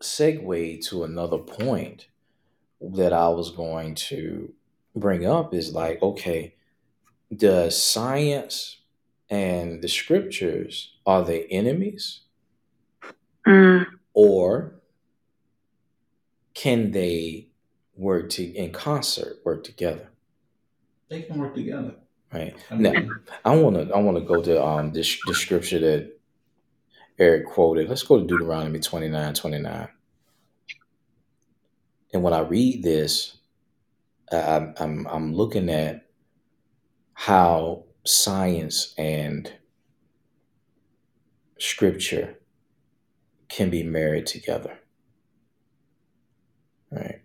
segue 0.00 0.86
to 0.86 1.02
another 1.02 1.38
point 1.38 2.06
that 2.80 3.12
I 3.12 3.30
was 3.30 3.50
going 3.50 3.96
to 3.96 4.52
bring 4.94 5.26
up 5.26 5.52
is 5.52 5.74
like, 5.74 6.00
okay, 6.02 6.54
the 7.32 7.68
science 7.68 8.82
and 9.28 9.82
the 9.82 9.88
scriptures 9.88 10.92
are 11.04 11.24
they 11.24 11.46
enemies? 11.46 12.20
Mm. 13.44 13.86
Or 14.12 14.76
can 16.54 16.92
they 16.92 17.48
work 17.96 18.30
to 18.30 18.44
in 18.44 18.70
concert, 18.70 19.38
work 19.44 19.64
together? 19.64 20.10
They 21.08 21.22
can 21.22 21.38
work 21.38 21.54
together. 21.54 21.94
Right. 22.32 22.54
I 22.70 22.74
mean, 22.74 22.82
now 22.82 23.04
I 23.44 23.54
wanna 23.56 23.90
I 23.94 23.98
wanna 23.98 24.22
go 24.22 24.42
to 24.42 24.64
um 24.64 24.92
this 24.92 25.22
the 25.26 25.34
scripture 25.34 25.78
that 25.78 26.18
Eric 27.18 27.46
quoted. 27.46 27.88
Let's 27.88 28.02
go 28.02 28.18
to 28.18 28.26
Deuteronomy 28.26 28.80
29 28.80 29.34
29. 29.34 29.88
And 32.12 32.22
when 32.22 32.32
I 32.32 32.40
read 32.40 32.82
this, 32.82 33.38
I, 34.32 34.72
I'm, 34.78 35.06
I'm 35.08 35.34
looking 35.34 35.68
at 35.68 36.06
how 37.14 37.84
science 38.04 38.94
and 38.96 39.52
scripture 41.58 42.38
can 43.48 43.68
be 43.68 43.82
married 43.82 44.26
together. 44.26 44.78
Right. 46.90 47.22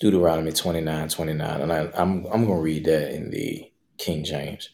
Deuteronomy 0.00 0.50
29 0.50 1.10
29. 1.10 1.60
And 1.60 1.72
I, 1.72 1.90
I'm, 1.94 2.24
I'm 2.32 2.46
going 2.46 2.56
to 2.56 2.62
read 2.62 2.86
that 2.86 3.14
in 3.14 3.30
the 3.30 3.70
King 3.98 4.24
James. 4.24 4.70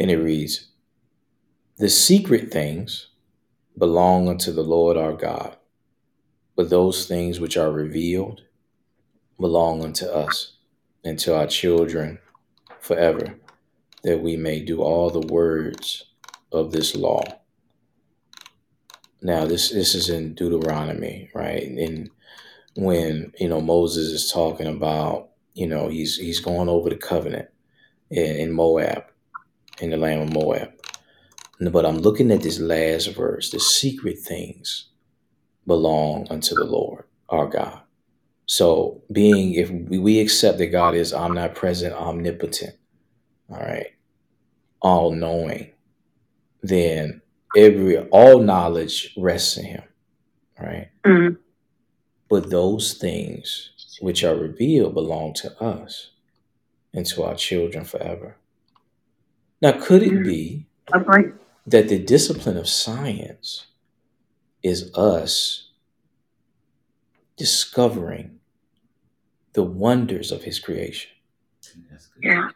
And 0.00 0.10
it 0.10 0.18
reads, 0.18 0.70
The 1.78 1.88
secret 1.88 2.50
things 2.50 3.10
belong 3.78 4.28
unto 4.28 4.50
the 4.50 4.64
Lord 4.64 4.96
our 4.96 5.12
God, 5.12 5.56
but 6.56 6.68
those 6.68 7.06
things 7.06 7.38
which 7.38 7.56
are 7.56 7.70
revealed 7.70 8.42
belong 9.38 9.84
unto 9.84 10.06
us 10.06 10.54
and 11.04 11.16
to 11.20 11.36
our 11.36 11.46
children 11.46 12.18
forever, 12.80 13.36
that 14.02 14.20
we 14.20 14.36
may 14.36 14.58
do 14.58 14.82
all 14.82 15.10
the 15.10 15.32
words 15.32 16.06
of 16.52 16.72
this 16.72 16.94
law. 16.94 17.22
Now, 19.22 19.46
this 19.46 19.70
this 19.70 19.94
is 19.94 20.08
in 20.08 20.34
Deuteronomy, 20.34 21.30
right? 21.34 21.62
And 21.62 22.10
when 22.74 23.32
you 23.38 23.48
know 23.48 23.60
Moses 23.60 24.08
is 24.08 24.32
talking 24.32 24.66
about, 24.66 25.30
you 25.54 25.66
know, 25.66 25.88
he's 25.88 26.16
he's 26.16 26.40
going 26.40 26.68
over 26.68 26.90
the 26.90 26.96
covenant 26.96 27.48
in, 28.10 28.36
in 28.36 28.52
Moab, 28.52 29.04
in 29.80 29.90
the 29.90 29.96
land 29.96 30.22
of 30.22 30.32
Moab. 30.32 30.72
But 31.60 31.86
I'm 31.86 31.98
looking 31.98 32.32
at 32.32 32.42
this 32.42 32.58
last 32.58 33.14
verse. 33.14 33.50
The 33.50 33.60
secret 33.60 34.18
things 34.18 34.88
belong 35.66 36.26
unto 36.28 36.56
the 36.56 36.64
Lord 36.64 37.04
our 37.28 37.46
God. 37.46 37.80
So, 38.46 39.02
being 39.10 39.54
if 39.54 39.70
we 39.70 40.20
accept 40.20 40.58
that 40.58 40.66
God 40.66 40.94
is 40.94 41.14
omnipresent, 41.14 41.94
omnipotent, 41.94 42.74
all 43.48 43.58
right, 43.58 43.92
all 44.82 45.12
knowing, 45.12 45.70
then 46.62 47.20
every 47.56 47.98
all 47.98 48.40
knowledge 48.40 49.14
rests 49.16 49.56
in 49.56 49.64
Him, 49.64 49.82
right? 50.58 50.88
Mm-hmm. 51.04 51.34
But 52.28 52.50
those 52.50 52.94
things 52.94 53.70
which 54.00 54.24
are 54.24 54.34
revealed 54.34 54.94
belong 54.94 55.34
to 55.34 55.62
us 55.62 56.10
and 56.94 57.04
to 57.06 57.22
our 57.22 57.34
children 57.34 57.84
forever. 57.84 58.36
Now, 59.60 59.72
could 59.72 60.02
it 60.02 60.24
be 60.24 60.66
that 61.66 61.88
the 61.88 61.98
discipline 61.98 62.56
of 62.56 62.68
science 62.68 63.66
is 64.62 64.92
us 64.94 65.70
discovering 67.36 68.40
the 69.52 69.62
wonders 69.62 70.32
of 70.32 70.42
his 70.42 70.58
creation? 70.58 71.10
Yeah. 72.20 72.48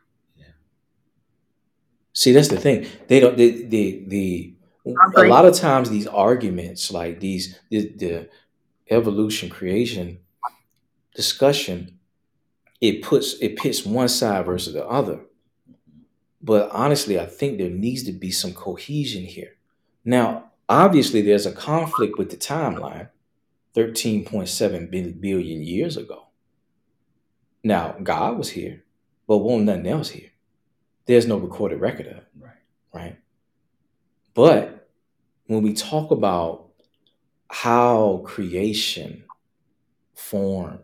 See, 2.17 2.33
that's 2.33 2.49
the 2.49 2.59
thing. 2.59 2.87
They 3.09 3.21
don't. 3.21 3.37
The 3.37 3.67
the 3.67 4.05
the. 4.07 4.53
A 5.17 5.25
lot 5.25 5.45
of 5.45 5.55
times, 5.55 5.91
these 5.91 6.07
arguments, 6.07 6.93
like 6.93 7.19
these, 7.19 7.59
the, 7.71 7.89
the 7.97 8.29
evolution 8.89 9.51
creation 9.51 10.21
discussion, 11.15 11.99
it 12.81 13.03
puts 13.03 13.35
it 13.41 13.57
pits 13.57 13.85
one 13.85 14.09
side 14.09 14.47
versus 14.47 14.73
the 14.73 14.87
other. 14.87 15.21
But 16.41 16.71
honestly, 16.71 17.21
I 17.21 17.27
think 17.27 17.59
there 17.59 17.69
needs 17.69 18.05
to 18.05 18.13
be 18.13 18.31
some 18.31 18.55
cohesion 18.55 19.25
here. 19.25 19.57
Now, 20.05 20.53
obviously, 20.69 21.21
there's 21.21 21.47
a 21.47 21.53
conflict 21.53 22.17
with 22.17 22.31
the 22.31 22.37
timeline 22.39 23.11
13.7 23.75 25.21
billion 25.21 25.63
years 25.63 25.97
ago. 25.99 26.29
Now, 27.63 27.97
God 28.03 28.39
was 28.39 28.51
here, 28.51 28.85
but 29.27 29.39
won't 29.39 29.65
nothing 29.65 29.89
else 29.89 30.11
here. 30.11 30.31
There's 31.07 31.27
no 31.27 31.37
recorded 31.37 31.81
record 31.81 32.07
of 32.07 32.17
it. 32.19 32.27
Right. 32.39 32.53
Right. 32.93 33.19
But 34.35 34.89
when 35.47 35.63
we 35.63 35.73
talk 35.73 36.11
about 36.11 36.69
how 37.49 38.23
creation 38.27 39.25
formed, 40.15 40.81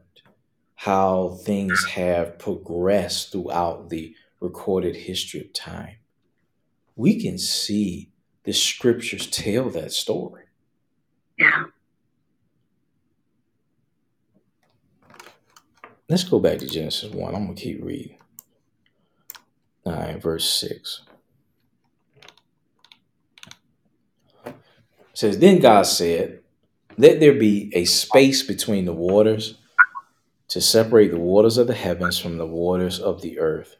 how 0.76 1.38
things 1.44 1.85
have 1.85 2.38
progressed 2.38 3.32
throughout 3.32 3.90
the 3.90 4.14
recorded 4.40 4.96
history 4.96 5.40
of 5.40 5.52
time, 5.52 5.96
we 6.96 7.20
can 7.20 7.38
see 7.38 8.11
the 8.44 8.52
scriptures 8.52 9.26
tell 9.26 9.70
that 9.70 9.92
story. 9.92 10.44
Yeah. 11.38 11.64
Let's 16.08 16.24
go 16.24 16.38
back 16.38 16.58
to 16.58 16.66
Genesis 16.66 17.12
1. 17.12 17.35
I'm 17.35 17.44
going 17.44 17.56
to 17.56 17.62
keep 17.62 17.82
reading. 17.82 18.18
9, 19.85 20.21
verse 20.21 20.49
6. 20.49 21.03
It 24.47 24.55
says, 25.14 25.38
Then 25.38 25.59
God 25.59 25.83
said, 25.83 26.40
Let 26.97 27.21
there 27.21 27.35
be 27.35 27.71
a 27.75 27.85
space 27.85 28.42
between 28.42 28.85
the 28.85 28.92
waters 28.92 29.59
to 30.49 30.61
separate 30.61 31.11
the 31.11 31.18
waters 31.18 31.59
of 31.59 31.66
the 31.66 31.75
heavens 31.75 32.18
from 32.18 32.38
the 32.38 32.47
waters 32.47 33.01
of 33.01 33.23
the 33.23 33.38
earth. 33.38 33.77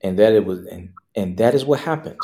And 0.00 0.18
that 0.18 0.32
it 0.32 0.44
was 0.44 0.66
and, 0.66 0.90
and 1.14 1.36
that 1.38 1.54
is 1.54 1.64
what 1.64 1.80
happened. 1.80 2.18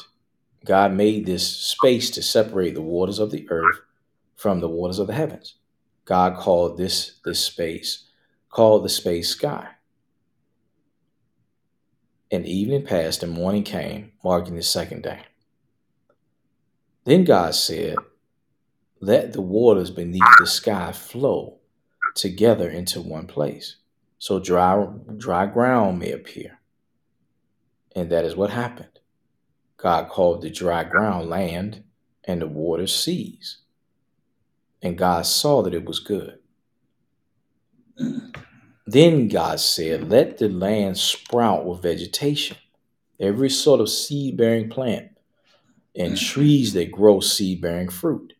God 0.65 0.93
made 0.93 1.25
this 1.25 1.47
space 1.47 2.11
to 2.11 2.23
separate 2.23 2.75
the 2.75 2.83
waters 2.83 3.19
of 3.19 3.31
the 3.31 3.49
earth 3.51 3.81
from 4.35 4.61
the 4.61 4.69
waters 4.69 4.99
of 4.99 5.07
the 5.07 5.15
heavens. 5.15 5.55
God 6.05 6.37
called 6.37 6.77
this 6.77 7.21
this 7.25 7.41
space 7.41 8.05
called 8.51 8.85
the 8.85 8.89
space 8.89 9.29
sky 9.29 9.69
And 12.31 12.47
evening 12.47 12.85
passed 12.85 13.23
and 13.23 13.33
morning 13.33 13.63
came, 13.63 14.13
marking 14.23 14.57
the 14.57 14.63
second 14.63 15.03
day. 15.03 15.21
Then 17.05 17.25
God 17.25 17.55
said, 17.55 17.97
Let 19.01 19.33
the 19.33 19.41
waters 19.41 19.91
beneath 19.91 20.23
the 20.39 20.47
sky 20.47 20.93
flow 20.93 21.59
together 22.15 22.69
into 22.69 23.01
one 23.01 23.27
place, 23.27 23.77
so 24.19 24.39
dry, 24.39 24.87
dry 25.17 25.47
ground 25.47 26.01
may 26.01 26.13
appear. 26.13 26.59
And 27.97 28.11
that 28.11 28.25
is 28.25 28.37
what 28.37 28.51
happened. 28.51 28.99
God 29.79 30.09
called 30.09 30.43
the 30.43 30.51
dry 30.51 30.85
ground 30.85 31.31
land 31.31 31.85
and 32.25 32.43
the 32.43 32.47
waters 32.47 32.95
seas. 32.95 33.59
And 34.83 34.99
God 34.99 35.25
saw 35.25 35.63
that 35.63 35.75
it 35.75 35.85
was 35.85 36.01
good. 36.01 36.39
Then 38.91 39.29
God 39.29 39.61
said, 39.61 40.09
Let 40.09 40.39
the 40.39 40.49
land 40.49 40.97
sprout 40.97 41.67
with 41.67 41.83
vegetation, 41.83 42.57
every 43.21 43.51
sort 43.51 43.81
of 43.83 43.91
seed 43.91 44.39
bearing 44.39 44.71
plant, 44.71 45.11
and 45.95 46.17
trees 46.17 46.73
that 46.73 46.91
grow 46.91 47.21
seed 47.21 47.61
bearing 47.61 47.91
fruit. 47.91 48.33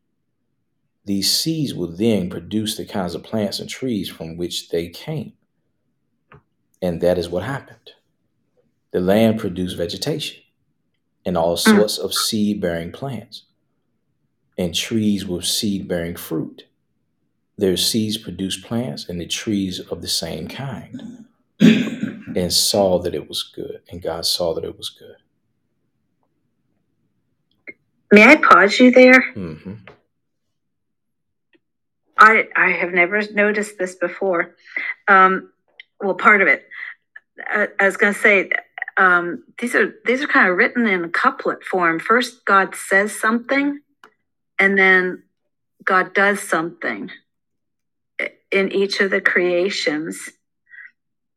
These 1.05 1.31
seeds 1.31 1.75
will 1.75 1.95
then 1.95 2.31
produce 2.31 2.79
the 2.79 2.87
kinds 2.87 3.15
of 3.15 3.23
plants 3.23 3.61
and 3.61 3.69
trees 3.69 4.09
from 4.09 4.39
which 4.39 4.71
they 4.71 4.89
came. 4.89 5.35
And 6.81 7.03
that 7.03 7.19
is 7.19 7.29
what 7.29 7.45
happened. 7.45 7.91
The 8.93 9.01
land 9.01 9.39
produced 9.39 9.77
vegetation 9.77 10.43
and 11.27 11.37
all 11.37 11.59
Mm. 11.59 11.77
sorts 11.77 11.99
of 11.99 12.15
seed 12.15 12.59
bearing 12.59 12.91
plants 12.93 13.43
and 14.57 14.75
trees 14.75 15.27
with 15.27 15.45
seed 15.45 15.87
bearing 15.87 16.17
fruit. 16.17 16.68
Their 17.59 17.77
seeds 17.77 18.17
produced 18.19 18.65
plants 18.65 19.09
and 19.09 19.21
the 19.21 19.27
trees 19.27 19.81
of 19.81 20.01
the 20.03 20.09
same 20.09 20.49
kind, 20.49 21.27
and 21.61 22.53
saw 22.53 22.99
that 23.01 23.15
it 23.15 23.29
was 23.29 23.43
good. 23.43 23.83
And 23.91 24.01
God 24.03 24.27
saw 24.27 24.55
that 24.55 24.65
it 24.65 24.79
was 24.79 24.91
good. 24.91 25.17
May 28.13 28.25
I 28.27 28.37
pause 28.37 28.79
you 28.81 28.91
there? 28.93 29.23
hmm 29.35 29.75
I 32.19 32.49
I 32.57 32.71
have 32.71 32.93
never 32.93 33.23
noticed 33.33 33.79
this 33.79 33.95
before. 33.97 34.57
Um, 35.09 35.53
well, 36.01 36.15
part 36.15 36.43
of 36.43 36.49
it. 36.49 36.69
I, 37.47 37.69
I 37.81 37.87
was 37.87 37.97
going 37.97 38.15
to 38.15 38.21
say 38.21 38.51
um, 38.97 39.45
these 39.61 39.75
are 39.75 39.95
these 40.05 40.23
are 40.23 40.27
kind 40.29 40.49
of 40.49 40.57
written 40.57 40.87
in 40.87 41.05
a 41.05 41.09
couplet 41.09 41.65
form. 41.65 42.01
First, 42.01 42.45
God 42.45 42.75
says 42.75 43.19
something, 43.19 43.81
and 44.59 44.79
then 44.79 45.23
God 45.85 46.15
does 46.15 46.41
something 46.41 47.11
i- 47.11 47.28
in 48.51 48.73
each 48.73 49.01
of 49.01 49.11
the 49.11 49.21
creations. 49.21 50.31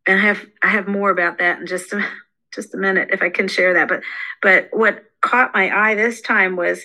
And 0.06 0.20
I 0.20 0.24
have 0.24 0.46
I 0.62 0.68
have 0.68 0.88
more 0.88 1.10
about 1.10 1.40
that 1.40 1.60
in 1.60 1.68
just 1.68 1.94
a 1.94 2.06
just 2.54 2.74
a 2.74 2.78
minute 2.78 3.10
if 3.12 3.22
I 3.22 3.30
can 3.30 3.48
share 3.48 3.76
that. 3.76 3.88
But 3.88 4.02
but 4.42 4.70
what 4.72 5.04
caught 5.22 5.54
my 5.54 5.70
eye 5.76 5.96
this 5.96 6.22
time 6.22 6.56
was 6.56 6.82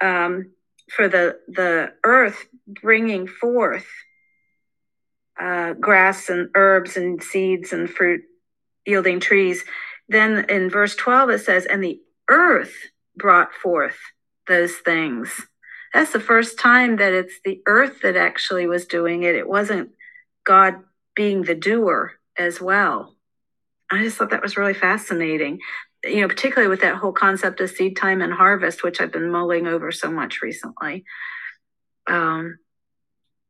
um, 0.00 0.50
for 0.90 1.08
the 1.08 1.38
the 1.48 1.92
earth 2.04 2.46
bringing 2.66 3.26
forth 3.26 3.86
uh, 5.38 5.74
grass 5.74 6.28
and 6.28 6.50
herbs 6.54 6.96
and 6.96 7.22
seeds 7.22 7.72
and 7.72 7.90
fruit 7.90 8.22
yielding 8.86 9.20
trees. 9.20 9.64
Then 10.08 10.46
in 10.48 10.70
verse 10.70 10.94
12 10.96 11.30
it 11.30 11.38
says, 11.40 11.66
and 11.66 11.82
the 11.82 12.00
earth 12.28 12.74
brought 13.16 13.52
forth 13.52 13.96
those 14.46 14.74
things. 14.76 15.46
That's 15.94 16.12
the 16.12 16.20
first 16.20 16.58
time 16.58 16.96
that 16.96 17.12
it's 17.12 17.34
the 17.44 17.62
earth 17.66 18.02
that 18.02 18.16
actually 18.16 18.66
was 18.66 18.86
doing 18.86 19.22
it. 19.22 19.36
It 19.36 19.48
wasn't 19.48 19.90
God 20.44 20.74
being 21.14 21.42
the 21.42 21.54
doer 21.54 22.14
as 22.36 22.60
well. 22.60 23.14
I 23.90 24.02
just 24.02 24.16
thought 24.16 24.30
that 24.30 24.42
was 24.42 24.56
really 24.56 24.74
fascinating. 24.74 25.60
You 26.04 26.22
know, 26.22 26.28
particularly 26.28 26.68
with 26.68 26.80
that 26.80 26.96
whole 26.96 27.12
concept 27.12 27.60
of 27.60 27.70
seed 27.70 27.96
time 27.96 28.20
and 28.22 28.32
harvest, 28.32 28.82
which 28.82 29.00
I've 29.00 29.12
been 29.12 29.30
mulling 29.30 29.68
over 29.68 29.92
so 29.92 30.10
much 30.10 30.42
recently. 30.42 31.04
Um, 32.08 32.58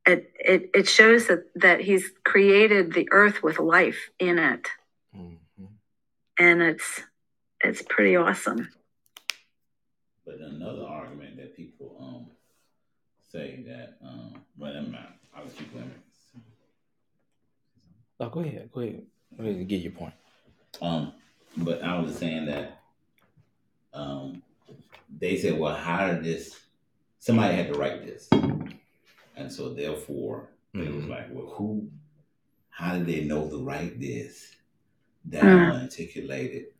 it, 0.07 0.30
it, 0.38 0.70
it 0.74 0.88
shows 0.88 1.28
that, 1.28 1.44
that 1.57 1.80
he's 1.80 2.11
created 2.24 2.92
the 2.92 3.09
earth 3.11 3.42
with 3.42 3.59
life 3.59 4.11
in 4.18 4.38
it. 4.38 4.68
hmm 5.14 5.35
And 6.38 6.62
it's, 6.62 7.00
it's 7.62 7.83
pretty 7.83 8.16
awesome. 8.16 8.68
But 10.26 10.37
another 10.40 10.87
argument 10.87 11.37
that 11.37 11.57
people 11.57 11.73
say 13.35 13.64
that 13.66 13.97
um 14.05 14.33
well 14.57 14.73
never 14.73 14.87
mind. 14.87 15.09
I'll 15.37 15.44
keep 15.47 15.73
going. 15.75 15.90
Oh, 18.20 18.29
go 18.29 18.40
ahead. 18.40 18.70
Go 18.73 18.81
ahead. 18.81 19.03
Go 19.37 19.42
ahead 19.42 19.57
and 19.57 19.68
get 19.68 19.83
your 19.83 19.92
point. 19.92 20.14
Um 20.81 21.12
but 21.57 21.83
I 21.83 21.99
was 21.99 22.16
saying 22.16 22.47
that 22.47 22.81
um 23.92 24.42
they 25.18 25.37
said, 25.37 25.59
Well, 25.59 25.75
how 25.75 26.07
did 26.07 26.23
this 26.23 26.61
somebody 27.18 27.57
had 27.57 27.73
to 27.73 27.79
write 27.79 28.07
this? 28.07 28.29
And 29.37 29.51
so 29.51 29.75
therefore 29.75 30.51
it 30.73 30.94
was 30.94 31.07
like, 31.07 31.27
Well, 31.33 31.47
who 31.57 31.88
how 32.70 32.97
did 32.97 33.07
they 33.07 33.25
know 33.25 33.49
to 33.49 33.64
write 33.64 33.99
this 33.99 34.55
down 35.29 35.47
and 35.73 35.83
articulate 35.83 36.53
it? 36.53 36.75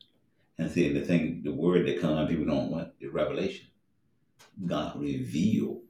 And 0.59 0.71
see 0.71 0.93
the 0.93 1.05
thing 1.05 1.43
the 1.43 1.53
word 1.53 1.85
that 1.88 2.01
comes 2.01 2.31
people 2.31 2.45
don't 2.45 2.71
want 2.71 2.97
the 3.01 3.09
revelation. 3.09 3.67
God 4.64 5.01
revealed 5.01 5.84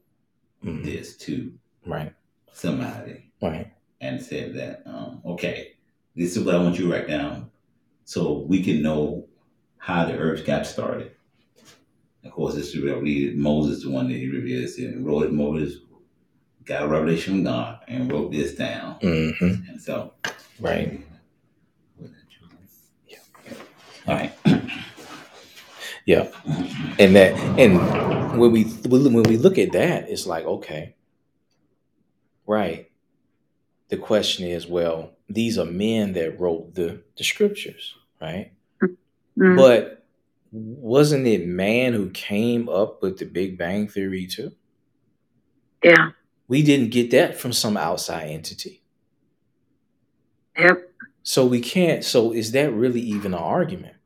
Mhm. 0.65 0.85
this 0.85 1.17
to 1.19 1.53
Right. 1.87 2.13
somebody 2.53 3.31
Right. 3.43 3.73
and 4.01 4.21
said 4.23 4.55
that, 4.55 4.83
um, 4.87 5.21
okay, 5.25 5.73
this 6.17 6.37
is 6.37 6.45
what 6.45 6.55
I 6.55 6.59
want 6.63 6.79
you 6.79 6.87
to 6.87 6.93
write 6.93 7.09
down 7.09 7.51
so 8.05 8.39
we 8.49 8.63
can 8.63 8.83
know 8.83 9.27
how 9.79 10.07
the 10.07 10.17
earth 10.17 10.47
got 10.47 10.67
started. 10.67 11.13
Of 12.25 12.33
course, 12.33 12.55
this 12.55 12.75
is 12.75 12.81
read 12.83 13.37
Moses, 13.37 13.83
the 13.85 13.91
one 13.91 14.09
that 14.09 14.15
he 14.17 14.29
revealed 14.29 14.65
this 14.65 14.79
and 14.79 15.05
wrote 15.05 15.25
it. 15.25 15.33
Moses 15.33 15.81
got 16.65 16.85
a 16.85 16.89
revelation 16.89 17.35
from 17.35 17.45
God 17.45 17.81
and 17.87 18.11
wrote 18.11 18.33
this 18.33 18.55
down. 18.55 18.95
hmm 19.01 19.69
And 19.69 19.81
so, 19.81 20.15
Right. 20.61 21.01
Yeah. 23.07 23.19
All 24.07 24.15
right. 24.15 24.33
Yeah. 26.07 26.29
And 26.99 27.17
that 27.17 27.35
and 27.59 28.39
when 28.39 28.53
we 28.53 28.65
when 28.65 29.23
we 29.23 29.37
look 29.37 29.59
at 29.59 29.73
that, 29.73 30.09
it's 30.11 30.27
like 30.27 30.45
okay, 30.45 30.95
right. 32.47 32.91
The 33.89 33.97
question 33.99 34.47
is, 34.47 34.67
well, 34.67 35.13
these 35.29 35.59
are 35.59 35.65
men 35.65 36.15
that 36.15 36.39
wrote 36.41 36.75
the 36.75 37.03
the 37.17 37.25
scriptures, 37.25 37.95
right? 38.21 38.53
Mm. 39.39 39.57
But 39.57 40.05
wasn't 40.53 41.27
it 41.27 41.47
man 41.47 41.93
who 41.93 42.11
came 42.11 42.69
up 42.69 43.03
with 43.03 43.19
the 43.19 43.25
Big 43.27 43.59
Bang 43.59 43.89
Theory 43.89 44.27
too? 44.27 44.53
yeah. 45.85 46.11
We 46.49 46.63
didn't 46.63 46.91
get 46.91 47.11
that 47.13 47.37
from 47.39 47.53
some 47.53 47.77
outside 47.77 48.29
entity. 48.29 48.83
Yep. 50.59 50.91
So 51.23 51.47
we 51.47 51.61
can't. 51.61 52.05
So 52.05 52.33
is 52.33 52.53
that 52.53 52.73
really 52.73 53.01
even 53.01 53.35
an 53.35 53.41
argument? 53.41 53.97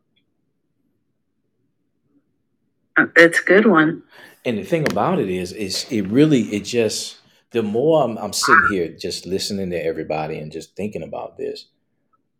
It's 3.16 3.40
a 3.40 3.44
good 3.44 3.66
one. 3.66 4.02
And 4.44 4.58
the 4.58 4.64
thing 4.64 4.90
about 4.90 5.18
it 5.18 5.28
is, 5.28 5.52
is 5.52 5.87
it 5.90 6.02
really 6.02 6.42
it 6.54 6.64
just 6.64 7.18
the 7.50 7.62
more 7.62 8.04
I'm, 8.04 8.18
I'm 8.18 8.32
sitting 8.32 8.68
here 8.70 8.88
just 8.88 9.26
listening 9.26 9.70
to 9.70 9.84
everybody 9.84 10.38
and 10.38 10.52
just 10.52 10.76
thinking 10.76 11.02
about 11.02 11.37
this, 11.37 11.66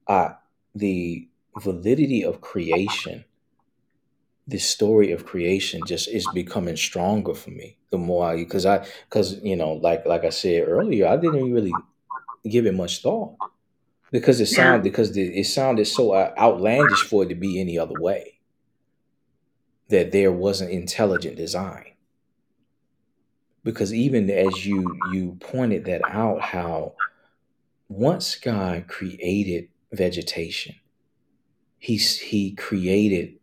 uh, 0.07 0.31
the 0.75 1.29
validity 1.57 2.25
of 2.25 2.41
creation, 2.41 3.25
the 4.47 4.59
story 4.59 5.13
of 5.13 5.27
creation, 5.27 5.83
just 5.87 6.09
is 6.09 6.27
becoming 6.35 6.77
stronger 6.77 7.35
for 7.35 7.51
me. 7.51 7.77
The 7.91 7.99
more 7.99 8.31
I, 8.31 8.37
because 8.37 8.67
I, 8.67 8.87
because 9.09 9.43
you 9.43 9.57
know, 9.57 9.73
like 9.73 10.05
like 10.07 10.25
I 10.25 10.31
said 10.31 10.69
earlier, 10.69 11.07
I 11.07 11.17
didn't 11.17 11.53
really 11.53 11.73
give 12.49 12.67
it 12.67 12.75
much 12.75 13.03
thought 13.03 13.37
because 14.11 14.41
it 14.41 14.47
sounded 14.47 14.83
because 14.83 15.13
the, 15.13 15.23
it 15.23 15.45
sounded 15.45 15.87
so 15.87 16.13
uh, 16.13 16.35
outlandish 16.39 17.03
for 17.03 17.23
it 17.23 17.29
to 17.29 17.35
be 17.35 17.61
any 17.61 17.79
other 17.79 17.99
way. 18.01 18.38
That 19.89 20.13
there 20.13 20.33
wasn't 20.33 20.71
intelligent 20.71 21.37
design. 21.37 21.93
Because 23.65 23.93
even 23.93 24.31
as 24.31 24.65
you 24.67 24.99
you 25.13 25.37
pointed 25.41 25.85
that 25.87 26.03
out 26.05 26.41
how 26.41 26.95
once 27.89 28.35
god 28.37 28.87
created 28.87 29.69
vegetation 29.93 30.75
he's 31.79 32.19
he 32.19 32.53
created 32.53 33.35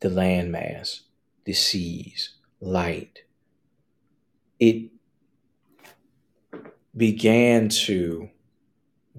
the 0.00 0.08
landmass 0.08 1.00
the 1.44 1.52
seas 1.52 2.34
light. 2.60 3.24
It 4.58 4.90
began 6.96 7.68
to 7.70 8.28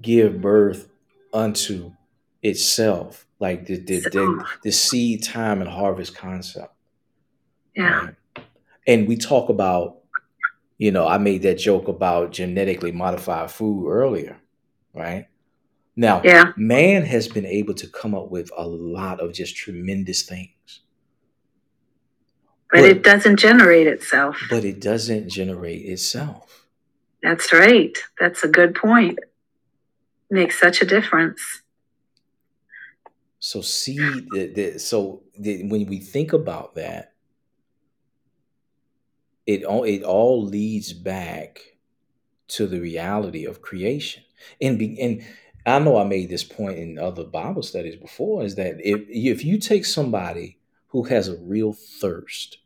give 0.00 0.40
birth 0.40 0.88
unto 1.32 1.92
itself 2.42 3.26
like 3.38 3.66
the 3.66 3.76
the, 3.76 4.00
the, 4.00 4.44
the 4.64 4.72
seed 4.72 5.22
time 5.22 5.60
and 5.60 5.70
harvest 5.70 6.14
concept 6.16 6.74
Yeah. 7.76 8.06
Right. 8.06 8.14
And 8.86 9.06
we 9.06 9.16
talk 9.16 9.48
about, 9.48 9.98
you 10.78 10.90
know, 10.90 11.06
I 11.06 11.18
made 11.18 11.42
that 11.42 11.58
joke 11.58 11.86
about 11.88 12.32
genetically 12.32 12.90
modified 12.90 13.50
food 13.52 13.88
earlier, 13.88 14.38
right? 14.92 15.26
Now, 15.94 16.20
Yeah. 16.24 16.52
man 16.56 17.04
has 17.04 17.28
been 17.28 17.46
able 17.46 17.74
to 17.74 17.86
come 17.86 18.12
up 18.14 18.28
with 18.30 18.50
a 18.56 18.66
lot 18.66 19.20
of 19.20 19.32
just 19.32 19.54
tremendous 19.56 20.22
things, 20.22 20.80
But 22.72 22.80
it 22.84 23.02
doesn't 23.04 23.36
generate 23.36 23.86
itself. 23.86 24.36
but 24.50 24.64
it 24.64 24.80
doesn't 24.80 25.28
generate 25.28 25.82
itself. 25.86 26.66
That's 27.22 27.52
right. 27.52 27.96
That's 28.18 28.42
a 28.42 28.48
good 28.48 28.74
point. 28.74 29.20
Makes 30.30 30.58
such 30.58 30.82
a 30.82 30.84
difference. 30.84 31.61
So 33.44 33.60
see 33.60 33.96
that, 34.30 34.54
that 34.54 34.80
so 34.80 35.24
that 35.40 35.66
when 35.66 35.86
we 35.86 35.98
think 35.98 36.32
about 36.32 36.76
that, 36.76 37.14
it 39.46 39.64
all 39.64 39.82
it 39.82 40.04
all 40.04 40.44
leads 40.44 40.92
back 40.92 41.58
to 42.48 42.68
the 42.68 42.80
reality 42.80 43.44
of 43.44 43.60
creation. 43.60 44.22
And 44.60 44.78
be, 44.78 44.96
and 45.00 45.24
I 45.66 45.80
know 45.80 45.96
I 45.96 46.04
made 46.04 46.30
this 46.30 46.44
point 46.44 46.78
in 46.78 47.00
other 47.00 47.24
Bible 47.24 47.64
studies 47.64 47.96
before 47.96 48.44
is 48.44 48.54
that 48.54 48.76
if 48.78 49.00
if 49.08 49.44
you 49.44 49.58
take 49.58 49.86
somebody 49.86 50.60
who 50.86 51.02
has 51.02 51.26
a 51.26 51.36
real 51.38 51.72
thirst 51.72 52.58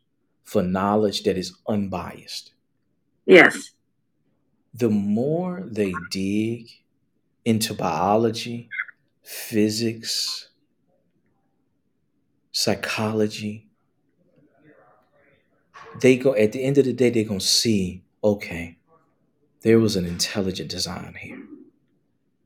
for 0.43 0.61
knowledge 0.61 1.23
that 1.23 1.39
is 1.39 1.57
unbiased, 1.67 2.51
Yes. 3.25 3.71
the 4.75 4.89
more 4.89 5.63
they 5.65 5.91
dig 6.11 6.69
into 7.45 7.73
biology, 7.73 8.69
physics, 9.23 10.49
psychology, 12.57 13.67
they 16.01 16.17
go 16.17 16.33
at 16.33 16.53
the 16.53 16.63
end 16.63 16.79
of 16.79 16.85
the 16.85 16.93
day 16.93 17.11
they're 17.11 17.23
to 17.23 17.39
see, 17.39 18.01
okay, 18.23 18.77
there 19.61 19.79
was 19.79 19.95
an 19.95 20.05
intelligent 20.05 20.67
design 20.67 21.13
here. 21.19 21.39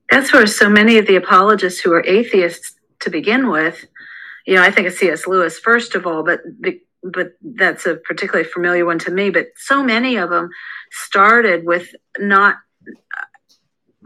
That's 0.09 0.33
where 0.33 0.45
so 0.47 0.69
many 0.69 0.97
of 0.97 1.07
the 1.07 1.15
apologists 1.15 1.79
who 1.79 1.93
are 1.93 2.05
atheists 2.05 2.73
to 2.99 3.09
begin 3.09 3.49
with, 3.49 3.85
you 4.45 4.55
know, 4.55 4.61
I 4.61 4.69
think 4.69 4.87
of 4.87 4.93
C.S. 4.93 5.27
Lewis 5.27 5.57
first 5.59 5.95
of 5.95 6.05
all, 6.05 6.23
but 6.23 6.41
but 7.03 7.33
that's 7.41 7.85
a 7.85 7.95
particularly 7.95 8.47
familiar 8.47 8.85
one 8.85 8.99
to 8.99 9.11
me. 9.11 9.29
But 9.29 9.47
so 9.55 9.81
many 9.81 10.17
of 10.17 10.29
them 10.29 10.49
started 10.91 11.65
with 11.65 11.95
not 12.19 12.57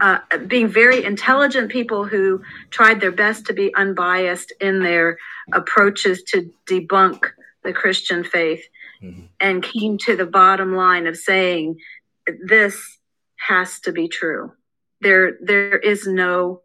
uh, 0.00 0.18
being 0.46 0.68
very 0.68 1.04
intelligent 1.04 1.70
people 1.70 2.04
who 2.04 2.42
tried 2.70 3.00
their 3.00 3.12
best 3.12 3.46
to 3.46 3.52
be 3.52 3.74
unbiased 3.74 4.52
in 4.60 4.82
their 4.82 5.18
approaches 5.52 6.22
to 6.24 6.50
debunk 6.66 7.24
the 7.64 7.72
Christian 7.72 8.22
faith 8.22 8.64
Mhm. 9.02 9.28
and 9.40 9.62
came 9.62 9.98
to 9.98 10.16
the 10.16 10.26
bottom 10.26 10.74
line 10.74 11.06
of 11.06 11.16
saying 11.16 11.80
this 12.42 12.98
has 13.36 13.80
to 13.80 13.92
be 13.92 14.08
true. 14.08 14.52
There, 15.00 15.36
there 15.40 15.78
is 15.78 16.06
no, 16.06 16.62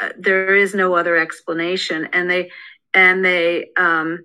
uh, 0.00 0.10
there 0.18 0.54
is 0.56 0.74
no 0.74 0.94
other 0.94 1.16
explanation, 1.16 2.08
and 2.12 2.28
they, 2.28 2.50
and 2.94 3.24
they, 3.24 3.70
um, 3.76 4.24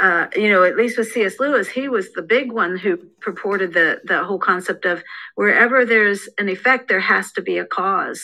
uh, 0.00 0.26
you 0.36 0.48
know, 0.48 0.62
at 0.62 0.76
least 0.76 0.96
with 0.96 1.10
C.S. 1.10 1.40
Lewis, 1.40 1.68
he 1.68 1.88
was 1.88 2.12
the 2.12 2.22
big 2.22 2.52
one 2.52 2.76
who 2.76 2.96
purported 3.20 3.72
the 3.74 4.00
the 4.04 4.22
whole 4.24 4.38
concept 4.38 4.84
of 4.84 5.02
wherever 5.34 5.84
there's 5.84 6.28
an 6.38 6.48
effect, 6.48 6.88
there 6.88 7.00
has 7.00 7.32
to 7.32 7.42
be 7.42 7.58
a 7.58 7.64
cause, 7.64 8.22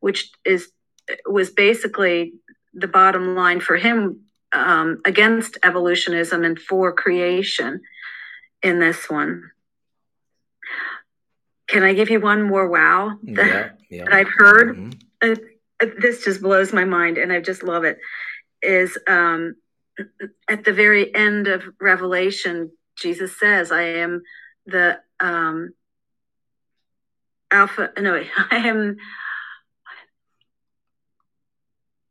which 0.00 0.30
is 0.44 0.70
was 1.26 1.50
basically 1.50 2.32
the 2.74 2.88
bottom 2.88 3.34
line 3.34 3.60
for 3.60 3.76
him 3.76 4.20
um, 4.52 5.00
against 5.04 5.58
evolutionism 5.62 6.44
and 6.44 6.58
for 6.58 6.92
creation 6.92 7.80
in 8.62 8.78
this 8.80 9.08
one. 9.08 9.50
Can 11.68 11.82
I 11.84 11.94
give 11.94 12.10
you 12.10 12.20
one 12.20 12.42
more 12.42 12.68
wow 12.68 13.18
that, 13.22 13.78
Yeah, 13.90 13.98
yeah. 13.98 14.04
that 14.10 14.12
I've 14.14 14.28
heard? 14.28 14.76
Mhm. 14.76 15.02
uh, 15.22 15.36
this 15.98 16.24
just 16.24 16.40
blows 16.40 16.72
my 16.72 16.84
mind 16.84 17.18
and 17.18 17.32
i 17.32 17.40
just 17.40 17.62
love 17.64 17.82
it 17.82 17.98
is 18.62 18.96
um 19.08 19.56
at 20.48 20.64
the 20.64 20.72
very 20.72 21.14
end 21.14 21.48
of 21.48 21.62
revelation 21.80 22.70
jesus 22.96 23.38
says 23.38 23.70
i 23.72 23.82
am 23.82 24.22
the 24.66 24.98
um 25.20 25.72
alpha 27.50 27.90
no 27.98 28.14
i 28.50 28.56
am 28.56 28.96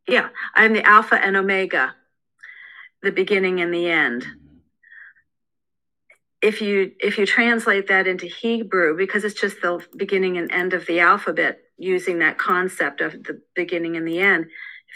yeah 0.06 0.28
i'm 0.54 0.72
the 0.72 0.86
alpha 0.86 1.16
and 1.16 1.36
omega 1.36 1.94
the 3.02 3.12
beginning 3.12 3.60
and 3.60 3.74
the 3.74 3.90
end. 3.90 4.26
If 6.40 6.60
you 6.60 6.92
if 6.98 7.18
you 7.18 7.26
translate 7.26 7.88
that 7.88 8.06
into 8.06 8.26
hebrew 8.26 8.96
because 8.96 9.24
it's 9.24 9.40
just 9.40 9.60
the 9.60 9.84
beginning 9.96 10.38
and 10.38 10.50
end 10.50 10.72
of 10.72 10.86
the 10.86 11.00
alphabet 11.00 11.58
using 11.78 12.18
that 12.18 12.38
concept 12.38 13.00
of 13.00 13.12
the 13.12 13.40
beginning 13.54 13.96
and 13.96 14.06
the 14.06 14.18
end 14.20 14.46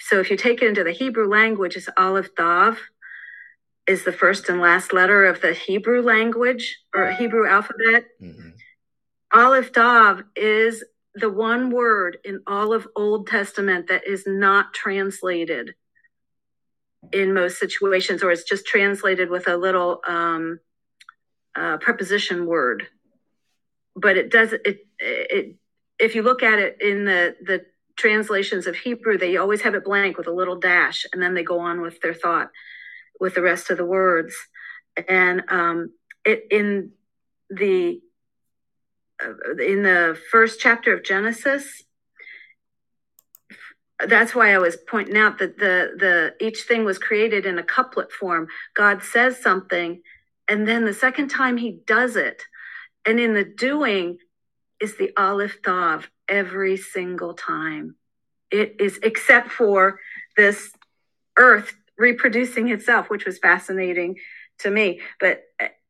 so 0.01 0.21
if 0.21 0.31
you 0.31 0.37
take 0.37 0.63
it 0.63 0.69
into 0.69 0.85
the 0.85 0.93
hebrew 0.93 1.29
language 1.29 1.77
it's 1.77 1.89
aleph 1.97 2.35
tav 2.35 2.79
is 3.87 4.05
the 4.05 4.13
first 4.13 4.49
and 4.49 4.61
last 4.61 4.93
letter 4.93 5.25
of 5.27 5.41
the 5.41 5.53
hebrew 5.53 6.03
language 6.03 6.79
or 6.95 7.11
hebrew 7.13 7.47
alphabet 7.47 8.07
Mhm. 8.21 8.55
aleph 9.33 9.73
tav 9.73 10.23
is 10.35 10.85
the 11.15 11.31
one 11.31 11.71
word 11.71 12.19
in 12.25 12.43
all 12.47 12.73
of 12.73 12.87
old 12.95 13.27
testament 13.27 13.89
that 13.89 14.07
is 14.07 14.27
not 14.27 14.75
translated 14.75 15.75
in 17.13 17.33
most 17.33 17.59
situations 17.59 18.23
or 18.23 18.31
it's 18.31 18.45
just 18.45 18.67
translated 18.67 19.31
with 19.31 19.49
a 19.49 19.57
little 19.57 20.01
um, 20.07 20.61
uh, 21.55 21.79
preposition 21.79 22.47
word 22.47 22.87
but 23.95 24.17
it 24.17 24.31
does 24.31 24.53
it 24.53 24.87
it 24.99 25.55
if 25.99 26.15
you 26.15 26.23
look 26.23 26.43
at 26.43 26.59
it 26.59 26.77
in 26.83 27.05
the 27.07 27.35
the 27.43 27.65
translations 27.97 28.67
of 28.67 28.77
hebrew 28.77 29.17
they 29.19 29.37
always 29.37 29.63
have 29.63 29.75
it 29.75 29.85
blank 29.85 30.17
with 30.17 30.27
a 30.27 30.33
little 30.33 30.59
dash 30.59 31.07
and 31.13 31.23
then 31.23 31.35
they 31.35 31.43
go 31.43 31.59
on 31.59 31.81
with 31.81 32.01
their 32.01 32.15
thought 32.15 32.51
with 33.21 33.35
the 33.35 33.43
rest 33.43 33.71
of 33.71 33.79
the 33.79 33.85
words 33.85 34.35
and 35.09 35.43
um 35.49 35.91
it 36.25 36.45
in 36.51 36.91
the 37.51 38.01
uh, 39.23 39.57
in 39.63 39.83
the 39.83 40.19
first 40.31 40.61
chapter 40.61 40.95
of 40.95 41.05
genesis 41.05 41.85
that's 44.05 44.35
why 44.35 44.55
I 44.55 44.59
was 44.59 44.77
pointing 44.77 45.17
out 45.17 45.39
that 45.39 45.59
the 45.59 45.93
the 45.97 46.35
each 46.45 46.63
thing 46.63 46.85
was 46.85 46.99
created 46.99 47.47
in 47.47 47.59
a 47.59 47.63
couplet 47.63 48.13
form. 48.13 48.49
God 48.75 49.03
says 49.03 49.41
something, 49.41 50.03
and 50.49 50.69
then 50.69 50.85
the 50.85 50.93
second 50.93 51.29
time 51.29 51.57
He 51.57 51.81
does 51.87 52.17
it, 52.17 52.43
and 53.07 53.19
in 53.19 53.33
the 53.33 53.45
doing 53.45 54.19
is 54.81 54.97
the 54.97 55.13
Aleph 55.17 55.63
Tav 55.63 56.11
every 56.29 56.77
single 56.77 57.35
time. 57.35 57.97
It 58.51 58.77
is 58.81 58.99
except 59.03 59.51
for 59.51 60.01
this 60.37 60.73
Earth 61.39 61.75
reproducing 61.99 62.69
itself, 62.69 63.11
which 63.11 63.25
was 63.25 63.39
fascinating 63.39 64.17
to 64.59 64.71
me. 64.71 65.01
But 65.21 65.43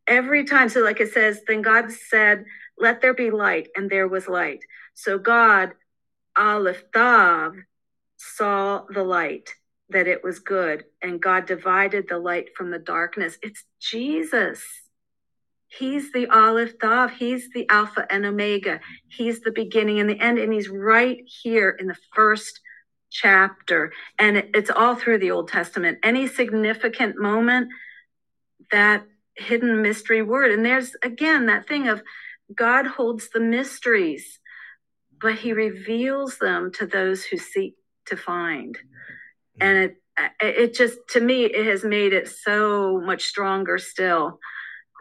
every 0.06 0.44
time, 0.44 0.68
so 0.68 0.80
like 0.80 1.00
it 1.00 1.12
says, 1.12 1.42
then 1.46 1.62
God 1.62 1.90
said, 1.90 2.44
"Let 2.78 3.00
there 3.00 3.14
be 3.14 3.30
light," 3.30 3.68
and 3.76 3.90
there 3.90 4.08
was 4.08 4.28
light. 4.28 4.64
So 4.94 5.18
God, 5.18 5.74
Aleph 6.36 6.84
Tav, 6.92 7.56
saw 8.16 8.84
the 8.88 9.04
light 9.04 9.50
that 9.88 10.08
it 10.08 10.24
was 10.24 10.38
good 10.38 10.84
and 11.02 11.22
god 11.22 11.46
divided 11.46 12.08
the 12.08 12.18
light 12.18 12.48
from 12.56 12.70
the 12.70 12.78
darkness 12.78 13.38
it's 13.42 13.64
jesus 13.80 14.64
he's 15.68 16.12
the 16.12 16.26
aleph 16.28 16.78
tav 16.78 17.10
he's 17.12 17.50
the 17.52 17.68
alpha 17.68 18.06
and 18.10 18.24
omega. 18.24 18.80
He's 19.08 19.40
the 19.40 19.52
beginning 19.52 20.00
and 20.00 20.08
the 20.08 20.20
end 20.20 20.38
and 20.38 20.52
he's 20.52 20.68
right 20.68 21.18
here 21.42 21.70
in 21.78 21.86
the 21.86 21.96
first 22.14 22.60
chapter. 23.10 23.92
And 24.18 24.36
it's 24.54 24.70
all 24.70 24.94
through 24.94 25.18
the 25.18 25.30
old 25.30 25.48
testament. 25.48 25.98
Any 26.02 26.26
significant 26.26 27.16
moment 27.18 27.68
that 28.70 29.04
hidden 29.36 29.82
mystery 29.82 30.22
word. 30.22 30.50
And 30.50 30.64
there's 30.64 30.96
again 31.02 31.46
that 31.46 31.68
thing 31.68 31.88
of 31.88 32.02
god 32.54 32.86
holds 32.86 33.28
the 33.30 33.40
mysteries 33.40 34.38
but 35.20 35.34
he 35.36 35.52
reveals 35.52 36.38
them 36.38 36.70
to 36.72 36.86
those 36.86 37.24
who 37.24 37.36
seek 37.36 37.74
to 38.06 38.16
find. 38.16 38.78
And 39.60 39.78
it 39.78 39.96
it 40.40 40.74
just 40.74 40.98
to 41.10 41.20
me 41.20 41.44
it 41.44 41.66
has 41.66 41.84
made 41.84 42.12
it 42.12 42.28
so 42.28 43.00
much 43.00 43.24
stronger 43.24 43.76
still 43.78 44.38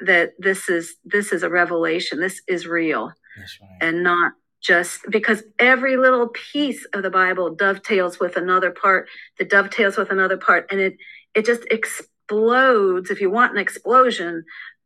that 0.02 0.34
this 0.40 0.70
is 0.70 0.96
this 1.06 1.32
is 1.32 1.44
a 1.44 1.50
revelation 1.50 2.20
this 2.20 2.42
is 2.48 2.68
real 2.68 3.12
That's 3.38 3.60
right. 3.62 3.78
and 3.82 4.04
not 4.04 4.34
just 4.62 5.02
because 5.10 5.44
every 5.60 5.96
little 5.98 6.30
piece 6.30 6.86
of 6.94 7.04
the 7.04 7.10
bible 7.10 7.54
dovetails 7.56 8.20
with 8.20 8.36
another 8.36 8.72
part 8.72 9.08
that 9.38 9.50
dovetails 9.50 9.98
with 9.98 10.10
another 10.12 10.38
part 10.38 10.68
and 10.72 10.80
it 10.82 10.98
it 11.34 11.46
just 11.46 11.64
explodes 11.72 13.10
if 13.10 13.22
you 13.22 13.30
want 13.30 13.52
an 13.54 13.58
explosion 13.60 14.44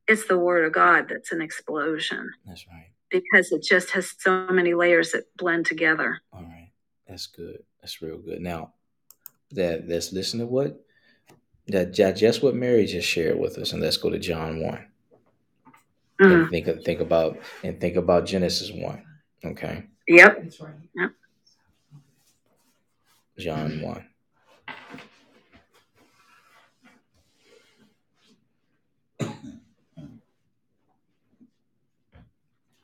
it's 0.08 0.26
the 0.28 0.38
word 0.38 0.66
of 0.66 0.74
god 0.74 1.08
that's 1.10 1.32
an 1.32 1.42
explosion 1.42 2.30
That's 2.46 2.66
right. 2.68 2.88
because 3.10 3.52
it 3.52 3.64
just 3.64 3.92
has 3.92 4.14
so 4.20 4.48
many 4.48 4.74
layers 4.74 5.12
that 5.12 5.24
blend 5.38 5.66
together 5.66 6.22
All 6.34 6.42
right. 6.44 6.72
That's 7.08 7.26
good. 7.26 7.64
That's 7.82 8.04
real 8.04 8.20
good. 8.20 8.40
Now, 8.40 8.74
that 9.52 9.88
let's 9.88 10.14
listen 10.14 10.40
to 10.42 10.46
what 10.46 10.80
that 11.68 11.92
just 11.92 12.44
what 12.44 12.54
Mary 12.54 12.86
just 12.86 13.08
shared 13.08 13.40
with 13.40 13.58
us, 13.58 13.74
and 13.74 13.82
let's 13.82 13.98
go 13.98 14.12
to 14.12 14.20
John 14.20 14.62
one 14.62 14.86
Mm. 16.20 16.42
and 16.42 16.50
think 16.50 16.68
of, 16.68 16.84
think 16.84 17.00
about 17.00 17.38
and 17.64 17.80
think 17.80 17.96
about 17.96 18.26
Genesis 18.26 18.72
one. 18.72 19.04
Okay. 19.44 19.86
yep 20.08 20.44
That's 20.44 20.60
right. 20.60 20.74
Yep. 20.96 21.12
John 23.38 23.82
1. 23.82 24.06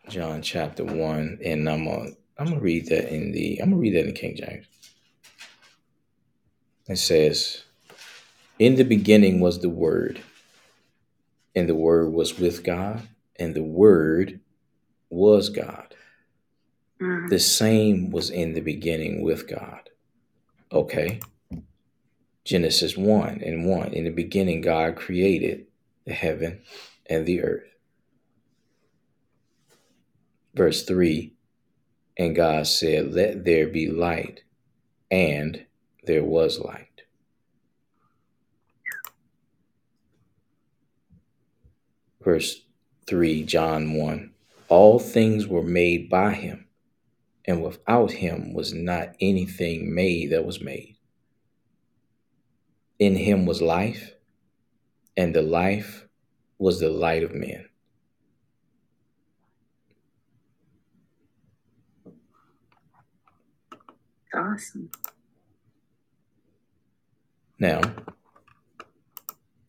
John 0.08 0.42
chapter 0.42 0.86
1 0.86 1.40
and 1.44 1.70
I'm 1.70 1.86
gonna 1.86 2.12
I'm 2.38 2.48
going 2.48 2.60
to 2.60 2.64
read 2.64 2.88
that 2.88 3.14
in 3.14 3.32
the 3.32 3.60
I'm 3.62 3.72
going 3.72 3.82
to 3.82 3.90
read 3.90 3.96
that 3.96 4.08
in 4.08 4.14
King 4.14 4.36
James. 4.36 4.66
It 6.88 6.98
says, 6.98 7.64
"In 8.60 8.76
the 8.76 8.84
beginning 8.84 9.40
was 9.40 9.60
the 9.60 9.70
word, 9.70 10.22
and 11.56 11.68
the 11.68 11.76
word 11.76 12.14
was 12.14 12.38
with 12.38 12.64
God, 12.64 13.08
and 13.38 13.54
the 13.54 13.64
word 13.64 14.40
was 15.10 15.50
God. 15.50 15.96
Mhm. 17.00 17.30
The 17.30 17.40
same 17.40 18.10
was 18.10 18.30
in 18.30 18.54
the 18.54 18.62
beginning 18.62 19.22
with 19.22 19.48
God." 19.48 19.90
Okay. 20.72 21.20
Genesis 22.44 22.96
1 22.96 23.42
and 23.42 23.66
1. 23.66 23.94
In 23.94 24.04
the 24.04 24.12
beginning, 24.12 24.62
God 24.62 24.96
created 24.96 25.66
the 26.06 26.14
heaven 26.14 26.62
and 27.08 27.26
the 27.26 27.42
earth. 27.42 27.76
Verse 30.54 30.86
3 30.86 31.34
And 32.18 32.36
God 32.36 32.68
said, 32.68 33.14
Let 33.14 33.44
there 33.44 33.68
be 33.68 33.90
light, 33.90 34.44
and 35.12 35.66
there 36.04 36.24
was 36.24 36.60
light. 36.60 37.02
Verse 42.24 42.65
3, 43.08 43.44
John 43.44 43.94
1 43.94 44.32
All 44.68 44.98
things 44.98 45.48
were 45.48 45.62
made 45.62 46.10
by 46.10 46.34
him, 46.34 46.68
and 47.46 47.64
without 47.64 48.12
him 48.14 48.54
was 48.54 48.74
not 48.74 49.16
anything 49.20 49.94
made 49.94 50.32
that 50.32 50.46
was 50.46 50.60
made. 50.60 50.98
In 52.98 53.16
him 53.16 53.46
was 53.46 53.62
life, 53.62 54.16
and 55.16 55.36
the 55.36 55.44
life 55.44 56.08
was 56.58 56.80
the 56.80 56.90
light 56.90 57.22
of 57.22 57.36
men. 57.36 57.70
Awesome. 64.34 64.90
Now, 67.60 67.82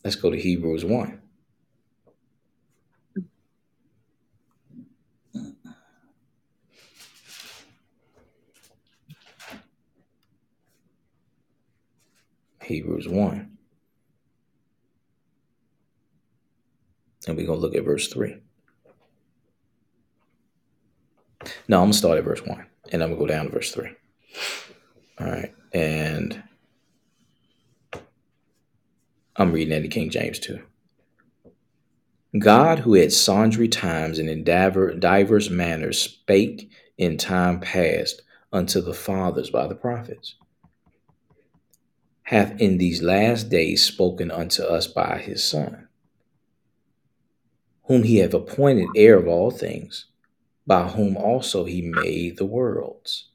let's 0.03 0.16
go 0.16 0.30
to 0.30 0.41
Hebrews 0.41 0.84
1. 0.84 1.20
Hebrews 12.67 13.09
1. 13.09 13.51
And 17.27 17.37
we're 17.37 17.47
going 17.47 17.59
to 17.59 17.62
look 17.62 17.75
at 17.75 17.85
verse 17.85 18.09
3. 18.09 18.37
No, 21.69 21.79
I'm 21.79 21.85
going 21.85 21.93
to 21.93 21.99
start 21.99 22.19
at 22.19 22.25
verse 22.25 22.43
1 22.45 22.67
and 22.93 23.03
I'm 23.03 23.11
going 23.11 23.21
to 23.21 23.27
go 23.27 23.27
down 23.27 23.47
to 23.47 23.53
verse 23.53 23.73
3. 23.73 23.91
All 25.21 25.27
right. 25.27 25.55
And 25.73 26.43
I'm 29.37 29.53
reading 29.53 29.75
in 29.75 29.89
King 29.91 30.11
James 30.11 30.39
too. 30.39 30.62
God, 32.39 32.81
who 32.81 32.97
at 32.97 33.12
sundry 33.12 33.69
times 33.69 34.19
and 34.19 34.29
in 34.29 34.45
diver, 34.45 34.93
divers 34.95 35.51
manners 35.51 36.01
spake 36.01 36.71
in 36.99 37.17
time 37.17 37.61
past 37.61 38.23
unto 38.53 38.81
the 38.81 38.95
fathers 38.95 39.51
by 39.51 39.67
the 39.67 39.75
prophets, 39.75 40.35
hath 42.27 42.61
in 42.61 42.77
these 42.77 43.03
last 43.03 43.49
days 43.51 43.85
spoken 43.85 44.33
unto 44.33 44.62
us 44.64 44.89
by 44.89 45.16
his 45.16 45.45
Son, 45.45 45.87
whom 47.85 48.03
he 48.03 48.16
hath 48.16 48.35
appointed 48.35 48.89
heir 48.97 49.16
of 49.16 49.29
all 49.29 49.53
things, 49.53 50.07
by 50.66 50.89
whom 50.89 51.16
also 51.16 51.64
he 51.64 51.81
made 51.83 52.37
the 52.37 52.45
worlds, 52.45 53.29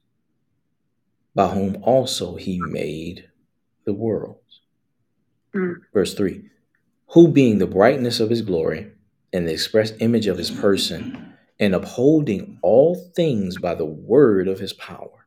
by 1.34 1.48
whom 1.48 1.78
also 1.84 2.36
he 2.36 2.60
made 2.60 3.30
the 3.86 3.94
worlds. 3.94 4.60
Mm. 5.56 5.76
Verse 5.94 6.14
3 6.14 6.44
Who 7.14 7.30
being 7.30 7.60
the 7.60 7.68
brightness 7.68 8.20
of 8.20 8.30
his 8.30 8.42
glory 8.42 8.92
and 9.32 9.48
the 9.48 9.54
express 9.54 9.94
image 10.02 10.28
of 10.28 10.38
his 10.38 10.52
person, 10.52 11.34
and 11.62 11.74
upholding 11.74 12.60
all 12.62 12.96
things 13.16 13.58
by 13.58 13.74
the 13.74 13.86
word 13.86 14.50
of 14.50 14.60
his 14.60 14.74
power, 14.74 15.21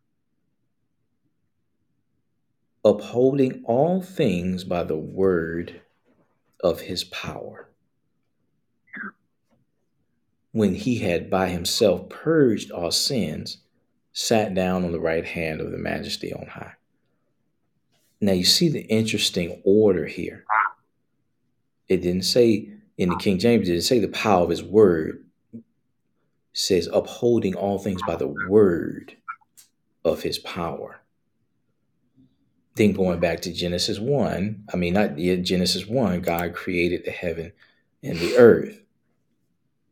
upholding 2.85 3.63
all 3.65 4.03
things 4.03 4.63
by 4.63 4.85
the 4.85 4.97
word 4.97 5.81
of 6.63 6.83
his 6.83 7.05
power. 7.05 7.69
When 10.53 10.75
he 10.75 10.99
had 10.99 11.31
by 11.31 11.49
himself 11.49 12.09
purged 12.09 12.71
all 12.71 12.91
sins, 12.91 13.59
sat 14.13 14.55
down 14.55 14.85
on 14.85 14.93
the 14.93 15.01
right 15.01 15.25
hand 15.25 15.61
of 15.61 15.73
the 15.73 15.79
majesty 15.79 16.33
on 16.33 16.47
high. 16.47 16.75
Now 18.21 18.33
you 18.33 18.45
see 18.45 18.69
the 18.69 18.83
interesting 18.83 19.61
order 19.65 20.07
here. 20.07 20.45
It 21.89 22.03
didn't 22.03 22.23
say 22.23 22.69
in 22.97 23.11
the 23.11 23.17
King 23.17 23.39
James, 23.39 23.69
it 23.69 23.73
didn't 23.73 23.85
say 23.85 23.99
the 23.99 24.09
power 24.09 24.45
of 24.45 24.51
his 24.51 24.63
word. 24.63 25.25
It 25.53 25.63
says 26.53 26.89
upholding 26.93 27.55
all 27.55 27.79
things 27.79 28.03
by 28.07 28.17
the 28.17 28.29
word 28.49 29.17
of 30.05 30.23
his 30.23 30.39
power. 30.39 31.01
Then 32.77 32.93
going 32.93 33.21
back 33.21 33.41
to 33.43 33.53
Genesis 33.53 34.01
1, 34.01 34.65
I 34.73 34.77
mean, 34.77 34.95
not 34.95 35.19
yet 35.19 35.43
Genesis 35.43 35.87
1, 35.87 36.21
God 36.23 36.55
created 36.55 37.05
the 37.05 37.13
heaven 37.13 37.53
and 38.03 38.19
the 38.19 38.37
earth. 38.37 38.81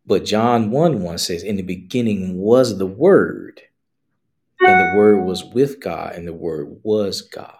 But 0.04 0.24
John 0.24 0.70
1 0.70 1.00
1 1.00 1.18
says, 1.18 1.44
In 1.44 1.56
the 1.56 1.62
beginning 1.62 2.38
was 2.38 2.78
the 2.78 2.86
Word, 2.86 3.62
and 4.60 4.80
the 4.80 4.96
Word 4.96 5.24
was 5.24 5.44
with 5.44 5.80
God, 5.80 6.14
and 6.14 6.26
the 6.26 6.32
Word 6.32 6.80
was 6.82 7.22
God. 7.22 7.56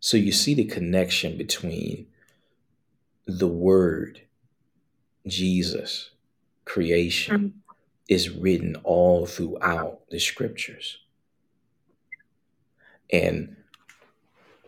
So 0.00 0.16
you 0.16 0.32
see 0.32 0.54
the 0.54 0.64
connection 0.64 1.36
between 1.36 2.06
the 3.26 3.48
Word, 3.48 4.22
Jesus, 5.26 6.10
creation, 6.64 7.38
mm-hmm. 7.38 7.58
Is 8.08 8.30
written 8.30 8.76
all 8.84 9.26
throughout 9.26 10.00
the 10.10 10.18
scriptures. 10.18 10.98
And 13.12 13.56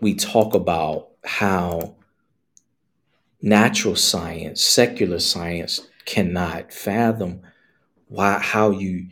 we 0.01 0.15
talk 0.15 0.55
about 0.55 1.09
how 1.25 1.97
natural 3.43 3.97
science, 3.97 4.63
secular 4.63 5.19
science 5.19 5.89
cannot 6.05 6.73
fathom 6.73 7.43
why 8.09 8.39
how 8.39 8.71
you 8.71 9.09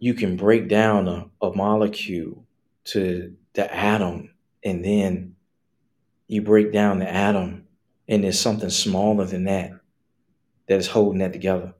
you 0.00 0.14
can 0.14 0.36
break 0.36 0.68
down 0.68 1.06
a, 1.06 1.30
a 1.40 1.54
molecule 1.54 2.44
to 2.84 3.36
the 3.52 3.72
atom 3.72 4.30
and 4.64 4.84
then 4.84 5.36
you 6.26 6.42
break 6.42 6.72
down 6.72 6.98
the 6.98 7.08
atom 7.08 7.68
and 8.08 8.24
there's 8.24 8.40
something 8.40 8.70
smaller 8.70 9.24
than 9.24 9.44
that 9.44 9.70
that 10.66 10.78
is 10.78 10.88
holding 10.88 11.20
that 11.20 11.32
together. 11.32 11.74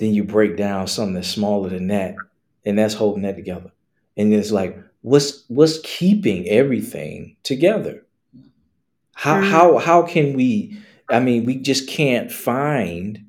Then 0.00 0.14
you 0.14 0.24
break 0.24 0.56
down 0.56 0.86
something 0.86 1.12
that's 1.12 1.28
smaller 1.28 1.68
than 1.68 1.88
that 1.88 2.14
and 2.64 2.78
that's 2.78 2.94
holding 2.94 3.22
that 3.22 3.36
together. 3.36 3.70
And 4.16 4.32
it's 4.32 4.50
like 4.50 4.82
what's 5.02 5.44
what's 5.48 5.78
keeping 5.84 6.48
everything 6.48 7.36
together? 7.42 8.06
How 9.12 9.36
Mm. 9.36 9.50
how 9.50 9.78
how 9.78 10.02
can 10.02 10.32
we 10.32 10.78
I 11.10 11.20
mean 11.20 11.44
we 11.44 11.56
just 11.56 11.86
can't 11.86 12.32
find 12.32 13.26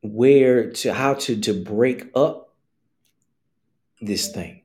where 0.00 0.70
to 0.70 0.94
how 0.94 1.12
to 1.14 1.38
to 1.42 1.52
break 1.52 2.06
up 2.14 2.54
this 4.00 4.32
thing. 4.32 4.62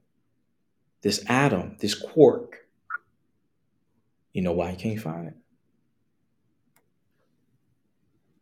This 1.02 1.26
atom, 1.28 1.76
this 1.80 1.96
quark. 1.96 2.60
You 4.32 4.44
know 4.44 4.54
why 4.54 4.72
you 4.72 4.78
can't 4.78 5.02
find 5.02 5.28
it? 5.28 5.36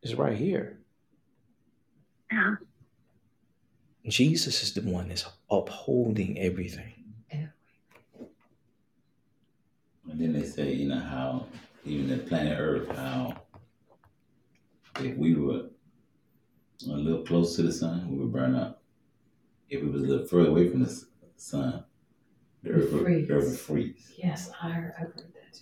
It's 0.03 0.13
right 0.13 0.37
here. 0.37 0.77
Yeah. 2.31 2.55
Jesus 4.07 4.63
is 4.63 4.73
the 4.73 4.81
one 4.81 5.09
that's 5.09 5.25
upholding 5.51 6.39
everything. 6.39 6.93
And 10.11 10.19
then 10.19 10.33
they 10.33 10.43
say, 10.43 10.73
you 10.73 10.89
know, 10.89 10.99
how 10.99 11.45
even 11.85 12.07
the 12.09 12.17
planet 12.17 12.57
Earth, 12.59 12.89
how 12.97 13.41
if 14.99 15.15
we 15.17 15.35
were 15.35 15.65
a 16.87 16.91
little 16.93 17.23
close 17.23 17.55
to 17.57 17.61
the 17.63 17.71
sun, 17.71 18.09
we 18.09 18.17
would 18.17 18.33
burn 18.33 18.55
up. 18.55 18.81
If 19.69 19.83
we 19.83 19.89
was 19.89 20.01
a 20.01 20.07
little 20.07 20.25
further 20.25 20.49
away 20.49 20.67
from 20.69 20.83
the 20.83 21.03
sun, 21.37 21.83
the 22.63 22.71
earth 22.71 22.91
would, 22.91 23.05
the 23.05 23.31
earth 23.31 23.49
would 23.49 23.59
freeze. 23.59 24.11
Yes, 24.17 24.49
I 24.61 24.69
heard, 24.71 24.93
I've 24.97 25.05
heard 25.07 25.17
that 25.33 25.53
too. 25.53 25.61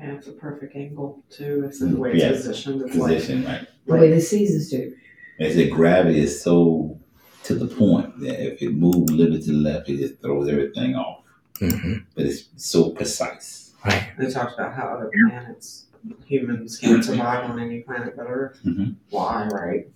Yeah, 0.00 0.14
it's 0.16 0.26
a 0.26 0.32
perfect 0.32 0.74
angle 0.74 1.22
too. 1.30 1.62
It's 1.64 1.80
mm, 1.80 1.92
the 1.92 1.96
way 1.96 2.12
it's 2.14 2.22
Yeah. 2.22 2.30
positioned. 2.32 2.82
It's 2.82 2.96
like 2.96 3.14
Position, 3.14 3.44
right? 3.44 3.68
the 3.86 3.94
way 3.94 4.10
the 4.10 4.20
seasons 4.20 4.70
do. 4.70 4.92
They 5.38 5.52
said 5.52 5.70
gravity 5.70 6.20
is 6.20 6.42
so 6.42 6.98
to 7.44 7.54
the 7.54 7.66
point 7.66 8.18
that 8.20 8.40
if 8.44 8.62
it 8.62 8.72
moves 8.72 9.10
a 9.10 9.14
little 9.14 9.36
bit 9.36 9.44
to 9.44 9.52
the 9.52 9.58
left, 9.58 9.88
it 9.88 9.98
just 9.98 10.20
throws 10.22 10.48
everything 10.48 10.94
off. 10.94 11.24
hmm 11.58 11.94
But 12.14 12.26
it's 12.26 12.48
so 12.56 12.90
precise. 12.90 13.72
Right. 13.84 14.12
They 14.18 14.30
talked 14.30 14.54
about 14.54 14.74
how 14.74 14.84
other 14.96 15.10
planets, 15.28 15.86
humans 16.24 16.78
can't 16.78 17.04
survive 17.04 17.50
on 17.50 17.58
any 17.58 17.80
planet 17.80 18.16
but 18.16 18.26
Earth. 18.28 18.58
Mhm. 18.64 18.96
Why, 19.10 19.46
right? 19.48 19.88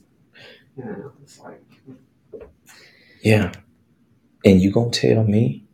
You 0.77 0.85
know, 0.85 1.13
it's 1.23 1.39
like, 1.41 1.63
Yeah. 3.23 3.53
And 4.45 4.61
you 4.61 4.71
gonna 4.71 4.91
tell 4.91 5.25
me 5.25 5.65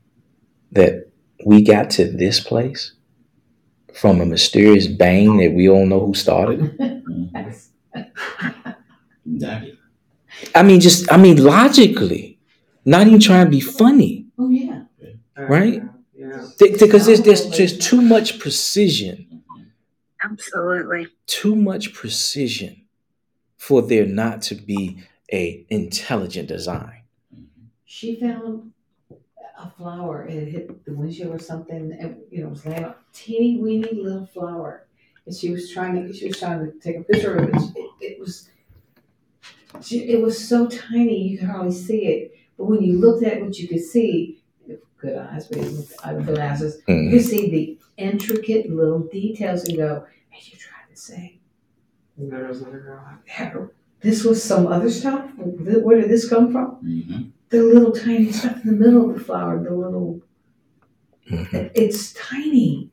that 0.72 1.08
we 1.44 1.62
got 1.62 1.90
to 1.90 2.04
this 2.10 2.40
place 2.40 2.92
from 3.94 4.20
a 4.20 4.26
mysterious 4.26 4.86
bang 4.86 5.36
that 5.38 5.52
we 5.54 5.66
don't 5.66 5.88
know 5.88 6.06
who 6.06 6.14
started? 6.14 6.78
Exactly. 9.26 9.78
I 10.54 10.62
mean, 10.62 10.80
just 10.80 11.10
I 11.12 11.16
mean, 11.16 11.42
logically, 11.42 12.38
not 12.84 13.06
even 13.06 13.20
trying 13.20 13.44
to 13.46 13.50
be 13.50 13.60
funny, 13.60 14.26
Oh, 14.38 14.50
yeah. 14.50 14.84
Right? 15.36 15.82
Yeah. 16.16 16.46
because 16.58 17.06
there's 17.06 17.22
there's 17.22 17.48
just 17.48 17.82
too 17.82 18.00
much 18.00 18.38
precision. 18.38 19.42
Absolutely. 20.22 21.08
too 21.26 21.54
much 21.54 21.92
precision 21.92 22.82
for 23.56 23.82
there 23.82 24.06
not 24.06 24.40
to 24.42 24.54
be 24.54 25.02
a 25.32 25.66
intelligent 25.68 26.48
design. 26.48 27.02
She 27.84 28.16
found 28.16 28.72
a 29.58 29.70
flower. 29.70 30.26
It 30.26 30.48
hit 30.48 30.84
the 30.84 30.94
windshield 30.94 31.34
or 31.34 31.38
something. 31.38 31.96
And, 32.00 32.16
you 32.30 32.40
know, 32.40 32.48
it 32.48 32.50
was 32.50 32.66
laying 32.66 32.84
on 32.84 32.94
teeny 33.12 33.58
weeny 33.58 33.92
little 33.92 34.26
flower. 34.26 34.86
And 35.26 35.34
she 35.34 35.50
was 35.50 35.70
trying 35.70 35.94
to, 36.06 36.12
she 36.12 36.26
was 36.28 36.38
trying 36.38 36.60
to 36.60 36.72
take 36.80 36.96
a 36.96 37.02
picture 37.02 37.36
of 37.36 37.48
it. 37.48 37.54
It, 37.76 37.90
it 38.00 38.20
was, 38.20 38.48
she, 39.82 40.00
it 40.08 40.20
was 40.22 40.48
so 40.48 40.66
tiny 40.68 41.28
you 41.28 41.38
could 41.38 41.48
hardly 41.48 41.72
see 41.72 42.06
it. 42.06 42.34
But 42.56 42.66
when 42.66 42.82
you 42.82 42.98
looked 42.98 43.24
at 43.24 43.42
what 43.42 43.58
you 43.58 43.66
could 43.68 43.82
see, 43.82 44.42
good 44.98 45.16
eyes, 45.18 45.48
but 45.48 45.58
with 45.58 45.94
eye 46.04 46.14
glasses, 46.22 46.80
you 46.88 46.94
Mhm. 46.94 47.10
could 47.10 47.22
see 47.22 47.50
the 47.50 47.78
intricate 47.96 48.70
little 48.70 49.00
details 49.00 49.64
and 49.68 49.76
go, 49.76 50.06
and 50.32 50.48
you 50.52 50.56
tried 50.58 50.88
to 50.90 50.96
say, 50.96 51.38
And 52.16 52.30
there 52.30 52.46
was 52.46 52.60
another 52.62 52.78
girl. 52.80 53.00
"Heck, 53.26 53.56
this 54.00 54.22
was 54.24 54.40
some 54.42 54.68
other 54.68 54.88
stuff? 54.88 55.28
Where 55.36 56.00
did 56.00 56.08
this 56.10 56.28
come 56.28 56.52
from? 56.52 56.76
Mhm. 56.82 57.30
the 57.50 57.62
little 57.62 57.92
tiny 57.92 58.32
stuff 58.32 58.64
in 58.64 58.70
the 58.70 58.76
middle 58.84 59.08
of 59.10 59.14
the 59.16 59.20
flower, 59.24 59.62
the 59.62 59.72
little, 59.74 60.20
Mhm. 61.30 61.70
it's 61.74 62.12
tiny. 62.14 62.90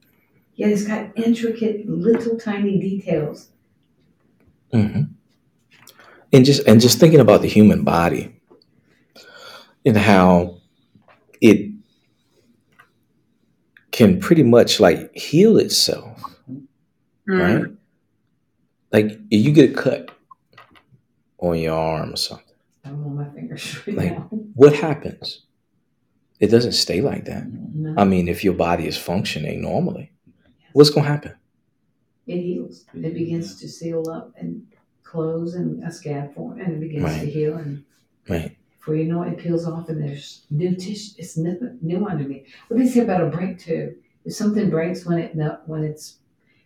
Yet 0.55 0.69
it's 0.71 0.86
got 0.86 1.11
intricate 1.17 1.88
little 1.89 2.38
tiny 2.38 2.79
details. 2.79 3.49
Mhm. 4.73 5.11
And 6.34 6.45
just 6.45 6.65
and 6.67 6.79
just 6.79 6.99
thinking 6.99 7.19
about 7.19 7.41
the 7.41 7.47
human 7.49 7.84
body 7.84 8.34
and 9.86 9.97
how 9.97 10.57
it 11.41 11.71
can 13.91 14.19
pretty 14.19 14.43
much 14.43 14.79
like 14.79 15.13
heal 15.15 15.57
itself, 15.57 16.17
Mm. 17.27 17.39
right? 17.39 17.71
Like 18.93 19.19
if 19.29 19.45
you 19.45 19.51
get 19.51 19.71
a 19.71 19.73
cut 19.73 20.11
on 21.39 21.57
your 21.59 21.75
arm 21.77 22.13
or 22.13 22.17
something, 22.17 22.45
don't 22.86 23.15
my 23.15 23.29
fingers 23.29 23.79
right 23.88 23.97
Like- 23.97 24.11
now. 24.11 24.29
what 24.55 24.73
happens? 24.73 25.45
It 26.39 26.47
doesn't 26.47 26.71
stay 26.71 27.01
like 27.01 27.25
that. 27.25 27.45
No, 27.51 27.93
I 27.97 28.03
mean, 28.03 28.27
if 28.27 28.43
your 28.43 28.53
body 28.55 28.88
is 28.88 28.97
functioning 28.97 29.61
normally, 29.61 30.11
what's 30.73 30.89
gonna 30.89 31.07
happen? 31.07 31.34
it 32.27 32.39
heals. 32.41 32.86
It 32.93 33.13
begins 33.13 33.59
to 33.59 33.67
seal 33.67 34.09
up 34.09 34.32
and 34.38 34.65
close 35.12 35.55
and 35.55 35.84
a 35.84 35.91
scab 35.91 36.34
form, 36.34 36.59
and 36.59 36.74
it 36.74 36.80
begins 36.80 37.20
to 37.20 37.26
heal. 37.26 37.57
And 37.57 37.84
Right. 38.30 38.55
before 38.78 38.95
you 38.95 39.05
know 39.05 39.24
it, 39.24 39.34
it 39.34 39.39
peels 39.39 39.68
off, 39.68 39.89
and 39.89 40.01
there's 40.01 40.45
new 40.49 40.76
tissue. 40.76 41.16
It's 41.18 41.38
nothing 41.38 41.78
new 41.82 42.07
underneath. 42.07 42.47
What 42.68 42.80
they 42.80 42.88
say 42.88 43.01
about 43.01 43.24
a 43.24 43.28
break 43.28 43.59
too? 43.59 43.95
If 44.26 44.34
something 44.34 44.70
breaks 44.70 45.05
when 45.05 45.18
it 45.20 45.36
when 45.66 45.84
it's 45.84 46.18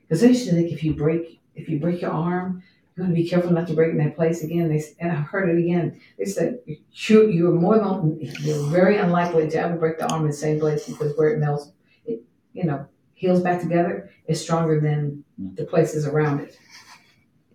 because 0.02 0.24
I 0.24 0.28
used 0.28 0.48
to 0.48 0.54
think 0.54 0.72
if 0.72 0.84
you 0.84 0.94
break 0.94 1.42
if 1.56 1.70
you 1.70 1.80
break 1.80 2.02
your 2.02 2.12
arm, 2.12 2.62
you 2.96 3.04
want 3.04 3.16
to 3.16 3.22
be 3.22 3.28
careful 3.28 3.52
not 3.52 3.68
to 3.68 3.74
break 3.74 3.92
in 3.92 3.98
that 3.98 4.16
place 4.16 4.44
again. 4.44 4.70
They 4.70 4.84
and 5.00 5.12
I 5.12 5.16
heard 5.16 5.50
it 5.50 5.58
again. 5.58 6.00
They 6.18 6.26
said 6.26 6.60
you 6.66 7.30
you're 7.30 7.52
more 7.54 7.80
than 7.80 8.20
you're 8.20 8.70
very 8.70 8.98
unlikely 8.98 9.50
to 9.50 9.58
ever 9.58 9.76
break 9.78 9.98
the 9.98 10.08
arm 10.12 10.22
in 10.22 10.28
the 10.28 10.34
same 10.34 10.60
place 10.60 10.88
because 10.88 11.18
where 11.18 11.30
it 11.30 11.40
melts, 11.40 11.72
it 12.06 12.22
you 12.54 12.66
know 12.66 12.86
heals 13.14 13.42
back 13.42 13.62
together 13.62 14.10
is 14.28 14.42
stronger 14.42 14.80
than 14.80 15.24
the 15.56 15.66
places 15.66 16.06
around 16.06 16.42
it. 16.42 16.60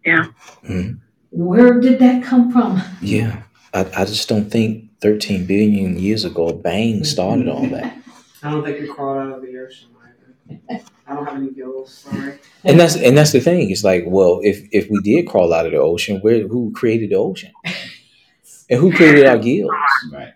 Yeah. 0.04 0.26
Mhm. 0.64 0.98
Where 1.30 1.80
did 1.80 1.98
that 2.00 2.22
come 2.22 2.50
from? 2.50 2.80
Yeah. 3.00 3.42
I, 3.72 3.80
I 3.96 4.04
just 4.04 4.28
don't 4.28 4.50
think 4.50 4.90
13 5.00 5.46
billion 5.46 5.98
years 5.98 6.24
ago, 6.24 6.52
bang 6.52 7.04
started 7.04 7.48
all 7.48 7.66
that. 7.68 7.96
I 8.42 8.50
don't 8.50 8.64
think 8.64 8.80
we 8.80 8.88
crawled 8.88 9.18
out 9.18 9.36
of 9.36 9.42
the 9.42 9.56
ocean 9.58 9.88
either. 10.02 10.82
I 11.06 11.14
don't 11.14 11.26
have 11.26 11.36
any 11.36 11.50
gills, 11.50 11.92
sorry. 11.98 12.38
And 12.64 12.78
that's 12.80 12.96
and 12.96 13.16
that's 13.16 13.32
the 13.32 13.40
thing. 13.40 13.70
It's 13.70 13.84
like, 13.84 14.04
well, 14.06 14.40
if 14.42 14.66
if 14.72 14.88
we 14.90 15.00
did 15.02 15.28
crawl 15.28 15.52
out 15.52 15.66
of 15.66 15.72
the 15.72 15.78
ocean, 15.78 16.18
where 16.20 16.46
who 16.48 16.72
created 16.72 17.10
the 17.10 17.16
ocean? 17.16 17.52
And 18.68 18.80
who 18.80 18.92
created 18.92 19.26
our 19.26 19.38
gills? 19.38 19.70
Right. 20.12 20.32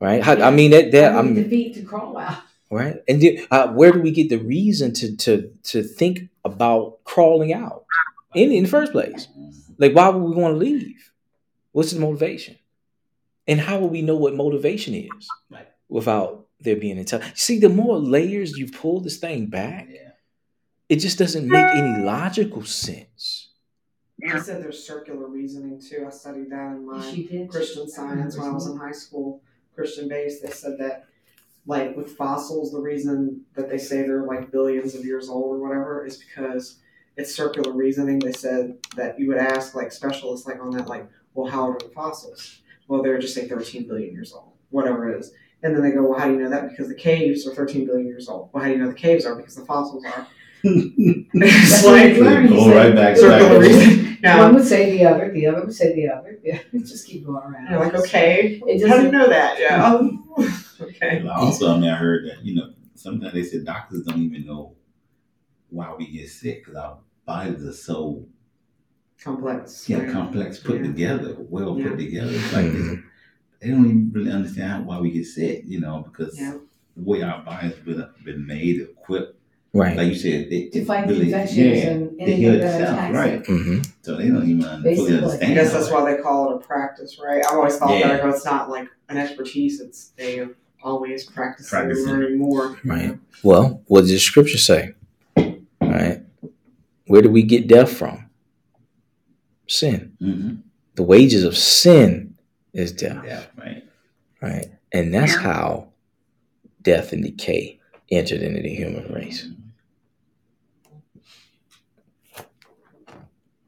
Right? 0.00 0.22
How, 0.22 0.34
I 0.34 0.50
mean 0.50 0.70
that 0.72 0.90
that 0.92 1.14
I 1.14 1.18
I 1.18 1.22
need 1.22 1.34
mean 1.34 1.42
the 1.44 1.48
feet 1.48 1.74
to 1.74 1.82
crawl 1.82 2.16
out. 2.18 2.38
right? 2.70 2.96
And 3.08 3.20
then, 3.22 3.46
uh, 3.50 3.68
where 3.68 3.92
do 3.92 4.00
we 4.00 4.10
get 4.10 4.28
the 4.28 4.38
reason 4.38 4.92
to 4.94 5.16
to 5.16 5.50
to 5.64 5.82
think 5.82 6.28
about 6.44 7.02
crawling 7.04 7.52
out 7.52 7.84
in 8.34 8.52
in 8.52 8.64
the 8.64 8.68
first 8.68 8.92
place? 8.92 9.28
Like, 9.78 9.94
why 9.94 10.08
would 10.08 10.22
we 10.22 10.34
want 10.40 10.54
to 10.54 10.58
leave? 10.58 11.12
What's 11.72 11.92
the 11.92 12.00
motivation? 12.00 12.56
And 13.48 13.58
how 13.60 13.78
will 13.78 13.88
we 13.88 14.02
know 14.02 14.16
what 14.16 14.34
motivation 14.34 14.94
is 14.94 15.28
Right. 15.50 15.66
without 15.88 16.46
there 16.60 16.76
being 16.76 16.98
intelligence? 16.98 17.42
See, 17.42 17.58
the 17.58 17.68
more 17.68 17.98
layers 17.98 18.56
you 18.56 18.68
pull 18.70 19.00
this 19.00 19.18
thing 19.18 19.46
back, 19.46 19.88
Yeah. 19.90 20.12
it 20.88 20.96
just 20.96 21.18
doesn't 21.18 21.48
make 21.48 21.66
any 21.74 22.04
logical 22.04 22.62
sense. 22.64 23.48
Yeah. 24.18 24.36
I 24.36 24.40
said 24.40 24.62
there's 24.62 24.84
circular 24.86 25.26
reasoning 25.26 25.80
too. 25.80 26.04
I 26.06 26.10
studied 26.10 26.50
that 26.50 26.72
in 26.76 26.86
my 26.86 27.46
Christian 27.50 27.88
science 27.88 28.38
when 28.38 28.48
I 28.48 28.52
was 28.52 28.66
in 28.68 28.76
high 28.76 28.92
school, 28.92 29.42
Christian 29.74 30.06
based. 30.08 30.42
They 30.42 30.50
said 30.50 30.78
that, 30.78 31.06
like 31.66 31.96
with 31.96 32.16
fossils, 32.16 32.70
the 32.70 32.80
reason 32.80 33.44
that 33.54 33.68
they 33.68 33.78
say 33.78 34.02
they're 34.02 34.24
like 34.26 34.52
billions 34.52 34.94
of 34.94 35.04
years 35.04 35.28
old 35.28 35.56
or 35.56 35.58
whatever 35.58 36.04
is 36.06 36.18
because 36.18 36.78
it's 37.16 37.34
circular 37.34 37.72
reasoning. 37.72 38.18
They 38.18 38.32
said 38.32 38.78
that 38.96 39.18
you 39.18 39.28
would 39.28 39.38
ask 39.38 39.74
like 39.74 39.92
specialists 39.92 40.46
like 40.46 40.60
on 40.60 40.70
that, 40.70 40.86
like, 40.88 41.08
well, 41.34 41.50
how 41.50 41.66
old 41.66 41.76
are 41.82 41.86
the 41.86 41.92
fossils? 41.94 42.60
Well, 42.88 43.02
they're 43.02 43.18
just 43.18 43.34
say 43.34 43.48
13 43.48 43.86
billion 43.88 44.12
years 44.12 44.32
old, 44.32 44.52
whatever 44.70 45.10
it 45.10 45.18
is. 45.20 45.32
And 45.62 45.74
then 45.74 45.82
they 45.82 45.92
go, 45.92 46.02
well, 46.02 46.18
how 46.18 46.26
do 46.26 46.32
you 46.32 46.40
know 46.40 46.50
that? 46.50 46.68
Because 46.70 46.88
the 46.88 46.94
caves 46.94 47.46
are 47.46 47.54
13 47.54 47.86
billion 47.86 48.06
years 48.06 48.28
old. 48.28 48.50
Well, 48.52 48.62
how 48.62 48.68
do 48.68 48.74
you 48.76 48.82
know 48.82 48.88
the 48.88 48.94
caves 48.94 49.24
are? 49.24 49.36
Because 49.36 49.54
the 49.54 49.64
fossils 49.64 50.04
are. 50.04 50.26
it's 50.64 51.70
That's 51.70 51.84
what 51.84 51.92
like 51.92 52.14
you 52.16 52.24
learn. 52.24 52.48
Go 52.48 52.74
right 52.74 52.94
back. 52.94 53.16
circular 53.16 53.58
back. 53.60 53.68
reasoning. 53.68 54.08
One 54.22 54.54
would 54.54 54.64
say 54.66 54.96
the 54.96 55.04
other, 55.04 55.32
the 55.32 55.46
other 55.46 55.60
would 55.64 55.74
say 55.74 55.94
the 55.94 56.08
other. 56.08 56.38
Yeah, 56.44 56.58
just 56.80 57.06
keep 57.06 57.24
going 57.24 57.42
around. 57.44 57.68
You're 57.70 57.78
like, 57.80 57.94
okay, 57.94 58.60
It 58.66 58.88
how 58.88 58.96
do 58.98 59.04
you 59.04 59.10
doesn't. 59.10 59.10
know 59.12 59.28
that? 59.28 59.58
Yeah. 59.60 60.00
Okay. 60.80 61.18
And 61.18 61.28
Also, 61.30 61.72
I 61.72 61.78
mean, 61.78 61.88
I 61.90 61.94
heard 61.96 62.26
that 62.26 62.44
you 62.44 62.56
know 62.56 62.70
sometimes 62.96 63.32
they 63.32 63.44
said 63.44 63.64
doctors 63.64 64.02
don't 64.02 64.20
even 64.20 64.44
know 64.46 64.74
why 65.72 65.94
we 65.98 66.06
get 66.06 66.28
sick 66.28 66.60
because 66.64 66.76
our 66.76 66.98
bodies 67.26 67.64
are 67.64 67.72
so 67.72 68.24
Complex. 69.22 69.88
yeah, 69.88 69.98
right? 69.98 70.12
complex, 70.12 70.58
put 70.58 70.76
Yeah. 70.76 70.82
together, 70.88 71.36
well 71.38 71.78
Yeah. 71.78 71.88
put 71.88 71.98
together. 71.98 72.30
It's 72.32 72.52
like 72.52 72.66
Mhm. 72.66 73.02
they 73.60 73.68
don't 73.70 73.84
even 73.86 74.10
really 74.12 74.30
understand 74.32 74.86
why 74.86 75.00
we 75.00 75.10
get 75.12 75.26
sick, 75.26 75.62
you 75.66 75.80
know, 75.80 76.04
because 76.10 76.38
Yeah. 76.38 76.58
the 76.96 77.02
way 77.02 77.22
our 77.22 77.42
bodies 77.44 77.74
been 77.84 78.04
been 78.24 78.44
made, 78.46 78.80
equipped, 78.80 79.38
Right. 79.72 79.96
like 79.96 80.08
you 80.08 80.14
said, 80.16 80.50
they 80.50 80.66
To 80.66 80.80
it 80.80 80.84
fight 80.86 81.08
really, 81.08 81.26
infections 81.26 81.56
yeah, 81.78 81.90
and 81.90 82.18
they 82.18 82.22
anything 82.24 82.40
heal 82.40 82.52
that 82.52 82.80
itself, 82.80 82.98
attacks 82.98 83.14
right? 83.14 83.32
it. 83.34 83.46
hmm 83.46 83.78
So 84.02 84.16
they 84.16 84.28
don't 84.28 84.48
even 84.48 84.60
fully 84.96 85.16
understand. 85.16 85.52
I 85.52 85.54
guess 85.54 85.72
that's 85.72 85.90
why 85.90 86.10
they 86.14 86.20
call 86.20 86.50
it 86.50 86.56
a 86.56 86.58
practice, 86.58 87.18
right? 87.24 87.42
I've 87.46 87.56
always 87.56 87.76
thought 87.76 87.88
that 88.02 88.18
Yeah. 88.18 88.26
I 88.26 88.28
it's 88.30 88.44
not 88.44 88.68
like 88.68 88.88
an 89.08 89.16
expertise, 89.16 89.80
it's 89.80 90.08
they 90.16 90.44
always 90.82 91.24
practicing, 91.24 91.78
Practicing. 91.78 92.08
learning 92.12 92.38
more. 92.38 92.76
Right. 92.84 93.16
Well, 93.44 93.82
what 93.86 94.00
does 94.02 94.10
the 94.10 94.18
scripture 94.18 94.58
say? 94.58 94.94
Where 97.06 97.22
do 97.22 97.30
we 97.30 97.42
get 97.42 97.66
death 97.68 97.92
from? 97.92 98.30
Sin. 99.66 100.16
Mhm. 100.20 100.62
The 100.94 101.02
wages 101.02 101.44
of 101.44 101.56
sin 101.56 102.36
is 102.72 102.92
death. 102.92 103.22
Yeah, 103.24 103.44
right. 103.56 103.84
Right. 104.40 104.66
And 104.92 105.14
that's 105.14 105.34
how 105.36 105.88
death 106.82 107.12
and 107.12 107.22
decay 107.22 107.80
entered 108.10 108.42
into 108.42 108.60
the 108.62 108.74
human 108.74 109.10
race. 109.12 109.48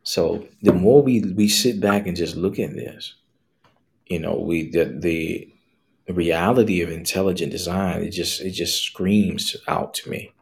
So 0.02 0.46
the 0.62 0.72
more 0.72 1.02
we 1.02 1.20
we 1.20 1.48
sit 1.48 1.80
back 1.80 2.06
and 2.06 2.16
just 2.16 2.36
look 2.36 2.58
at 2.58 2.74
this, 2.74 3.14
you 4.06 4.18
know, 4.18 4.34
we 4.38 4.70
the 4.70 4.84
the, 4.84 5.48
the 6.06 6.12
reality 6.12 6.82
of 6.82 6.90
intelligent 6.90 7.50
design 7.50 8.02
it 8.02 8.10
just 8.10 8.40
it 8.42 8.50
just 8.50 8.82
screams 8.82 9.56
out 9.66 9.94
to 9.94 10.10
me. 10.10 10.32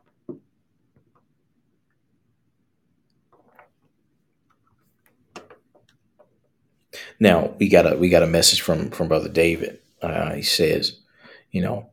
Now 7.23 7.55
we 7.61 7.69
got 7.69 7.91
a 7.91 7.97
we 7.97 8.09
got 8.09 8.25
a 8.25 8.27
message 8.27 8.63
from 8.63 8.91
from 8.91 9.07
brother 9.07 9.29
David. 9.29 9.79
Uh, 10.03 10.33
he 10.35 10.43
says, 10.43 10.99
you 11.53 11.63
know, 11.63 11.89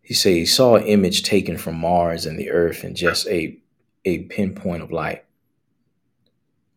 he 0.00 0.14
said 0.14 0.34
he 0.34 0.46
saw 0.46 0.76
an 0.76 0.84
image 0.84 1.24
taken 1.24 1.58
from 1.58 1.74
Mars 1.74 2.24
and 2.24 2.38
the 2.38 2.52
Earth 2.52 2.84
and 2.84 2.94
just 2.94 3.26
a 3.26 3.58
a 4.04 4.20
pinpoint 4.20 4.84
of 4.84 4.92
light. 4.92 5.24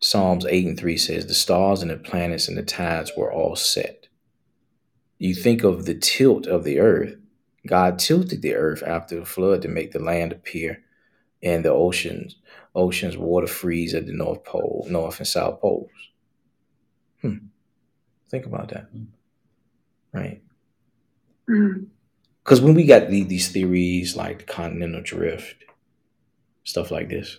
Psalms 0.00 0.44
8 0.44 0.66
and 0.66 0.78
3 0.78 0.96
says, 0.96 1.26
The 1.26 1.34
stars 1.34 1.82
and 1.82 1.90
the 1.92 1.98
planets 1.98 2.48
and 2.48 2.58
the 2.58 2.64
tides 2.64 3.12
were 3.16 3.32
all 3.32 3.54
set. 3.54 4.08
You 5.18 5.32
think 5.36 5.62
of 5.62 5.86
the 5.86 5.94
tilt 5.94 6.48
of 6.48 6.64
the 6.64 6.80
earth. 6.80 7.14
God 7.64 8.00
tilted 8.00 8.42
the 8.42 8.56
earth 8.56 8.82
after 8.84 9.20
the 9.20 9.24
flood 9.24 9.62
to 9.62 9.68
make 9.68 9.92
the 9.92 10.00
land 10.00 10.32
appear 10.32 10.82
and 11.44 11.64
the 11.64 11.70
oceans, 11.70 12.36
oceans 12.74 13.16
water 13.16 13.46
freeze 13.46 13.94
at 13.94 14.06
the 14.06 14.12
North 14.12 14.42
Pole, 14.42 14.86
North 14.90 15.18
and 15.18 15.28
South 15.28 15.60
poles. 15.60 15.90
Hmm. 17.22 17.36
Think 18.30 18.46
about 18.46 18.68
that. 18.70 18.88
Right. 20.12 20.42
Because 21.46 22.60
when 22.60 22.74
we 22.74 22.84
got 22.86 23.08
the, 23.10 23.24
these 23.24 23.48
theories 23.48 24.16
like 24.16 24.38
the 24.40 24.44
continental 24.44 25.02
drift, 25.02 25.64
stuff 26.64 26.90
like 26.90 27.08
this, 27.08 27.38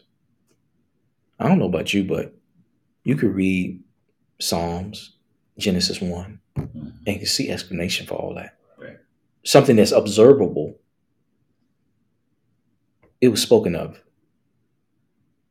I 1.40 1.48
don't 1.48 1.60
know 1.60 1.66
about 1.66 1.94
you, 1.94 2.04
but 2.04 2.36
you 3.04 3.16
could 3.16 3.34
read 3.34 3.82
Psalms, 4.40 5.16
Genesis 5.58 6.02
1, 6.02 6.40
Mhm. 6.58 6.70
and 6.76 7.08
you 7.08 7.18
can 7.18 7.26
see 7.26 7.50
explanation 7.50 8.06
for 8.06 8.16
all 8.16 8.36
that. 8.36 8.58
Right. 8.78 8.98
Something 9.44 9.78
that's 9.78 9.92
observable. 9.92 10.78
It 13.22 13.30
was 13.30 13.42
spoken 13.42 13.76
of, 13.76 14.02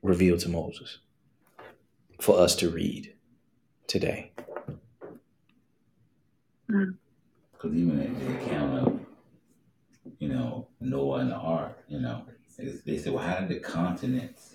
revealed 0.02 0.40
to 0.40 0.48
Moses 0.48 0.98
for 2.20 2.38
us 2.38 2.54
to 2.56 2.68
read 2.70 3.14
today. 3.90 4.30
Mm. 6.70 6.94
Because 7.52 7.76
even 7.76 8.00
at 8.00 8.20
the 8.20 8.26
account 8.36 8.86
of, 8.86 9.00
you 10.20 10.28
know, 10.28 10.68
Noah 10.80 11.18
and 11.18 11.32
the 11.32 11.36
ark, 11.36 11.76
you 11.88 12.00
know, 12.00 12.24
they, 12.56 12.66
they 12.86 12.98
said, 12.98 13.12
well, 13.12 13.24
how 13.24 13.40
did 13.40 13.48
the 13.48 13.58
continents, 13.58 14.54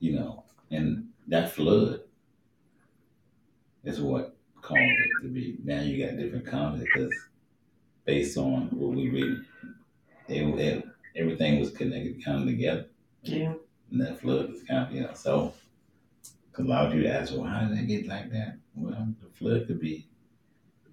you 0.00 0.18
know, 0.18 0.42
and 0.72 1.06
that 1.28 1.52
flood 1.52 2.00
is 3.84 4.00
what 4.00 4.36
caused 4.60 4.80
it 4.80 5.22
to 5.22 5.28
be. 5.28 5.58
Now 5.62 5.82
you 5.82 6.04
got 6.04 6.16
different 6.16 6.46
continents 6.46 6.90
because 6.92 7.14
based 8.04 8.36
on 8.36 8.68
what 8.72 8.96
we 8.96 9.10
read, 9.10 9.38
they, 10.26 10.40
they, 10.52 10.82
everything 11.14 11.60
was 11.60 11.70
connected, 11.70 12.24
kind 12.24 12.42
of 12.42 12.46
together. 12.48 12.86
Yeah. 13.22 13.54
And 13.92 14.00
that 14.00 14.20
flood 14.20 14.50
was 14.50 14.64
kind 14.64 14.88
of, 14.88 14.92
you 14.92 15.02
know, 15.02 15.14
so, 15.14 15.54
because 16.56 16.70
a 16.70 16.72
lot 16.72 16.86
of 16.86 16.94
you 16.94 17.06
ask, 17.06 17.34
well, 17.34 17.44
how 17.44 17.66
did 17.66 17.76
they 17.76 17.82
get 17.84 18.06
like 18.06 18.30
that? 18.32 18.56
Well, 18.74 19.08
the 19.20 19.28
flood 19.38 19.66
could 19.66 19.80
be 19.80 20.08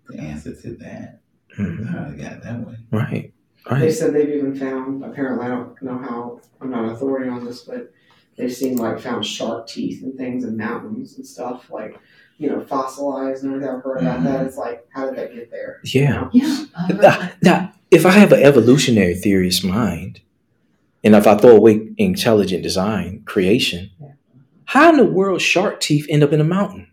the 0.10 0.20
answer 0.20 0.54
to 0.54 0.76
that. 0.76 1.22
Mhm. 1.58 1.88
How 1.88 2.10
they 2.10 2.22
got 2.22 2.44
that 2.44 2.68
way. 2.68 2.76
Right. 2.92 3.34
They 3.70 3.92
said 3.92 4.14
they've 4.14 4.28
even 4.30 4.56
found, 4.56 5.06
apparently, 5.06 5.46
I 5.46 5.50
don't 5.50 5.82
know 5.82 5.98
how, 5.98 6.42
I'm 6.60 6.70
not 6.70 6.84
an 6.84 6.90
authority 6.90 7.30
on 7.30 7.46
this, 7.46 7.62
but 7.62 7.94
they've 8.36 8.52
seen 8.52 8.76
like 8.78 9.00
found 9.00 9.26
shark 9.26 9.68
teeth 9.68 10.04
and 10.04 10.18
things 10.18 10.44
in 10.44 10.58
mountains 10.58 11.16
and 11.16 11.26
stuff, 11.26 11.70
like, 11.72 11.98
you 12.38 12.50
know, 12.50 12.66
fossilized 12.66 13.44
and 13.46 13.54
everything. 13.54 13.74
I've 13.76 13.84
heard 13.84 14.02
about 14.02 14.24
that. 14.24 14.46
It's 14.46 14.58
like, 14.58 14.86
how 14.94 15.06
did 15.06 15.16
that 15.18 15.34
get 15.34 15.50
there? 15.50 15.80
Yeah. 15.86 16.30
Yeah. 16.34 16.66
I 16.76 16.88
heard 16.88 17.02
Now, 17.02 17.32
now, 17.42 17.74
if 17.90 18.06
I 18.06 18.10
have 18.12 18.34
an 18.34 18.42
evolutionary 18.44 19.16
theorist 19.16 19.64
mind, 19.64 20.20
and 21.06 21.16
if 21.16 21.26
I 21.28 21.38
throw 21.38 21.56
away 21.56 21.94
intelligent 21.98 22.64
design, 22.64 23.22
creation, 23.26 23.92
Yeah. 24.02 24.08
How 24.66 24.90
in 24.90 24.98
the 24.98 25.06
world 25.06 25.42
shark 25.42 25.80
teeth 25.80 26.06
end 26.10 26.24
up 26.24 26.34
in 26.34 26.42
a 26.42 26.46
mountain? 26.46 26.92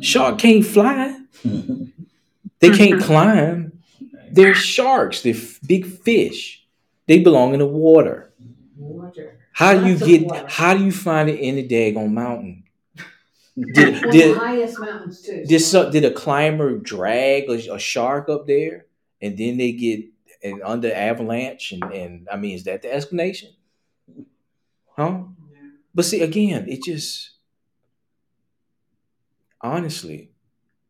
Shark 0.00 0.36
mm. 0.36 0.38
can't 0.38 0.66
fly. 0.66 1.20
They 2.60 2.70
can't 2.70 3.00
climb. 3.00 3.80
They're 4.30 4.54
sharks. 4.54 5.22
They're 5.22 5.34
f- 5.34 5.60
big 5.66 5.86
fish. 5.86 6.66
They 7.06 7.20
belong 7.20 7.54
in 7.54 7.60
the 7.60 7.66
water. 7.66 8.32
Water. 8.76 9.38
How 9.52 9.78
do 9.78 9.86
you 9.86 9.96
get? 9.96 10.26
water. 10.26 10.46
How 10.48 10.74
do 10.74 10.84
you 10.84 10.92
find 10.92 11.28
it 11.28 11.40
in 11.40 11.56
the 11.56 11.66
daggone 11.66 12.12
mountain? 12.12 12.64
Did 13.56 13.94
One 13.94 13.94
of 13.94 14.02
the 14.02 14.10
did 14.10 14.36
highest 14.36 14.78
mountains 14.78 15.22
too. 15.22 15.44
did, 15.44 15.60
so, 15.60 15.90
did 15.90 16.04
a 16.04 16.12
climber 16.12 16.78
drag 16.78 17.50
a, 17.50 17.74
a 17.74 17.78
shark 17.78 18.28
up 18.28 18.46
there, 18.46 18.86
and 19.20 19.36
then 19.36 19.56
they 19.56 19.72
get 19.72 20.04
and 20.44 20.62
under 20.62 20.92
avalanche? 20.92 21.72
And, 21.72 21.82
and 21.92 22.28
I 22.30 22.36
mean, 22.36 22.54
is 22.54 22.64
that 22.64 22.82
the 22.82 22.92
explanation? 22.92 23.50
Huh? 24.96 25.22
But 25.94 26.04
see, 26.04 26.20
again, 26.22 26.68
it 26.68 26.82
just 26.82 27.30
honestly, 29.60 30.30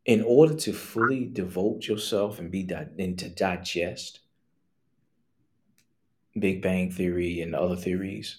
in 0.04 0.22
order 0.22 0.54
to 0.54 0.72
fully 0.72 1.26
devote 1.26 1.86
yourself 1.86 2.38
and 2.38 2.50
be 2.50 2.62
di- 2.62 2.86
and 2.98 3.18
to 3.18 3.28
digest 3.28 4.20
Big 6.38 6.62
Bang 6.62 6.90
Theory 6.90 7.40
and 7.40 7.54
other 7.54 7.76
theories, 7.76 8.38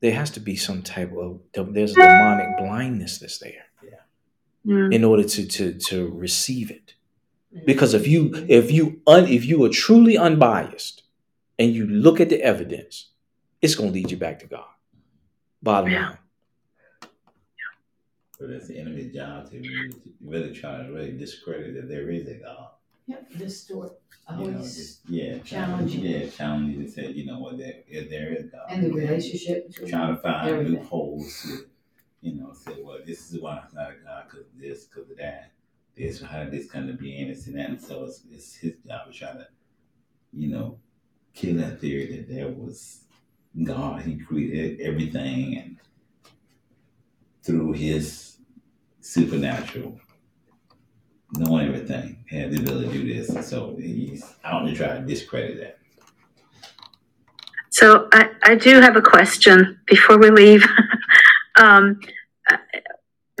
there 0.00 0.12
has 0.14 0.30
to 0.32 0.40
be 0.40 0.56
some 0.56 0.82
type 0.82 1.12
of 1.16 1.40
there's 1.54 1.92
a 1.92 1.94
demonic 1.94 2.58
blindness 2.58 3.18
that's 3.18 3.38
there 3.38 3.64
Mm. 4.66 4.94
in 4.94 5.04
order 5.04 5.24
to 5.24 5.46
to 5.46 5.74
to 5.74 6.08
receive 6.08 6.70
it. 6.70 6.94
Because 7.66 7.92
if 7.94 8.06
you 8.06 8.32
if 8.48 8.70
you 8.72 9.00
un, 9.06 9.26
if 9.28 9.44
you 9.44 9.62
are 9.64 9.68
truly 9.68 10.16
unbiased 10.16 11.02
and 11.58 11.72
you 11.74 11.86
look 11.86 12.18
at 12.20 12.30
the 12.30 12.40
evidence, 12.42 13.10
it's 13.60 13.74
going 13.74 13.90
to 13.90 13.94
lead 13.94 14.10
you 14.10 14.16
back 14.16 14.38
to 14.40 14.46
God. 14.46 14.73
Bottom 15.64 15.90
Yeah. 15.90 16.08
line. 16.10 16.18
But 18.38 18.50
it's 18.50 18.66
the 18.68 18.78
enemy's 18.78 19.14
job 19.14 19.50
to 19.50 19.58
really, 19.58 19.92
to 19.92 20.12
really 20.20 20.52
try 20.52 20.82
to 20.82 20.92
really 20.92 21.12
discredit 21.12 21.74
that 21.74 21.88
there 21.88 22.10
is 22.10 22.28
a 22.28 22.34
God. 22.34 22.68
Yep, 23.06 23.30
distort. 23.38 23.92
You 24.30 24.36
know, 24.36 24.42
Always. 24.56 24.76
just, 24.76 25.00
yeah, 25.08 25.38
challenge. 25.38 25.94
Yeah, 25.94 26.28
challenge 26.28 26.76
you 26.76 26.82
to 26.84 26.90
say, 26.90 27.10
you 27.12 27.24
know 27.26 27.38
what, 27.38 27.56
there, 27.58 27.82
there 27.90 28.32
is 28.34 28.50
God. 28.50 28.66
And 28.68 28.84
the 28.84 28.92
relationship 28.92 29.68
between 29.68 29.88
Trying 29.90 30.16
to 30.16 30.20
find 30.22 30.48
everything. 30.50 30.74
loopholes 30.80 31.42
to, 31.42 31.66
you 32.22 32.34
know, 32.40 32.52
say, 32.52 32.82
well, 32.82 32.98
this 33.06 33.30
is 33.32 33.40
why 33.40 33.62
it's 33.64 33.72
not 33.74 33.90
a 33.90 33.94
God 34.04 34.24
because 34.30 34.46
of 34.46 34.58
this, 34.60 34.84
because 34.84 35.10
of 35.10 35.16
that. 35.18 35.50
This, 35.96 36.20
how 36.20 36.42
did 36.44 36.52
this 36.52 36.70
come 36.70 36.86
to 36.88 36.92
be, 36.94 37.16
and 37.20 37.30
this 37.30 37.46
and 37.46 37.56
that. 37.56 37.68
And 37.70 37.80
so 37.80 38.04
it's, 38.04 38.20
it's 38.30 38.54
his 38.56 38.74
job 38.86 39.06
to 39.06 39.12
try 39.18 39.32
to, 39.32 39.46
you 40.34 40.48
know, 40.48 40.78
kill 41.34 41.56
that 41.56 41.80
theory 41.80 42.16
that 42.16 42.28
there 42.28 42.48
was 42.48 43.03
God. 43.62 44.02
He 44.02 44.16
created 44.16 44.80
everything 44.80 45.58
and 45.58 45.76
through 47.42 47.72
his 47.72 48.38
supernatural 49.00 50.00
knowing 51.38 51.68
everything, 51.68 52.24
had 52.30 52.50
the 52.50 52.60
ability 52.60 52.86
to 52.86 52.92
do 52.92 53.14
this. 53.14 53.28
And 53.30 53.44
so 53.44 53.76
he's 53.76 54.24
out 54.44 54.66
to 54.66 54.74
try 54.74 54.98
to 54.98 55.00
discredit 55.00 55.58
that. 55.60 55.78
So 57.70 58.08
I, 58.12 58.30
I 58.42 58.54
do 58.54 58.80
have 58.80 58.96
a 58.96 59.02
question 59.02 59.80
before 59.86 60.18
we 60.18 60.30
leave. 60.30 60.64
um, 61.60 62.00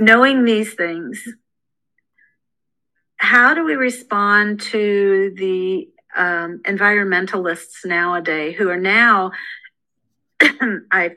knowing 0.00 0.44
these 0.44 0.74
things, 0.74 1.26
how 3.16 3.54
do 3.54 3.64
we 3.64 3.74
respond 3.74 4.60
to 4.60 5.32
the 5.36 5.88
um, 6.16 6.60
environmentalists 6.64 7.84
nowadays 7.84 8.56
who 8.56 8.68
are 8.68 8.78
now, 8.78 9.30
I 10.90 11.16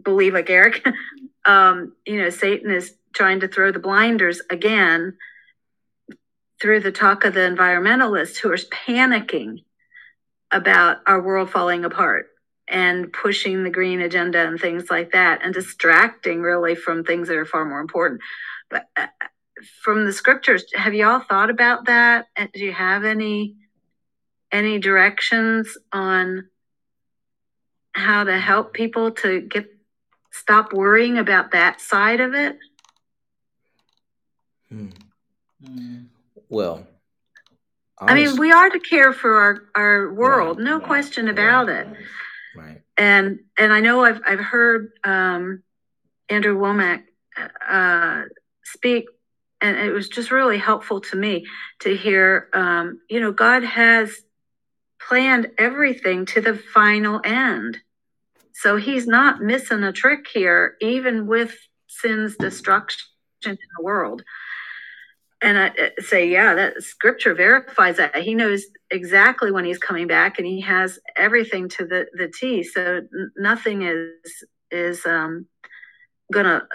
believe, 0.00 0.34
like 0.34 0.50
Eric, 0.50 0.84
um, 1.44 1.94
you 2.06 2.18
know, 2.18 2.30
Satan 2.30 2.70
is 2.70 2.94
trying 3.14 3.40
to 3.40 3.48
throw 3.48 3.72
the 3.72 3.78
blinders 3.78 4.40
again 4.50 5.16
through 6.60 6.80
the 6.80 6.92
talk 6.92 7.24
of 7.24 7.34
the 7.34 7.40
environmentalists 7.40 8.38
who 8.38 8.50
are 8.50 8.56
panicking 8.56 9.64
about 10.50 10.98
our 11.06 11.20
world 11.20 11.50
falling 11.50 11.84
apart 11.84 12.26
and 12.68 13.12
pushing 13.12 13.64
the 13.64 13.70
green 13.70 14.00
agenda 14.00 14.46
and 14.46 14.60
things 14.60 14.90
like 14.90 15.12
that 15.12 15.40
and 15.42 15.52
distracting 15.52 16.40
really 16.40 16.74
from 16.74 17.04
things 17.04 17.28
that 17.28 17.36
are 17.36 17.44
far 17.44 17.64
more 17.64 17.80
important. 17.80 18.20
But 18.70 18.86
uh, 18.96 19.06
from 19.82 20.04
the 20.04 20.12
scriptures 20.12 20.64
have 20.74 20.94
y'all 20.94 21.20
thought 21.20 21.50
about 21.50 21.86
that? 21.86 22.26
Do 22.36 22.60
you 22.60 22.72
have 22.72 23.04
any 23.04 23.56
any 24.50 24.78
directions 24.78 25.76
on 25.92 26.48
how 27.92 28.24
to 28.24 28.38
help 28.38 28.72
people 28.72 29.10
to 29.10 29.40
get 29.40 29.66
stop 30.30 30.72
worrying 30.72 31.18
about 31.18 31.50
that 31.52 31.80
side 31.80 32.20
of 32.20 32.34
it 32.34 32.58
Hmm. 34.68 34.88
Mm. 35.64 36.06
Well, 36.48 36.86
i 37.98 38.14
mean 38.14 38.26
honest- 38.26 38.38
we 38.40 38.50
are 38.52 38.70
to 38.70 38.80
care 38.80 39.12
for 39.12 39.36
our 39.38 39.62
our 39.74 40.12
world 40.12 40.56
Right, 40.58 40.64
no 40.64 40.78
right, 40.78 40.86
question 40.86 41.28
about 41.28 41.68
right, 41.68 41.76
it 41.80 41.86
right. 41.86 42.64
right. 42.64 42.82
and 42.96 43.40
and 43.58 43.72
I 43.72 43.80
know 43.80 44.04
I've 44.04 44.20
I've 44.26 44.40
heard 44.40 44.92
um, 45.04 45.62
Andrew 46.28 46.56
Wommack 46.58 47.04
uh, 47.68 48.22
speak, 48.64 49.04
and 49.60 49.76
it 49.76 49.92
was 49.92 50.08
just 50.08 50.30
really 50.30 50.58
helpful 50.58 51.00
to 51.02 51.16
me 51.16 51.46
to 51.80 51.94
hear. 51.96 52.48
Um, 52.54 53.00
you 53.10 53.20
know, 53.20 53.32
God 53.32 53.62
has 53.64 54.16
planned 55.08 55.50
everything 55.58 56.26
to 56.26 56.40
the 56.40 56.54
final 56.56 57.20
end, 57.24 57.78
so 58.54 58.76
He's 58.76 59.06
not 59.06 59.42
missing 59.42 59.82
a 59.82 59.92
trick 59.92 60.26
here, 60.32 60.76
even 60.80 61.26
with 61.26 61.54
sin's 61.88 62.36
destruction 62.36 63.06
in 63.44 63.58
the 63.76 63.82
world. 63.82 64.22
and 65.42 65.58
I 65.58 65.90
say, 65.98 66.28
yeah, 66.28 66.54
that 66.54 66.82
scripture 66.82 67.34
verifies 67.34 67.96
that. 67.96 68.14
He 68.16 68.34
knows 68.34 68.64
exactly 68.90 69.50
when 69.50 69.64
he's 69.64 69.78
coming 69.78 70.06
back, 70.06 70.38
and 70.38 70.46
he 70.46 70.60
has 70.60 70.98
everything 71.16 71.68
to 71.70 71.84
the 71.86 72.06
the 72.14 72.28
T. 72.28 72.62
So 72.62 73.02
nothing 73.36 73.82
is 73.82 74.44
is 74.70 75.04
um, 75.04 75.46
gonna 76.32 76.66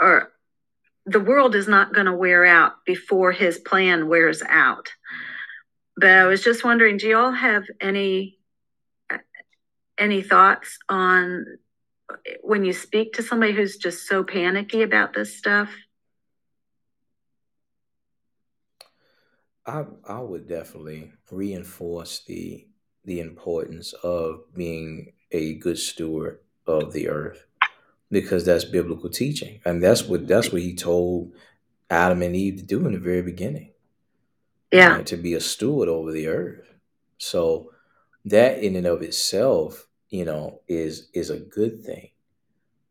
or 0.00 0.30
the 1.06 1.20
world 1.20 1.54
is 1.54 1.68
not 1.68 1.92
gonna 1.92 2.16
wear 2.16 2.44
out 2.44 2.84
before 2.86 3.32
his 3.32 3.58
plan 3.58 4.08
wears 4.08 4.42
out. 4.48 4.88
But 5.96 6.10
I 6.10 6.26
was 6.26 6.42
just 6.42 6.64
wondering, 6.64 6.96
do 6.96 7.06
you 7.06 7.16
all 7.16 7.32
have 7.32 7.64
any 7.80 8.38
any 9.96 10.22
thoughts 10.22 10.78
on 10.88 11.46
when 12.42 12.64
you 12.64 12.72
speak 12.72 13.12
to 13.14 13.22
somebody 13.22 13.52
who's 13.52 13.76
just 13.76 14.08
so 14.08 14.24
panicky 14.24 14.82
about 14.82 15.14
this 15.14 15.36
stuff? 15.36 15.70
I 19.66 19.84
I 20.06 20.20
would 20.20 20.48
definitely 20.48 21.12
reinforce 21.30 22.24
the 22.26 22.66
the 23.04 23.20
importance 23.20 23.92
of 24.02 24.52
being 24.54 25.12
a 25.30 25.54
good 25.54 25.78
steward 25.78 26.40
of 26.66 26.92
the 26.92 27.08
earth 27.08 27.46
because 28.10 28.44
that's 28.44 28.64
biblical 28.64 29.10
teaching 29.10 29.60
and 29.64 29.82
that's 29.82 30.04
what 30.04 30.26
that's 30.26 30.52
what 30.52 30.62
he 30.62 30.74
told 30.74 31.32
Adam 31.90 32.22
and 32.22 32.36
Eve 32.36 32.56
to 32.56 32.62
do 32.62 32.86
in 32.86 32.92
the 32.92 32.98
very 32.98 33.22
beginning 33.22 33.73
Yeah. 34.74 34.96
right? 34.96 35.06
to 35.06 35.16
be 35.16 35.34
a 35.34 35.40
steward 35.40 35.88
over 35.88 36.12
the 36.12 36.28
earth 36.28 36.74
so 37.18 37.70
that 38.24 38.62
in 38.62 38.76
and 38.76 38.86
of 38.86 39.02
itself 39.02 39.88
you 40.10 40.24
know 40.24 40.60
is 40.68 41.08
is 41.14 41.30
a 41.30 41.38
good 41.38 41.84
thing 41.84 42.10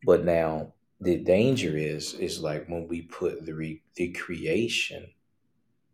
but 0.05 0.23
now 0.25 0.73
the 1.01 1.17
danger 1.17 1.77
is 1.77 2.13
is 2.15 2.41
like 2.41 2.67
when 2.67 2.87
we 2.87 3.01
put 3.03 3.45
the 3.45 3.53
re, 3.53 3.81
the 3.95 4.09
creation 4.13 5.07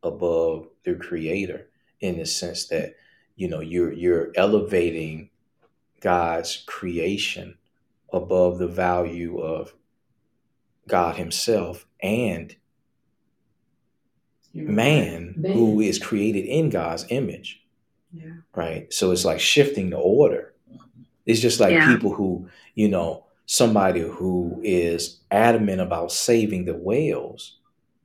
above 0.04 0.68
the 0.86 0.96
creator 0.96 1.68
in 2.02 2.18
the 2.18 2.26
sense 2.26 2.68
that 2.68 2.96
you 3.36 3.48
know 3.50 3.62
you're 3.62 3.92
you're 3.94 4.32
elevating 4.36 5.30
God's 6.02 6.64
creation 6.68 7.58
above 8.14 8.60
the 8.60 8.68
value 8.68 9.40
of 9.40 9.74
God 10.88 11.18
himself 11.18 11.86
and 12.02 12.56
man 14.54 15.36
Man. 15.38 15.52
who 15.54 15.80
is 15.82 16.00
created 16.00 16.45
in 16.45 16.70
God's 16.70 17.06
image 17.10 17.62
Yeah. 18.14 18.34
right 18.56 18.91
so 18.93 19.12
it's 19.12 19.26
like 19.26 19.39
shifting 19.39 19.89
the 19.91 19.97
order 19.97 20.54
it's 21.26 21.39
just 21.41 21.60
like 21.60 21.74
Yeah. 21.74 21.86
people 21.93 22.14
who 22.14 22.50
you 22.76 22.88
know 22.89 23.26
somebody 23.45 24.02
who 24.02 24.62
is 24.64 25.22
adamant 25.32 25.82
about 25.82 26.12
saving 26.12 26.66
the 26.66 26.76
whales 26.76 27.58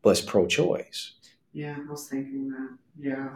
but 0.02 0.10
is 0.10 0.20
pro-choice 0.22 1.12
Yeah, 1.52 1.76
I 1.78 1.90
was 1.90 2.08
thinking 2.08 2.48
that. 2.50 2.70
Yeah. 2.98 3.28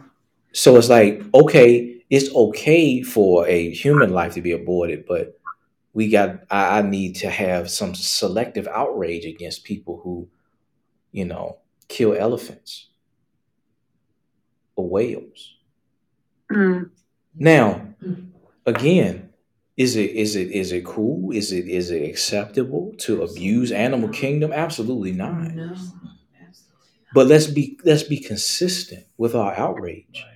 So 0.53 0.75
it's 0.77 0.89
like, 0.89 1.23
okay, 1.33 2.03
it's 2.09 2.33
okay 2.35 3.01
for 3.03 3.47
a 3.47 3.69
human 3.71 4.11
life 4.11 4.33
to 4.33 4.41
be 4.41 4.51
aborted, 4.51 5.05
but 5.07 5.39
we 5.93 6.09
got, 6.09 6.41
I, 6.51 6.79
I 6.79 6.81
need 6.81 7.15
to 7.17 7.29
have 7.29 7.69
some 7.69 7.95
selective 7.95 8.67
outrage 8.67 9.25
against 9.25 9.63
people 9.63 10.01
who, 10.03 10.27
you 11.11 11.25
know, 11.25 11.59
kill 11.87 12.13
elephants 12.13 12.88
or 14.79 14.87
whales. 14.89 15.55
Mm. 16.51 16.89
Now, 17.35 17.85
Mm. 18.03 18.31
again, 18.65 19.29
is 19.77 19.95
it 19.95 20.11
is 20.11 20.35
it 20.35 20.51
is 20.51 20.71
it 20.71 20.83
cool? 20.85 21.31
Is 21.31 21.51
it 21.51 21.67
is 21.67 21.91
it 21.91 22.03
acceptable 22.09 22.93
to 22.99 23.21
abuse 23.23 23.71
animal 23.71 24.09
kingdom? 24.09 24.51
Absolutely 24.53 25.11
not. 25.11 25.53
No, 25.55 25.63
absolutely. 25.71 26.09
But 27.13 27.27
let's 27.27 27.47
be 27.47 27.77
let's 27.83 28.03
be 28.03 28.19
consistent 28.19 29.05
with 29.17 29.35
our 29.35 29.53
outrage. 29.55 30.23
Right. 30.25 30.35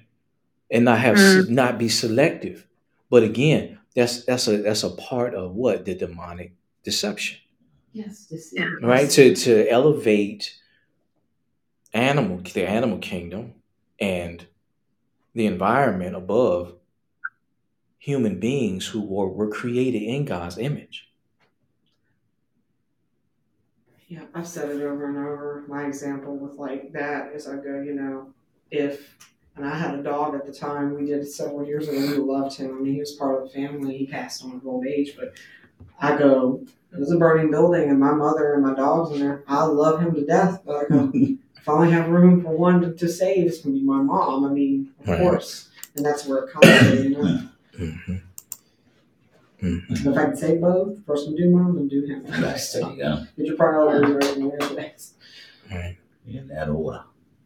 and 0.71 0.85
not 0.85 0.99
have 0.99 1.17
Mm. 1.17 1.49
not 1.49 1.77
be 1.77 1.87
selective. 1.89 2.67
But 3.09 3.21
again, 3.23 3.77
that's 3.95 4.25
that's 4.25 4.47
a 4.47 4.57
that's 4.57 4.83
a 4.83 4.89
part 5.09 5.35
of 5.35 5.53
what 5.55 5.85
the 5.85 5.93
demonic 5.93 6.53
deception, 6.83 7.37
Yes, 7.93 8.25
this 8.31 8.51
Yeah. 8.57 8.69
right? 8.81 9.09
To 9.17 9.35
to 9.45 9.51
elevate 9.69 10.43
animal 11.93 12.37
the 12.53 12.67
animal 12.67 12.97
kingdom 12.97 13.53
and 13.99 14.47
the 15.33 15.45
environment 15.45 16.15
above 16.15 16.75
human 17.97 18.39
beings 18.39 18.87
who 18.87 19.01
were, 19.01 19.29
were 19.29 19.49
created 19.49 20.01
in 20.01 20.25
God's 20.25 20.57
image. 20.57 21.09
Yeah, 24.07 24.25
I've 24.35 24.47
said 24.47 24.69
it 24.69 24.81
over 24.81 25.07
and 25.07 25.17
over. 25.17 25.63
My 25.67 25.85
example 25.85 26.35
with 26.35 26.55
like 26.55 26.91
that 26.93 27.33
is 27.33 27.47
I 27.47 27.55
go, 27.55 27.81
you 27.81 27.95
know, 27.95 28.33
if 28.69 29.17
and 29.55 29.65
I 29.65 29.77
had 29.77 29.95
a 29.95 30.03
dog 30.03 30.35
at 30.35 30.45
the 30.45 30.53
time, 30.53 30.95
we 30.95 31.05
did 31.05 31.21
it 31.21 31.31
several 31.31 31.65
years 31.65 31.87
ago, 31.87 31.99
we 31.99 32.17
loved 32.17 32.57
him. 32.57 32.75
I 32.75 32.81
mean, 32.81 32.93
he 32.93 32.99
was 32.99 33.13
part 33.13 33.41
of 33.41 33.47
the 33.47 33.53
family. 33.53 33.97
He 33.97 34.07
passed 34.07 34.43
on 34.43 34.57
at 34.57 34.65
old 34.65 34.85
age, 34.85 35.15
but 35.15 35.33
I 35.99 36.17
go, 36.17 36.63
it 36.91 36.99
was 36.99 37.11
a 37.11 37.17
burning 37.17 37.51
building 37.51 37.89
and 37.89 37.99
my 37.99 38.11
mother 38.11 38.53
and 38.53 38.63
my 38.63 38.73
dog's 38.73 39.11
in 39.11 39.19
there. 39.19 39.43
I 39.47 39.63
love 39.63 39.99
him 39.99 40.13
to 40.15 40.25
death, 40.25 40.61
but 40.65 40.75
I 40.75 40.87
go, 40.89 41.11
if 41.63 41.69
I 41.69 41.71
only 41.71 41.91
have 41.91 42.09
room 42.09 42.43
for 42.43 42.49
one 42.57 42.81
to, 42.81 42.91
to 42.93 43.07
save, 43.07 43.47
it's 43.47 43.59
gonna 43.61 43.75
be 43.75 43.83
my 43.83 44.01
mom. 44.01 44.43
I 44.43 44.49
mean, 44.49 44.89
of 44.99 45.07
Right. 45.07 45.19
course. 45.19 45.69
And 45.95 46.05
that's 46.05 46.27
where 46.27 46.39
it 46.39 46.49
comes 46.51 46.77
from, 46.77 46.97
you 47.03 47.09
know. 47.11 47.39
Mhm. 47.79 48.21
Mhm. 49.61 50.07
If 50.07 50.17
I 50.17 50.25
can 50.25 50.35
save 50.35 50.59
both, 50.59 50.97
first 51.05 51.25
I'm 51.29 51.37
do 51.37 51.49
mom, 51.49 51.77
and 51.77 51.89
do 51.89 52.03
him. 52.05 52.25
Right, 52.25 52.59
there 52.73 52.81
you 52.91 52.97
go. 52.97 53.23
Get 53.37 53.45
your 53.45 53.55
priorities 53.55 54.13
right 54.13 54.37
in 54.37 54.49
there. 54.49 54.59
Thanks. 54.59 55.13
Right. 55.71 55.95
In 56.27 56.49
that 56.49 56.67
order. 56.67 57.03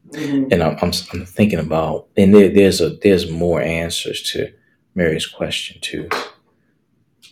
Mhm. 0.10 0.52
And 0.52 0.64
I'm, 0.64 0.78
I'm 0.82 0.92
I'm 1.14 1.26
thinking 1.26 1.60
about, 1.60 2.08
and 2.18 2.34
there, 2.34 2.50
there's 2.50 2.82
a 2.82 2.90
there's 3.04 3.30
more 3.30 3.62
answers 3.62 4.24
to 4.32 4.52
Mary's 4.96 5.28
question 5.28 5.78
too. 5.82 6.10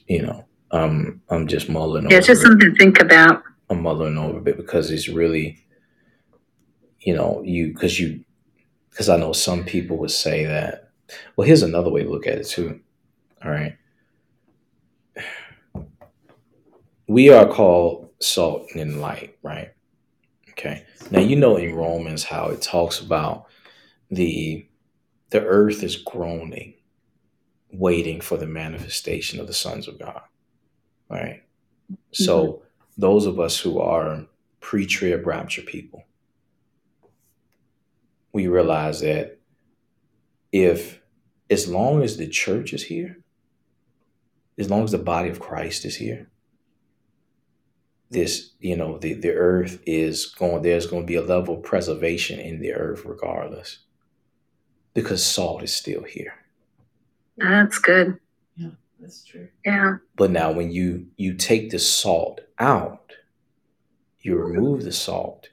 You 0.07 0.21
know, 0.21 0.45
um, 0.69 1.21
I'm 1.29 1.47
just 1.47 1.67
mulling 1.67 2.03
Yeah, 2.03 2.07
over. 2.09 2.17
it's 2.17 2.27
just 2.27 2.41
it. 2.41 2.45
something 2.45 2.69
to 2.71 2.75
think 2.77 3.01
about. 3.01 3.41
I'm 3.71 3.81
mulling 3.81 4.17
over 4.19 4.37
a 4.37 4.41
bit 4.41 4.57
because 4.57 4.91
it's 4.91 5.09
really, 5.09 5.57
you 7.05 7.15
know, 7.15 7.41
you 7.45 7.71
because 7.71 7.99
you 7.99 8.25
because 8.89 9.07
I 9.07 9.17
know 9.17 9.31
some 9.31 9.63
people 9.63 9.97
would 9.97 10.11
say 10.11 10.45
that. 10.45 10.89
Well, 11.35 11.45
here's 11.45 11.61
another 11.61 11.91
way 11.91 12.03
to 12.03 12.09
look 12.09 12.25
at 12.25 12.39
it 12.39 12.47
too. 12.47 12.81
All 13.43 13.51
right, 13.51 13.77
we 17.07 17.29
are 17.29 17.47
called 17.47 18.09
salt 18.19 18.67
and 18.75 18.99
light, 18.99 19.37
right? 19.43 19.71
Okay. 20.49 20.83
Now 21.11 21.19
you 21.19 21.35
know 21.35 21.57
in 21.57 21.75
Romans 21.75 22.23
how 22.23 22.47
it 22.47 22.61
talks 22.61 22.99
about 22.99 23.45
the 24.09 24.65
the 25.29 25.43
earth 25.45 25.83
is 25.83 25.97
groaning, 25.97 26.73
waiting 27.71 28.21
for 28.21 28.37
the 28.37 28.47
manifestation 28.47 29.39
of 29.39 29.47
the 29.47 29.53
sons 29.53 29.87
of 29.87 29.99
God. 29.99 30.21
Right. 31.09 31.43
So 32.13 32.45
mm-hmm. 32.45 32.63
those 32.97 33.27
of 33.27 33.39
us 33.39 33.59
who 33.59 33.79
are 33.79 34.25
pre-trib 34.59 35.27
rapture 35.27 35.61
people, 35.61 36.03
we 38.35 38.47
realize 38.47 38.99
that 38.99 39.39
if 40.51 40.99
as 41.49 41.69
long 41.69 42.03
as 42.03 42.17
the 42.17 42.27
church 42.27 42.73
is 42.73 42.83
here, 42.83 43.19
as 44.57 44.69
long 44.69 44.83
as 44.83 44.91
the 44.91 44.97
body 44.97 45.29
of 45.29 45.39
Christ 45.39 45.85
is 45.85 45.95
here, 45.95 46.27
this, 48.09 48.51
you 48.59 48.75
know, 48.75 48.97
the, 48.97 49.13
the 49.13 49.31
earth 49.31 49.81
is 49.85 50.25
going, 50.25 50.63
there's 50.63 50.85
going 50.85 51.03
to 51.03 51.07
be 51.07 51.15
a 51.15 51.21
level 51.21 51.55
of 51.55 51.63
preservation 51.63 52.37
in 52.37 52.59
the 52.59 52.73
earth 52.73 53.05
regardless. 53.05 53.79
Because 54.93 55.25
salt 55.25 55.63
is 55.63 55.73
still 55.73 56.03
here. 56.03 56.33
That's 57.37 57.79
good. 57.79 58.19
Yeah, 58.57 58.71
that's 58.99 59.23
true. 59.23 59.47
Yeah. 59.65 59.99
But 60.17 60.31
now 60.31 60.51
when 60.51 60.71
you 60.71 61.07
you 61.15 61.35
take 61.35 61.69
the 61.69 61.79
salt 61.79 62.41
out, 62.59 63.13
you 64.19 64.35
remove 64.35 64.83
the 64.83 64.91
salt, 64.91 65.47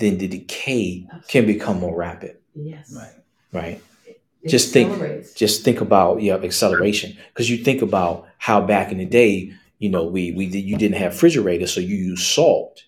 then 0.00 0.18
the 0.18 0.26
decay 0.28 1.06
can 1.28 1.46
become 1.46 1.78
more 1.80 1.96
rapid, 1.96 2.36
Yes. 2.54 2.92
Right. 2.96 3.14
right? 3.52 3.82
It 4.42 4.48
Just 4.48 4.72
think- 4.72 5.34
Just 5.36 5.62
think 5.64 5.80
about 5.80 6.22
yeah, 6.22 6.36
acceleration. 6.36 7.16
Because 7.28 7.48
you 7.50 7.58
think 7.58 7.82
about 7.82 8.26
how 8.38 8.60
back 8.66 8.90
in 8.90 8.98
the 8.98 9.04
day, 9.04 9.52
you 9.78 9.88
know, 9.90 10.04
we 10.06 10.32
we 10.32 10.46
did- 10.48 10.64
you 10.64 10.76
didn't 10.78 10.96
have 10.98 11.12
refrigerators, 11.12 11.72
so 11.72 11.80
you 11.80 11.96
use 11.96 12.26
salt 12.26 12.84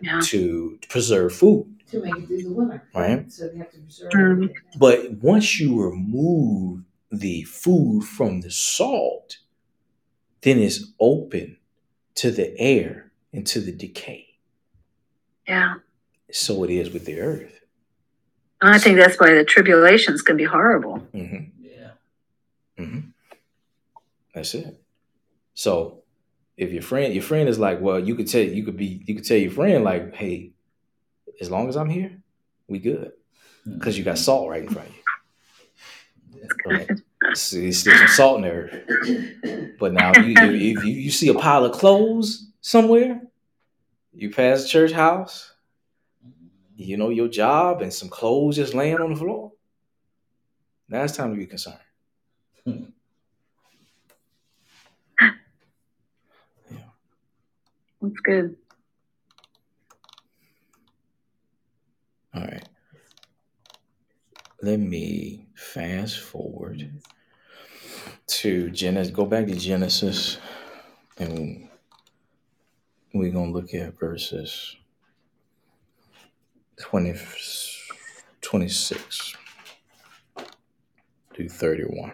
Yeah. 0.00 0.20
to 0.30 0.78
preserve 0.88 1.32
food, 1.34 1.66
to 1.90 2.00
make 2.02 2.16
it 2.16 2.26
through 2.28 2.42
the 2.44 2.52
winter. 2.52 2.82
right? 2.94 3.30
So 3.32 3.48
they 3.48 3.58
have 3.58 3.72
to 3.72 3.78
preserve 3.78 4.14
everything. 4.14 4.56
But 4.78 4.98
once 5.34 5.58
you 5.60 5.70
remove 5.82 6.84
the 7.10 7.42
food 7.42 8.04
from 8.04 8.40
the 8.42 8.50
salt, 8.52 9.38
then 10.42 10.58
it's 10.60 10.80
open 11.00 11.56
to 12.14 12.30
the 12.30 12.56
air 12.58 13.10
and 13.32 13.44
to 13.48 13.60
the 13.60 13.72
decay. 13.72 14.26
Yeah. 15.48 15.74
So 16.32 16.64
it 16.64 16.70
is 16.70 16.90
with 16.90 17.04
the 17.04 17.20
earth. 17.20 17.60
I 18.62 18.78
think 18.78 18.98
that's 18.98 19.18
why 19.18 19.34
the 19.34 19.44
tribulations 19.44 20.22
can 20.22 20.36
be 20.36 20.44
horrible. 20.44 20.98
hmm 20.98 21.44
Yeah. 21.58 21.90
hmm 22.76 23.00
That's 24.34 24.54
it. 24.54 24.82
So 25.54 26.02
if 26.56 26.72
your 26.72 26.82
friend, 26.82 27.14
your 27.14 27.22
friend 27.22 27.48
is 27.48 27.58
like, 27.58 27.80
well, 27.80 27.98
you 27.98 28.14
could 28.14 28.28
tell, 28.28 28.42
you 28.42 28.64
could 28.64 28.76
be, 28.76 29.02
you 29.06 29.14
could 29.14 29.24
tell 29.24 29.38
your 29.38 29.50
friend 29.50 29.82
like, 29.82 30.14
hey, 30.14 30.52
as 31.40 31.50
long 31.50 31.68
as 31.68 31.76
I'm 31.76 31.88
here, 31.88 32.18
we 32.68 32.78
good 32.78 33.12
because 33.64 33.96
you 33.96 34.04
got 34.04 34.18
salt 34.18 34.48
right 34.50 34.62
in 34.62 34.68
front 34.68 34.88
of 34.88 34.94
you. 34.94 35.00
Right? 36.66 36.88
See, 37.34 37.60
there's 37.70 37.82
some 37.82 38.08
salt 38.08 38.36
in 38.36 38.42
there. 38.42 39.74
But 39.78 39.92
now, 39.92 40.18
you, 40.18 40.74
if 40.76 40.84
you, 40.84 40.92
you 40.92 41.10
see 41.10 41.28
a 41.28 41.34
pile 41.34 41.64
of 41.64 41.72
clothes 41.72 42.50
somewhere, 42.60 43.22
you 44.12 44.30
pass 44.30 44.62
the 44.62 44.68
church 44.68 44.92
house, 44.92 45.49
you 46.86 46.96
know 46.96 47.10
your 47.10 47.28
job, 47.28 47.82
and 47.82 47.92
some 47.92 48.08
clothes 48.08 48.56
just 48.56 48.74
laying 48.74 48.98
on 48.98 49.12
the 49.12 49.18
floor. 49.18 49.52
Now 50.88 51.02
it's 51.02 51.16
time 51.16 51.32
to 51.32 51.38
be 51.38 51.46
concerned. 51.46 51.78
That's 58.02 58.20
good. 58.24 58.56
All 62.34 62.42
right. 62.42 62.66
Let 64.62 64.80
me 64.80 65.46
fast 65.54 66.20
forward 66.20 66.90
to 68.26 68.70
Genesis. 68.70 69.12
Go 69.14 69.26
back 69.26 69.46
to 69.46 69.54
Genesis, 69.54 70.38
and 71.18 71.68
we're 73.12 73.32
going 73.32 73.52
to 73.52 73.58
look 73.58 73.74
at 73.74 73.98
verses 73.98 74.76
20, 76.80 77.14
26 78.40 79.36
to 81.34 81.48
31. 81.48 82.12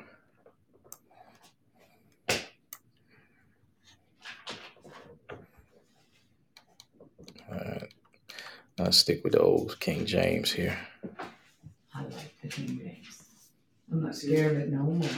All 7.49 7.57
right. 7.59 7.95
I'll 8.79 8.93
stick 8.93 9.23
with 9.25 9.33
the 9.33 9.41
old 9.41 9.79
King 9.81 10.05
James 10.05 10.53
here. 10.53 10.77
I 11.95 12.03
like 12.03 12.41
the 12.43 12.49
King 12.49 12.79
James. 12.79 13.25
I'm 13.91 14.03
not 14.03 14.15
scared 14.15 14.57
of 14.57 14.63
it 14.63 14.73
no 14.73 14.83
more. 14.83 15.09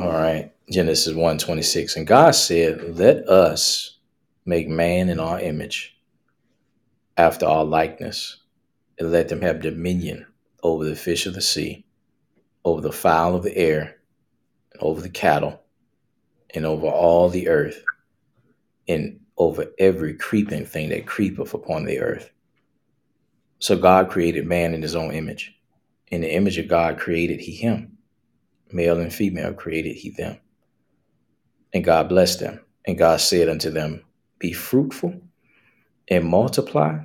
All 0.00 0.12
right. 0.12 0.52
Genesis 0.70 1.14
1 1.14 1.38
26. 1.38 1.96
And 1.96 2.06
God 2.06 2.34
said, 2.34 2.96
Let 2.96 3.28
us 3.28 3.98
make 4.44 4.68
man 4.68 5.08
in 5.08 5.20
our 5.20 5.38
image, 5.40 5.91
after 7.16 7.46
our 7.46 7.64
likeness, 7.64 8.38
and 8.98 9.12
let 9.12 9.28
them 9.28 9.40
have 9.42 9.60
dominion 9.60 10.26
over 10.62 10.84
the 10.84 10.96
fish 10.96 11.26
of 11.26 11.34
the 11.34 11.40
sea, 11.40 11.84
over 12.64 12.80
the 12.80 12.92
fowl 12.92 13.34
of 13.34 13.42
the 13.42 13.56
air, 13.56 13.96
and 14.72 14.82
over 14.82 15.00
the 15.00 15.10
cattle, 15.10 15.60
and 16.54 16.64
over 16.64 16.86
all 16.86 17.28
the 17.28 17.48
earth, 17.48 17.84
and 18.88 19.20
over 19.36 19.66
every 19.78 20.14
creeping 20.14 20.64
thing 20.64 20.90
that 20.90 21.06
creepeth 21.06 21.54
upon 21.54 21.84
the 21.84 21.98
earth. 22.00 22.30
So 23.58 23.76
God 23.76 24.10
created 24.10 24.46
man 24.46 24.74
in 24.74 24.82
his 24.82 24.96
own 24.96 25.12
image. 25.12 25.54
In 26.08 26.20
the 26.20 26.34
image 26.34 26.58
of 26.58 26.68
God 26.68 26.98
created 26.98 27.40
he 27.40 27.52
him. 27.52 27.96
Male 28.72 29.00
and 29.00 29.12
female 29.12 29.54
created 29.54 29.94
he 29.96 30.10
them. 30.10 30.38
And 31.72 31.84
God 31.84 32.08
blessed 32.08 32.40
them. 32.40 32.60
And 32.86 32.98
God 32.98 33.20
said 33.20 33.48
unto 33.48 33.70
them, 33.70 34.04
Be 34.38 34.52
fruitful 34.52 35.20
and 36.12 36.28
multiply 36.28 36.98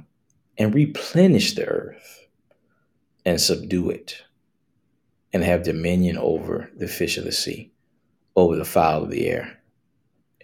and 0.57 0.75
replenish 0.75 1.55
the 1.55 1.65
earth 1.65 2.27
and 3.25 3.39
subdue 3.39 3.89
it 3.89 4.23
and 5.31 5.45
have 5.45 5.63
dominion 5.63 6.17
over 6.17 6.69
the 6.75 6.89
fish 6.89 7.17
of 7.17 7.23
the 7.23 7.31
sea, 7.31 7.71
over 8.35 8.57
the 8.57 8.65
fowl 8.65 9.03
of 9.03 9.09
the 9.09 9.27
air, 9.29 9.59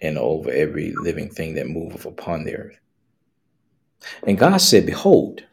and 0.00 0.16
over 0.16 0.50
every 0.50 0.92
living 0.92 1.28
thing 1.28 1.52
that 1.52 1.68
moveth 1.68 2.06
upon 2.06 2.44
the 2.44 2.56
earth. 2.56 2.78
And 4.26 4.38
God 4.38 4.56
said, 4.56 4.86
Behold, 4.86 5.44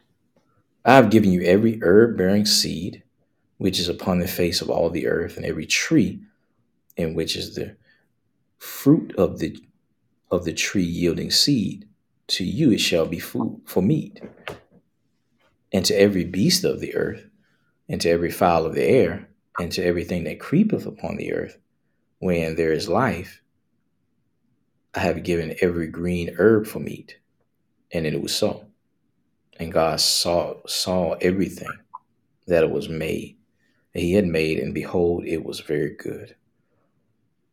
I 0.82 0.94
have 0.94 1.10
given 1.10 1.32
you 1.32 1.42
every 1.42 1.80
herb 1.82 2.16
bearing 2.16 2.46
seed 2.46 3.02
which 3.58 3.78
is 3.78 3.90
upon 3.90 4.20
the 4.20 4.26
face 4.26 4.62
of 4.62 4.70
all 4.70 4.88
the 4.88 5.06
earth, 5.06 5.36
and 5.36 5.44
every 5.44 5.66
tree 5.66 6.18
in 6.96 7.12
which 7.12 7.36
is 7.36 7.54
the 7.56 7.76
fruit 8.56 9.14
of 9.16 9.38
the 9.38 9.62
of 10.30 10.46
the 10.46 10.52
tree 10.54 10.82
yielding 10.82 11.30
seed. 11.30 11.86
To 12.28 12.44
you 12.44 12.72
it 12.72 12.80
shall 12.80 13.06
be 13.06 13.18
food 13.18 13.62
for 13.66 13.82
meat. 13.82 14.20
And 15.72 15.84
to 15.86 15.94
every 15.94 16.24
beast 16.24 16.64
of 16.64 16.80
the 16.80 16.94
earth, 16.94 17.26
and 17.88 18.00
to 18.00 18.10
every 18.10 18.30
fowl 18.30 18.66
of 18.66 18.74
the 18.74 18.84
air, 18.84 19.28
and 19.58 19.70
to 19.72 19.84
everything 19.84 20.24
that 20.24 20.40
creepeth 20.40 20.86
upon 20.86 21.16
the 21.16 21.32
earth, 21.32 21.58
when 22.18 22.56
there 22.56 22.72
is 22.72 22.88
life, 22.88 23.42
I 24.94 25.00
have 25.00 25.24
given 25.24 25.56
every 25.60 25.88
green 25.88 26.34
herb 26.38 26.66
for 26.66 26.78
meat. 26.78 27.18
And 27.92 28.06
it 28.06 28.20
was 28.22 28.34
so. 28.34 28.66
And 29.58 29.72
God 29.72 30.00
saw 30.00 30.56
saw 30.66 31.12
everything 31.20 31.72
that 32.46 32.64
it 32.64 32.70
was 32.70 32.88
made, 32.88 33.36
that 33.92 34.00
he 34.00 34.12
had 34.14 34.26
made, 34.26 34.58
and 34.58 34.74
behold, 34.74 35.24
it 35.26 35.44
was 35.44 35.60
very 35.60 35.94
good. 35.94 36.34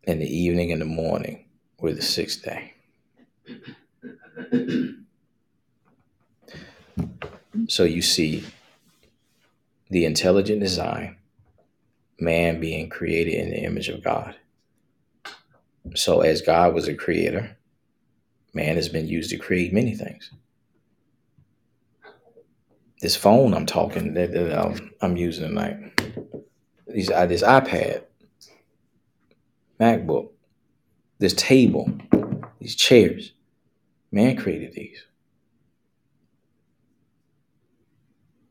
And 0.08 0.22
the 0.22 0.34
evening 0.34 0.72
and 0.72 0.82
the 0.82 0.86
morning 0.86 1.46
were 1.80 1.94
the 1.94 2.02
sixth 2.02 2.44
day. 2.44 2.74
So 7.68 7.84
you 7.84 8.02
see 8.02 8.46
the 9.90 10.06
intelligent 10.06 10.60
design, 10.60 11.18
man 12.20 12.60
being 12.60 12.90
created 12.90 13.34
in 13.34 13.50
the 13.50 13.64
image 13.64 13.90
of 13.90 14.04
God. 14.04 14.36
So, 15.96 16.22
as 16.22 16.42
God 16.42 16.74
was 16.74 16.88
a 16.88 16.94
creator, 16.94 17.58
man 18.54 18.76
has 18.76 18.90
been 18.90 19.08
used 19.08 19.30
to 19.32 19.38
create 19.38 19.74
many 19.74 19.96
things. 19.96 20.32
This 23.02 23.16
phone 23.16 23.54
I'm 23.54 23.66
talking 23.66 24.14
that, 24.14 24.32
that 24.34 24.60
I'm, 24.60 24.92
I'm 25.02 25.18
using 25.18 25.48
tonight, 25.48 26.02
these, 26.88 27.10
uh, 27.10 27.26
this 27.26 27.42
iPad, 27.42 28.04
MacBook, 29.80 30.30
this 31.18 31.34
table, 31.34 31.92
these 32.60 32.76
chairs, 32.76 33.32
man 34.12 34.36
created 34.38 34.74
these. 34.74 35.03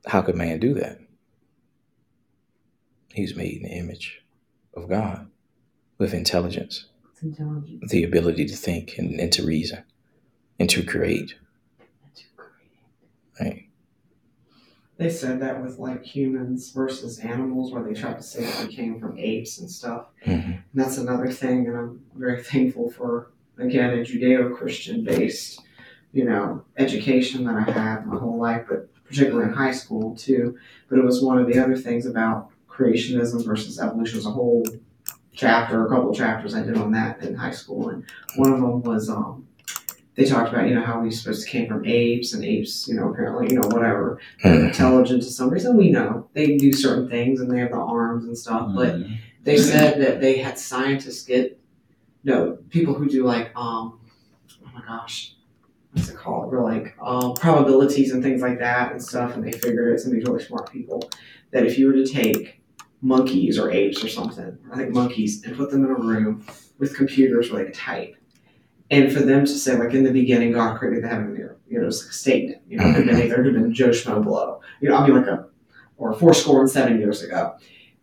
How 0.06 0.22
could 0.22 0.36
man 0.36 0.58
do 0.58 0.74
that? 0.74 0.98
He's 3.12 3.34
made 3.36 3.56
in 3.58 3.62
the 3.64 3.74
image 3.76 4.22
of 4.74 4.88
God 4.88 5.28
with 5.98 6.14
intelligence, 6.14 6.86
It's 7.12 7.22
intelligent. 7.22 7.88
the 7.88 8.04
ability 8.04 8.46
to 8.46 8.54
think 8.56 8.96
and, 8.98 9.18
and 9.18 9.32
to 9.32 9.44
reason 9.44 9.82
and 10.58 10.70
to 10.70 10.84
create. 10.84 11.34
That's 12.04 12.22
great. 12.36 12.48
Right? 13.40 13.64
They 14.98 15.10
said 15.10 15.40
that 15.40 15.62
with 15.62 15.78
like 15.78 16.04
humans 16.04 16.70
versus 16.70 17.18
animals, 17.18 17.72
where 17.72 17.82
they 17.82 17.94
tried 17.94 18.16
to 18.18 18.22
say 18.22 18.44
that 18.44 18.66
we 18.68 18.74
came 18.74 19.00
from 19.00 19.18
apes 19.18 19.58
and 19.58 19.70
stuff. 19.70 20.06
Mhm. 20.24 20.44
And 20.54 20.62
that's 20.74 20.98
another 20.98 21.30
thing, 21.30 21.66
and 21.66 21.76
I'm 21.76 22.00
very 22.14 22.42
thankful 22.50 22.90
for 22.90 23.30
again 23.58 23.90
a 23.94 24.02
Judeo-Christian 24.02 25.04
based, 25.04 25.60
you 26.12 26.24
know, 26.24 26.64
education 26.76 27.44
that 27.44 27.56
I 27.56 27.70
had 27.70 28.06
my 28.06 28.16
whole 28.18 28.38
life, 28.38 28.66
but 28.68 28.88
particularly 29.04 29.48
in 29.48 29.54
high 29.54 29.72
school 29.72 30.14
too. 30.16 30.56
But 30.88 30.98
it 30.98 31.04
was 31.04 31.22
one 31.22 31.38
of 31.38 31.46
the 31.46 31.58
other 31.58 31.76
things 31.76 32.06
about 32.06 32.50
creationism 32.68 33.44
versus 33.44 33.78
evolution. 33.80 34.14
There's 34.16 34.26
a 34.26 34.30
whole 34.30 34.64
chapter, 35.32 35.84
a 35.84 35.88
couple 35.88 36.14
chapters 36.14 36.54
I 36.54 36.62
did 36.62 36.76
on 36.76 36.92
that 36.92 37.22
in 37.22 37.34
high 37.34 37.50
school, 37.50 37.88
and 37.90 38.04
one 38.36 38.52
of 38.52 38.60
them 38.60 38.82
was 38.82 39.08
um, 39.08 39.46
they 40.14 40.24
talked 40.24 40.52
about 40.52 40.68
you 40.68 40.74
know 40.74 40.82
how 40.84 41.00
we 41.00 41.10
supposed 41.10 41.44
to 41.44 41.48
came 41.50 41.68
from 41.68 41.84
apes 41.86 42.32
and 42.32 42.44
apes, 42.44 42.86
you 42.88 42.94
know, 42.94 43.10
apparently 43.10 43.48
you 43.52 43.60
know 43.60 43.68
whatever 43.68 44.18
they're 44.42 44.54
Mhm. 44.54 44.66
intelligent 44.68 45.22
to 45.22 45.30
some 45.30 45.50
reason. 45.50 45.76
We 45.76 45.90
know 45.90 46.28
they 46.34 46.56
do 46.56 46.72
certain 46.72 47.08
things 47.08 47.40
and 47.40 47.50
they 47.50 47.58
have 47.60 47.70
the 47.70 47.76
arms 47.76 48.24
and 48.24 48.36
stuff, 48.36 48.72
but 48.74 48.96
Mhm. 48.96 49.16
they 49.44 49.56
said 49.56 50.00
that 50.00 50.20
they 50.20 50.38
had 50.38 50.58
scientists 50.58 51.24
get 51.24 51.57
no 52.24 52.58
people 52.70 52.94
who 52.94 53.08
do 53.08 53.24
like 53.24 53.52
um 53.56 54.00
oh 54.64 54.70
my 54.74 54.82
gosh 54.86 55.34
what's 55.92 56.10
it 56.10 56.16
called? 56.16 56.52
We're 56.52 56.62
like 56.62 56.94
um, 57.02 57.34
probabilities 57.34 58.12
and 58.12 58.22
things 58.22 58.42
like 58.42 58.58
that 58.58 58.92
and 58.92 59.02
stuff 59.02 59.34
and 59.34 59.44
they 59.44 59.52
figured 59.52 59.94
it 59.94 60.00
some 60.00 60.12
of 60.12 60.16
these 60.16 60.26
really 60.26 60.44
smart 60.44 60.70
people 60.70 61.10
that 61.50 61.64
if 61.64 61.78
you 61.78 61.86
were 61.86 61.94
to 61.94 62.06
take 62.06 62.60
monkeys 63.00 63.58
or 63.58 63.70
apes 63.70 64.04
or 64.04 64.08
something 64.08 64.58
I 64.72 64.76
think 64.76 64.92
monkeys 64.92 65.44
and 65.44 65.56
put 65.56 65.70
them 65.70 65.84
in 65.84 65.90
a 65.90 65.94
room 65.94 66.44
with 66.78 66.96
computers 66.96 67.50
where 67.50 67.62
they 67.62 67.70
could 67.70 67.78
type 67.78 68.16
and 68.90 69.12
for 69.12 69.20
them 69.20 69.44
to 69.44 69.52
say 69.52 69.76
like 69.76 69.94
in 69.94 70.02
the 70.02 70.12
beginning 70.12 70.52
God 70.52 70.78
created 70.78 71.04
the 71.04 71.08
heaven 71.08 71.28
and 71.28 71.36
the 71.36 71.42
earth 71.42 71.58
you 71.68 71.80
know 71.80 71.86
it's 71.86 72.02
like 72.02 72.10
a 72.10 72.14
statement 72.14 72.62
you 72.68 72.76
know 72.76 72.88
it 72.88 72.94
could 72.94 73.06
have 73.06 73.16
been 73.16 73.24
either 73.24 73.34
it 73.34 73.44
could 73.44 73.54
have 73.54 73.62
been 73.62 73.72
Joe 73.72 73.90
Schmo 73.90 74.22
blow. 74.22 74.60
You 74.80 74.88
know 74.88 74.96
i'll 74.96 75.06
be 75.06 75.12
like 75.12 75.26
a 75.26 75.48
or 75.98 76.14
four 76.14 76.32
score 76.32 76.60
and 76.60 76.70
seven 76.70 76.98
years 76.98 77.22
ago. 77.22 77.56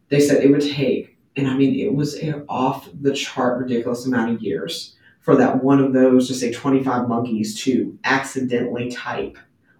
They 0.10 0.20
said 0.20 0.44
it 0.44 0.52
would 0.52 0.62
take 0.62 1.15
and 1.38 1.48
I 1.48 1.56
mean, 1.56 1.80
it 1.80 1.94
was 1.94 2.16
an 2.16 2.46
off 2.50 2.90
the 3.02 3.14
chart 3.14 3.60
ridiculous 3.62 4.06
amount 4.06 4.32
of 4.36 4.42
years 4.42 4.96
for 5.22 5.36
that 5.38 5.64
one 5.64 5.80
of 5.80 5.94
those, 5.94 6.28
just 6.28 6.40
say 6.40 6.52
25 6.52 7.08
monkeys, 7.10 7.60
to 7.64 7.98
accidentally 8.04 8.92
type 8.92 9.38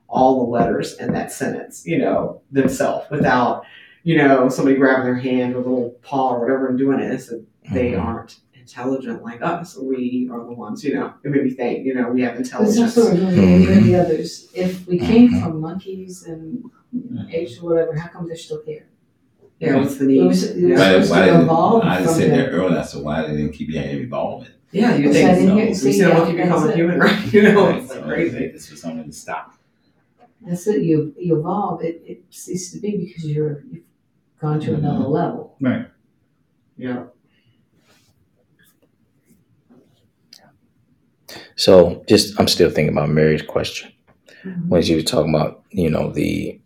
all 0.08 0.44
the 0.46 0.52
letters 0.52 0.98
in 1.00 1.14
that 1.14 1.32
sentence, 1.32 1.86
you 1.86 1.98
know, 1.98 2.42
themselves 2.52 3.06
without, 3.12 3.64
you 4.04 4.18
know, 4.18 4.50
somebody 4.50 4.76
grabbing 4.78 5.06
their 5.06 5.16
hand 5.16 5.56
with 5.56 5.66
a 5.66 5.70
little 5.70 5.92
paw 6.02 6.34
or 6.36 6.42
whatever 6.42 6.68
and 6.68 6.78
doing 6.78 7.00
it. 7.00 7.12
And 7.12 7.22
so 7.22 7.42
they 7.72 7.92
Mhm. 7.92 8.04
aren't 8.04 8.40
intelligent 8.54 9.24
like 9.24 9.42
us. 9.44 9.78
We 9.78 10.28
are 10.32 10.44
the 10.44 10.54
ones, 10.54 10.84
you 10.84 10.96
know, 10.96 11.14
it 11.24 11.30
made 11.30 11.44
me 11.44 11.52
think, 11.52 11.86
you 11.86 11.94
know, 11.94 12.10
we 12.10 12.22
have 12.24 12.34
But 12.34 12.42
it's 12.42 12.50
intelligence. 12.52 12.98
also 12.98 13.12
revealing 13.12 13.62
Mhm. 13.62 13.70
many 13.70 13.96
others. 13.96 14.50
If 14.56 14.88
we 14.88 14.98
came 14.98 15.30
Mhm. 15.30 15.42
from 15.44 15.62
monkeys 15.62 16.26
and 16.26 16.64
apes 17.32 17.60
or 17.62 17.70
whatever, 17.70 17.94
how 17.96 18.08
come 18.08 18.28
they're 18.28 18.36
still 18.36 18.62
here? 18.66 18.88
Yeah, 19.60 19.78
what's 19.78 19.96
the 19.98 20.06
We 20.06 20.14
need? 20.20 20.28
was- 20.28 20.54
we 20.54 20.72
was 20.72 20.80
Why, 20.80 20.88
supposed 20.92 21.12
why 21.12 21.26
to 21.28 21.42
evolve 21.42 21.84
I 21.84 22.02
just 22.04 22.18
said 22.18 22.32
that 22.32 22.50
earlier, 22.50 22.84
so 22.84 23.02
why 23.02 23.22
they 23.28 23.38
didn't 23.38 23.54
keep 23.54 23.70
evolving? 23.74 24.50
Yeah, 24.72 24.96
you 24.98 25.14
think 25.14 25.30
didn't 25.30 25.48
so. 25.48 25.56
hear- 25.56 25.68
We 25.68 25.74
see, 25.74 25.94
said 25.94 26.10
yeah, 26.10 26.18
once 26.20 26.32
you 26.32 26.38
become 26.38 26.70
a 26.70 26.76
human, 26.76 27.00
right? 27.06 27.34
You 27.34 27.42
know, 27.44 27.66
Right, 27.68 27.78
it's 27.82 27.92
so 27.94 28.02
crazy. 28.04 28.38
they- 28.40 28.48
This 28.50 28.70
was 28.72 28.82
something 28.82 29.06
to 29.06 29.12
stop. 29.14 29.54
That's 30.46 30.68
it. 30.68 30.84
You 30.84 31.14
you 31.18 31.40
evolve. 31.40 31.82
It 31.84 32.04
it 32.06 32.24
ceases 32.30 32.74
to 32.74 32.80
be 32.80 32.98
because 32.98 33.26
you're 33.26 33.64
you've 33.72 33.84
gone 34.40 34.60
to 34.60 34.76
another 34.76 35.08
level. 35.08 35.56
Right. 35.62 35.88
Yeah. 36.78 37.06
So 41.56 42.04
just 42.08 42.40
I'm 42.40 42.48
still 42.48 42.70
thinking 42.70 42.96
about 42.96 43.10
Mary's 43.10 43.42
question 43.42 43.92
Mhm. 44.44 44.68
when 44.68 44.82
she 44.84 44.96
was 44.96 45.06
talking 45.06 45.34
about, 45.34 45.64
you 45.72 45.90
know, 45.90 46.12
the 46.12 46.60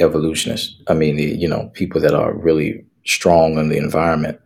evolutionists. 0.00 0.80
I 0.88 0.94
mean 0.94 1.16
the, 1.16 1.24
you 1.24 1.48
know, 1.48 1.70
people 1.74 2.00
that 2.00 2.14
are 2.14 2.32
really 2.34 2.84
strong 3.04 3.58
in 3.58 3.68
the 3.68 3.76
environment 3.78 4.40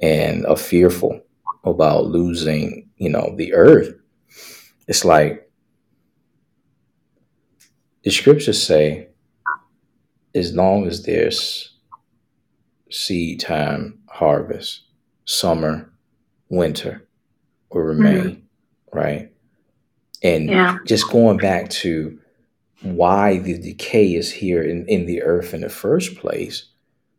and 0.00 0.46
are 0.46 0.56
fearful 0.56 1.20
about 1.64 2.06
losing, 2.06 2.88
you 2.96 3.10
know, 3.10 3.34
the 3.36 3.52
earth. 3.54 3.94
It's 4.88 5.04
like 5.04 5.50
the 8.02 8.10
scriptures 8.10 8.62
say 8.62 9.08
as 10.34 10.54
long 10.54 10.86
as 10.86 11.02
there's 11.04 11.74
seed 12.90 13.40
time, 13.40 13.98
harvest, 14.08 14.82
summer, 15.24 15.92
winter 16.48 17.06
will 17.70 17.82
remain, 17.82 18.24
mm-hmm. 18.24 18.98
right? 18.98 19.32
And 20.22 20.48
Yeah. 20.48 20.78
just 20.86 21.10
going 21.10 21.36
back 21.38 21.70
to 21.70 22.18
why 22.82 23.38
the 23.38 23.58
decay 23.58 24.14
is 24.14 24.32
here 24.32 24.62
in, 24.62 24.86
in 24.86 25.06
the 25.06 25.22
earth 25.22 25.52
in 25.52 25.60
the 25.60 25.68
first 25.68 26.16
place, 26.16 26.66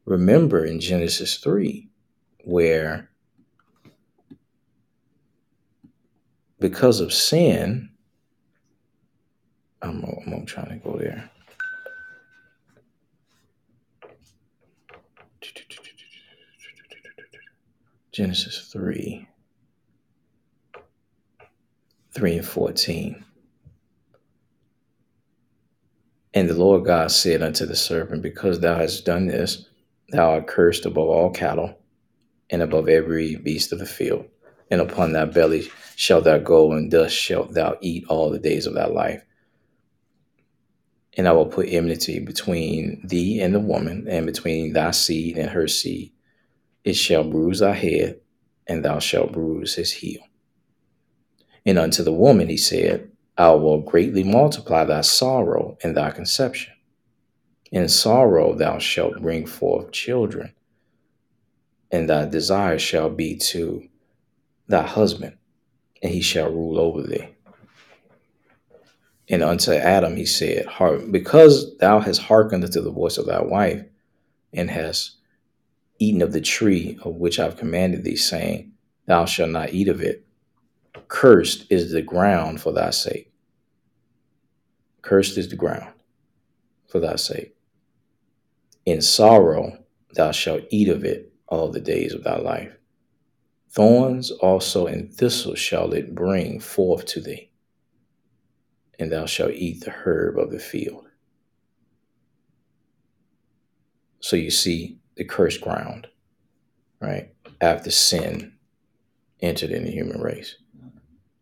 remember 0.05 0.65
in 0.65 0.79
Genesis 0.79 1.37
3, 1.37 1.87
where 2.43 3.09
because 6.59 6.99
of 6.99 7.13
sin, 7.13 7.89
I'm, 9.81 10.03
I'm, 10.03 10.45
trying 10.45 10.69
to 10.69 10.75
go 10.75 10.97
there. 10.97 11.29
Genesis 18.11 18.69
3, 18.71 19.27
3 22.11 22.35
and 22.35 22.45
14. 22.45 23.25
And 26.33 26.49
the 26.49 26.55
Lord 26.55 26.85
God 26.85 27.11
said 27.11 27.41
unto 27.41 27.65
the 27.65 27.75
serpent, 27.75 28.21
Because 28.21 28.59
thou 28.59 28.77
hast 28.77 29.05
done 29.05 29.27
this, 29.27 29.65
thou 30.09 30.31
art 30.31 30.47
cursed 30.47 30.85
above 30.85 31.09
all 31.09 31.29
cattle, 31.29 31.77
and 32.49 32.61
above 32.61 32.87
every 32.87 33.35
beast 33.35 33.73
of 33.73 33.79
the 33.79 33.85
field. 33.85 34.25
And 34.69 34.79
upon 34.79 35.11
thy 35.11 35.25
belly 35.25 35.69
shalt 35.95 36.23
thou 36.23 36.37
go, 36.37 36.71
and 36.71 36.89
thus 36.89 37.11
shalt 37.11 37.53
thou 37.53 37.77
eat 37.81 38.05
all 38.07 38.29
the 38.29 38.39
days 38.39 38.65
of 38.65 38.73
thy 38.73 38.85
life. 38.85 39.23
And 41.17 41.27
I 41.27 41.33
will 41.33 41.47
put 41.47 41.67
enmity 41.67 42.19
between 42.19 43.01
thee 43.05 43.41
and 43.41 43.53
the 43.53 43.59
woman, 43.59 44.07
and 44.07 44.25
between 44.25 44.71
thy 44.71 44.91
seed 44.91 45.37
and 45.37 45.49
her 45.49 45.67
seed. 45.67 46.13
It 46.85 46.93
shall 46.93 47.25
bruise 47.25 47.59
thy 47.59 47.73
head, 47.73 48.21
and 48.67 48.85
thou 48.85 48.99
shalt 48.99 49.33
bruise 49.33 49.75
his 49.75 49.91
heel. 49.91 50.21
And 51.65 51.77
unto 51.77 52.03
the 52.03 52.13
woman 52.13 52.47
he 52.47 52.57
said, 52.57 53.10
I 53.41 53.49
will 53.53 53.79
greatly 53.81 54.23
multiply 54.23 54.83
thy 54.83 55.01
sorrow 55.01 55.75
and 55.83 55.97
thy 55.97 56.11
conception. 56.11 56.73
In 57.71 57.89
sorrow 57.89 58.53
thou 58.53 58.77
shalt 58.77 59.19
bring 59.19 59.47
forth 59.47 59.91
children, 59.91 60.53
and 61.91 62.07
thy 62.07 62.25
desire 62.25 62.77
shall 62.77 63.09
be 63.09 63.35
to 63.37 63.89
thy 64.67 64.83
husband, 64.83 65.37
and 66.03 66.13
he 66.13 66.21
shall 66.21 66.51
rule 66.51 66.79
over 66.79 67.01
thee. 67.01 67.29
And 69.27 69.41
unto 69.41 69.71
Adam 69.71 70.17
he 70.17 70.25
said, 70.27 70.67
"Heart, 70.67 71.11
Because 71.11 71.75
thou 71.79 71.99
hast 71.99 72.21
hearkened 72.21 72.63
unto 72.63 72.79
the 72.79 72.91
voice 72.91 73.17
of 73.17 73.25
thy 73.25 73.41
wife, 73.41 73.83
and 74.53 74.69
hast 74.69 75.17
eaten 75.97 76.21
of 76.21 76.31
the 76.31 76.41
tree 76.41 76.99
of 77.01 77.15
which 77.15 77.39
I've 77.39 77.57
commanded 77.57 78.03
thee, 78.03 78.17
saying, 78.17 78.73
Thou 79.07 79.25
shalt 79.25 79.49
not 79.49 79.73
eat 79.73 79.87
of 79.87 79.99
it. 79.99 80.27
Cursed 81.07 81.65
is 81.71 81.91
the 81.91 82.03
ground 82.03 82.61
for 82.61 82.71
thy 82.71 82.91
sake. 82.91 83.30
Cursed 85.01 85.37
is 85.37 85.49
the 85.49 85.55
ground 85.55 85.93
for 86.87 86.99
thy 86.99 87.15
sake. 87.15 87.55
In 88.85 89.01
sorrow 89.01 89.77
thou 90.13 90.31
shalt 90.31 90.63
eat 90.69 90.89
of 90.89 91.03
it 91.03 91.33
all 91.47 91.69
the 91.69 91.79
days 91.79 92.13
of 92.13 92.23
thy 92.23 92.37
life. 92.37 92.73
Thorns 93.69 94.31
also 94.31 94.85
and 94.85 95.13
thistles 95.13 95.59
shall 95.59 95.93
it 95.93 96.13
bring 96.13 96.59
forth 96.59 97.05
to 97.05 97.21
thee, 97.21 97.51
and 98.99 99.11
thou 99.11 99.25
shalt 99.25 99.51
eat 99.51 99.81
the 99.81 99.91
herb 99.91 100.37
of 100.37 100.51
the 100.51 100.59
field. 100.59 101.07
So 104.19 104.35
you 104.35 104.51
see 104.51 104.99
the 105.15 105.23
cursed 105.23 105.61
ground, 105.61 106.07
right? 106.99 107.33
After 107.59 107.91
sin 107.91 108.53
entered 109.41 109.71
in 109.71 109.85
the 109.85 109.91
human 109.91 110.21
race, 110.21 110.57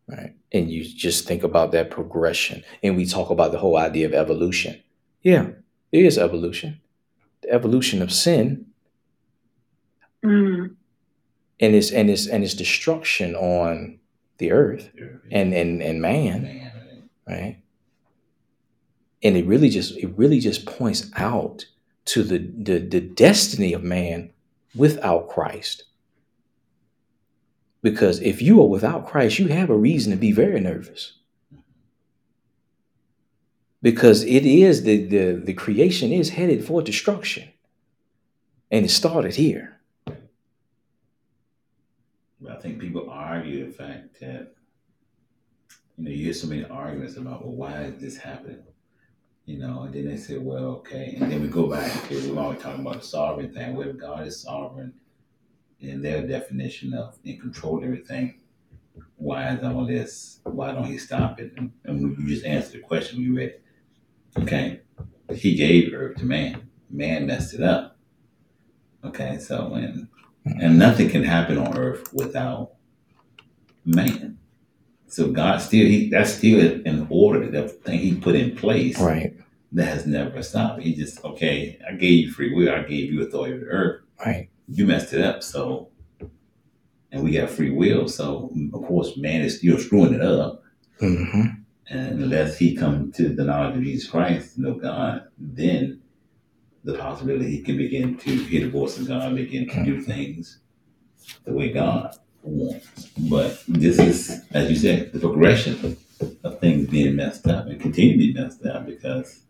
right? 0.09 0.35
And 0.51 0.69
you 0.71 0.83
just 0.83 1.27
think 1.27 1.43
about 1.43 1.71
that 1.71 1.91
progression. 1.91 2.63
And 2.83 2.97
we 2.97 3.05
talk 3.05 3.29
about 3.29 3.51
the 3.51 3.59
whole 3.59 3.77
idea 3.77 4.07
of 4.07 4.13
evolution. 4.13 4.81
Yeah, 5.21 5.47
there 5.91 6.03
is 6.03 6.17
evolution. 6.17 6.81
The 7.41 7.51
evolution 7.51 8.01
of 8.01 8.11
sin 8.11 8.65
Mm. 10.21 10.75
and 11.61 11.75
its 11.75 11.91
and 11.91 12.09
its 12.09 12.27
and 12.27 12.43
its 12.43 12.53
destruction 12.53 13.35
on 13.35 13.99
the 14.37 14.51
earth 14.51 14.89
and 15.31 15.53
and, 15.53 15.81
and 15.81 16.01
man, 16.01 16.43
Man, 16.43 17.09
right? 17.25 17.61
And 19.23 19.37
it 19.37 19.45
really 19.45 19.69
just 19.69 19.95
it 19.97 20.11
really 20.17 20.41
just 20.41 20.65
points 20.65 21.09
out 21.15 21.65
to 22.05 22.23
the 22.23 22.39
the, 22.39 22.79
the 22.79 22.99
destiny 22.99 23.71
of 23.71 23.81
man 23.81 24.31
without 24.75 25.29
Christ. 25.29 25.83
Because 27.81 28.19
if 28.21 28.41
you 28.41 28.61
are 28.61 28.67
without 28.67 29.07
Christ, 29.07 29.39
you 29.39 29.47
have 29.47 29.69
a 29.69 29.77
reason 29.77 30.11
to 30.11 30.17
be 30.17 30.31
very 30.31 30.59
nervous. 30.59 31.13
Because 33.81 34.23
it 34.23 34.45
is 34.45 34.83
the 34.83 35.05
the, 35.05 35.41
the 35.43 35.53
creation 35.53 36.11
is 36.11 36.31
headed 36.31 36.65
for 36.65 36.81
destruction. 36.81 37.49
And 38.71 38.85
it 38.85 38.89
started 38.89 39.35
here. 39.35 39.79
I 42.49 42.55
think 42.55 42.79
people 42.79 43.09
argue 43.09 43.65
the 43.65 43.71
fact 43.71 44.19
that 44.19 44.53
you 45.97 46.03
know 46.03 46.11
you 46.11 46.25
hear 46.25 46.33
so 46.33 46.47
many 46.47 46.65
arguments 46.65 47.15
about 47.15 47.45
well 47.45 47.55
why 47.55 47.83
is 47.83 48.01
this 48.01 48.17
happening, 48.17 48.63
you 49.45 49.59
know, 49.59 49.83
and 49.83 49.93
then 49.93 50.05
they 50.05 50.17
say 50.17 50.37
well 50.37 50.65
okay, 50.79 51.15
and 51.19 51.31
then 51.31 51.41
we 51.41 51.47
go 51.47 51.67
back 51.67 51.95
okay 52.03 52.29
we're 52.29 52.41
always 52.41 52.61
talking 52.61 52.81
about 52.81 53.01
the 53.01 53.07
sovereign 53.07 53.53
thing. 53.53 53.77
If 53.77 53.97
God 53.97 54.27
is 54.27 54.41
sovereign 54.41 54.93
in 55.81 56.01
their 56.01 56.25
definition 56.25 56.93
of 56.93 57.17
in 57.23 57.39
control 57.39 57.77
of 57.77 57.83
everything, 57.83 58.41
why 59.15 59.49
is 59.53 59.63
all 59.63 59.85
this? 59.85 60.39
Why 60.43 60.71
don't 60.71 60.85
He 60.85 60.97
stop 60.97 61.39
it? 61.39 61.53
And, 61.57 61.71
and 61.85 62.17
you 62.17 62.27
just 62.27 62.45
answered 62.45 62.73
the 62.73 62.79
question 62.79 63.19
we 63.19 63.29
read. 63.29 63.55
Okay, 64.37 64.81
He 65.33 65.55
gave 65.55 65.93
earth 65.93 66.17
to 66.17 66.25
man. 66.25 66.69
Man 66.89 67.27
messed 67.27 67.53
it 67.53 67.61
up. 67.61 67.97
Okay, 69.03 69.37
so 69.39 69.73
and 69.73 70.07
and 70.45 70.79
nothing 70.79 71.09
can 71.09 71.23
happen 71.23 71.57
on 71.57 71.77
earth 71.77 72.11
without 72.13 72.71
man. 73.85 74.37
So 75.07 75.31
God 75.31 75.57
still 75.61 75.85
he 75.87 76.09
that's 76.09 76.33
still 76.33 76.59
an 76.85 77.07
order 77.09 77.49
that 77.51 77.83
thing 77.83 77.99
he 77.99 78.15
put 78.15 78.35
in 78.35 78.55
place 78.55 78.99
Right. 78.99 79.33
that 79.71 79.85
has 79.85 80.05
never 80.05 80.41
stopped. 80.43 80.81
He 80.81 80.93
just 80.95 81.23
okay, 81.23 81.79
I 81.87 81.93
gave 81.95 82.25
you 82.25 82.31
free 82.31 82.53
will, 82.53 82.71
I 82.73 82.83
gave 82.83 83.11
you 83.11 83.23
authority 83.23 83.55
of 83.55 83.61
the 83.61 83.67
earth. 83.67 84.01
Right. 84.25 84.49
You 84.71 84.85
messed 84.85 85.13
it 85.13 85.21
up, 85.21 85.43
so 85.43 85.89
and 87.11 87.23
we 87.23 87.31
got 87.31 87.49
free 87.49 87.71
will, 87.71 88.07
so 88.07 88.51
of 88.73 88.83
course 88.83 89.17
man 89.17 89.41
is 89.41 89.57
still 89.57 89.77
screwing 89.77 90.13
it 90.13 90.21
up. 90.21 90.63
hmm 90.99 91.41
And 91.89 92.21
unless 92.23 92.57
he 92.59 92.75
come 92.75 93.11
to 93.13 93.29
the 93.29 93.43
knowledge 93.43 93.77
of 93.77 93.83
Jesus 93.83 94.09
Christ, 94.09 94.57
know 94.57 94.75
God, 94.75 95.23
then 95.37 96.01
the 96.83 96.93
possibility 96.97 97.49
he 97.49 97.61
can 97.61 97.77
begin 97.77 98.17
to 98.17 98.29
hear 98.29 98.61
the 98.65 98.69
voice 98.69 98.97
of 98.97 99.07
God, 99.07 99.35
begin 99.35 99.67
to 99.69 99.83
do 99.83 100.01
things 100.01 100.59
the 101.45 101.53
way 101.53 101.71
God 101.71 102.15
wants. 102.43 103.07
But 103.17 103.63
this 103.67 103.99
is, 103.99 104.41
as 104.51 104.69
you 104.69 104.75
said, 104.75 105.11
the 105.11 105.19
progression 105.19 105.97
of 106.43 106.59
things 106.59 106.87
being 106.87 107.15
messed 107.15 107.47
up 107.47 107.67
and 107.67 107.79
continue 107.81 108.13
to 108.13 108.17
be 108.17 108.33
messed 108.33 108.65
up 108.65 108.85
because 108.85 109.41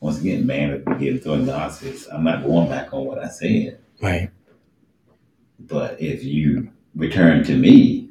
once 0.00 0.20
again, 0.20 0.46
man 0.46 0.70
is 0.70 0.84
getting 0.98 1.18
through 1.18 1.34
and 1.34 1.46
God 1.46 1.72
says, 1.72 2.08
I'm 2.12 2.24
not 2.24 2.44
going 2.44 2.68
back 2.68 2.92
on 2.92 3.04
what 3.04 3.18
I 3.18 3.28
said. 3.28 3.78
Right. 4.00 4.30
But 5.58 6.00
if 6.00 6.24
you 6.24 6.70
return 6.94 7.44
to 7.44 7.56
me, 7.56 8.10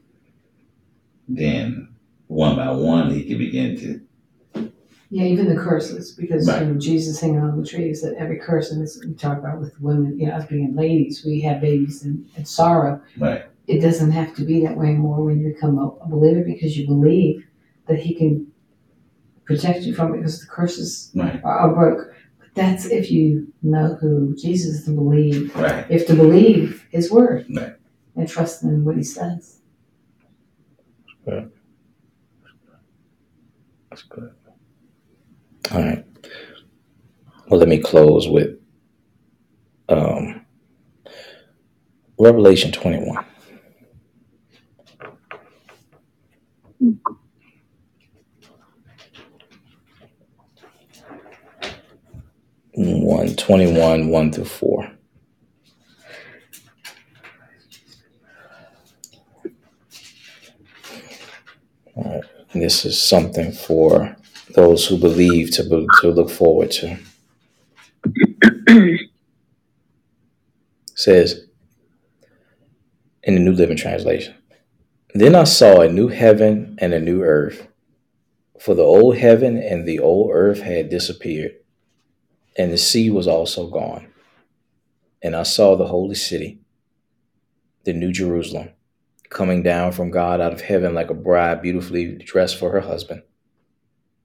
then 1.27 1.89
one 2.27 2.55
by 2.55 2.71
one 2.71 3.11
he 3.13 3.23
can 3.23 3.37
begin 3.37 3.77
to 3.79 4.01
Yeah, 5.09 5.25
even 5.25 5.47
the 5.47 5.55
curses, 5.55 6.11
because 6.11 6.47
Right. 6.47 6.63
you 6.65 6.73
know 6.73 6.79
Jesus 6.79 7.19
hanging 7.21 7.37
on 7.39 7.59
the 7.59 7.65
tree 7.67 7.89
is 7.89 8.01
that 8.01 8.15
every 8.15 8.39
curse, 8.39 8.71
and 8.71 8.81
this 8.81 8.99
we 9.05 9.13
talk 9.13 9.37
about 9.37 9.59
with 9.59 9.79
women, 9.79 10.19
you 10.19 10.25
know, 10.25 10.33
us 10.33 10.45
being 10.47 10.75
ladies, 10.75 11.23
we 11.23 11.39
have 11.41 11.61
babies 11.61 12.03
and, 12.03 12.25
in 12.35 12.45
sorrow. 12.45 12.99
right, 13.19 13.43
It 13.67 13.79
doesn't 13.79 14.11
have 14.11 14.33
to 14.35 14.43
be 14.43 14.61
that 14.65 14.75
way 14.75 14.87
anymore 14.87 15.23
when 15.23 15.39
you 15.39 15.53
become 15.53 15.77
a, 15.77 15.87
a 16.03 16.07
believer 16.07 16.43
because 16.43 16.75
you 16.77 16.87
believe 16.87 17.45
that 17.87 17.99
He 17.99 18.15
can 18.15 18.47
protect 19.45 19.83
you 19.83 19.93
from 19.93 20.13
it 20.13 20.17
because 20.17 20.39
the 20.41 20.47
curses 20.47 21.11
right, 21.13 21.39
are, 21.43 21.59
are 21.59 21.73
broke. 21.75 22.15
But 22.55 22.61
that's 22.61 22.85
if 22.87 23.11
you 23.11 23.53
know 23.63 23.97
who 24.01 24.35
Jesus 24.35 24.79
is 24.79 24.85
to 24.85 24.91
believe. 24.91 25.55
right. 25.55 25.89
You 25.91 25.99
have 25.99 26.07
to 26.07 26.15
believe 26.15 26.87
His 26.91 27.11
word 27.11 27.47
Right. 27.55 27.75
and 28.15 28.29
trust 28.29 28.63
in 28.63 28.85
what 28.85 28.97
He 28.97 29.03
says. 29.03 29.61
That's 33.91 34.03
good. 34.03 34.31
All 35.73 35.81
right. 35.83 36.05
Well, 37.49 37.59
let 37.59 37.69
me 37.69 37.79
close 37.79 38.27
with 38.29 38.57
um, 39.89 40.45
Revelation 42.19 42.71
21. 42.71 43.25
One 52.75 53.35
twenty-one, 53.35 54.09
one 54.09 54.31
through 54.31 54.45
four. 54.45 54.91
All 61.95 62.03
right. 62.03 62.23
This 62.53 62.85
is 62.85 63.01
something 63.01 63.51
for 63.51 64.15
those 64.55 64.87
who 64.87 64.97
believe 64.97 65.51
to 65.51 65.63
be, 65.63 65.87
to 66.01 66.09
look 66.09 66.29
forward 66.29 66.71
to. 66.71 66.97
says 70.95 71.47
in 73.23 73.35
the 73.35 73.41
New 73.41 73.51
Living 73.51 73.77
Translation. 73.77 74.35
Then 75.13 75.35
I 75.35 75.43
saw 75.43 75.81
a 75.81 75.91
new 75.91 76.07
heaven 76.07 76.77
and 76.79 76.93
a 76.93 76.99
new 76.99 77.21
earth, 77.23 77.67
for 78.59 78.73
the 78.73 78.83
old 78.83 79.17
heaven 79.17 79.57
and 79.57 79.87
the 79.87 79.99
old 79.99 80.31
earth 80.33 80.61
had 80.61 80.89
disappeared, 80.89 81.55
and 82.55 82.71
the 82.71 82.77
sea 82.77 83.09
was 83.09 83.27
also 83.27 83.67
gone. 83.67 84.07
And 85.21 85.35
I 85.35 85.43
saw 85.43 85.75
the 85.75 85.87
holy 85.87 86.15
city, 86.15 86.59
the 87.83 87.93
new 87.93 88.11
Jerusalem, 88.11 88.69
coming 89.29 89.63
down 89.63 89.91
from 89.91 90.11
God 90.11 90.41
out 90.41 90.53
of 90.53 90.61
heaven 90.61 90.93
like 90.93 91.09
a 91.09 91.15
bride 91.15 91.61
beautifully 91.61 92.15
dressed 92.17 92.57
for 92.57 92.71
her 92.71 92.81
husband. 92.81 93.23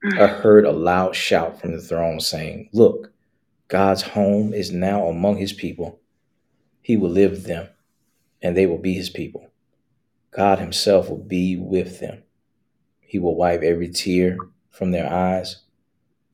I 0.03 0.07
mm. 0.07 0.39
heard 0.41 0.65
a 0.65 0.71
loud 0.71 1.15
shout 1.15 1.59
from 1.59 1.71
the 1.71 1.81
throne 1.81 2.19
saying, 2.19 2.69
Look, 2.71 3.11
God's 3.67 4.01
home 4.01 4.53
is 4.53 4.71
now 4.71 5.07
among 5.07 5.37
his 5.37 5.53
people. 5.53 5.99
He 6.81 6.97
will 6.97 7.09
live 7.09 7.31
with 7.31 7.45
them, 7.45 7.67
and 8.41 8.55
they 8.55 8.65
will 8.65 8.77
be 8.77 8.93
his 8.93 9.09
people. 9.09 9.49
God 10.31 10.59
himself 10.59 11.09
will 11.09 11.23
be 11.23 11.57
with 11.57 11.99
them. 11.99 12.23
He 12.99 13.19
will 13.19 13.35
wipe 13.35 13.61
every 13.61 13.89
tear 13.89 14.37
from 14.69 14.91
their 14.91 15.11
eyes, 15.11 15.63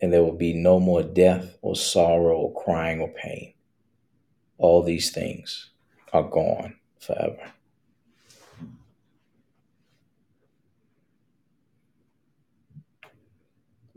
and 0.01 0.11
there 0.11 0.23
will 0.23 0.34
be 0.34 0.53
no 0.53 0.80
more 0.80 1.03
death 1.03 1.57
or 1.61 1.76
sorrow 1.76 2.38
or 2.38 2.63
crying 2.63 2.99
or 2.99 3.09
pain. 3.09 3.53
All 4.57 4.84
these 4.84 5.11
things 5.11 5.69
are 6.13 6.23
gone 6.23 6.76
forever. 6.99 7.51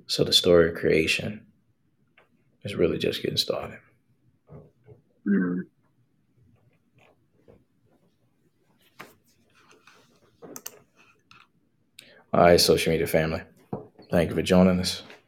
So 0.07 0.25
the 0.25 0.33
story 0.33 0.71
of 0.71 0.77
creation 0.77 1.47
is 2.65 2.75
really 2.75 2.99
just 2.99 3.23
getting 3.23 3.37
started. 3.37 3.79
Mm. 5.27 5.65
All 12.33 12.41
right, 12.41 12.61
social 12.61 12.93
media 12.93 13.07
family. 13.07 13.43
Thank 14.11 14.31
you 14.31 14.37
for 14.37 14.43
joining 14.43 14.81
us. 14.81 15.03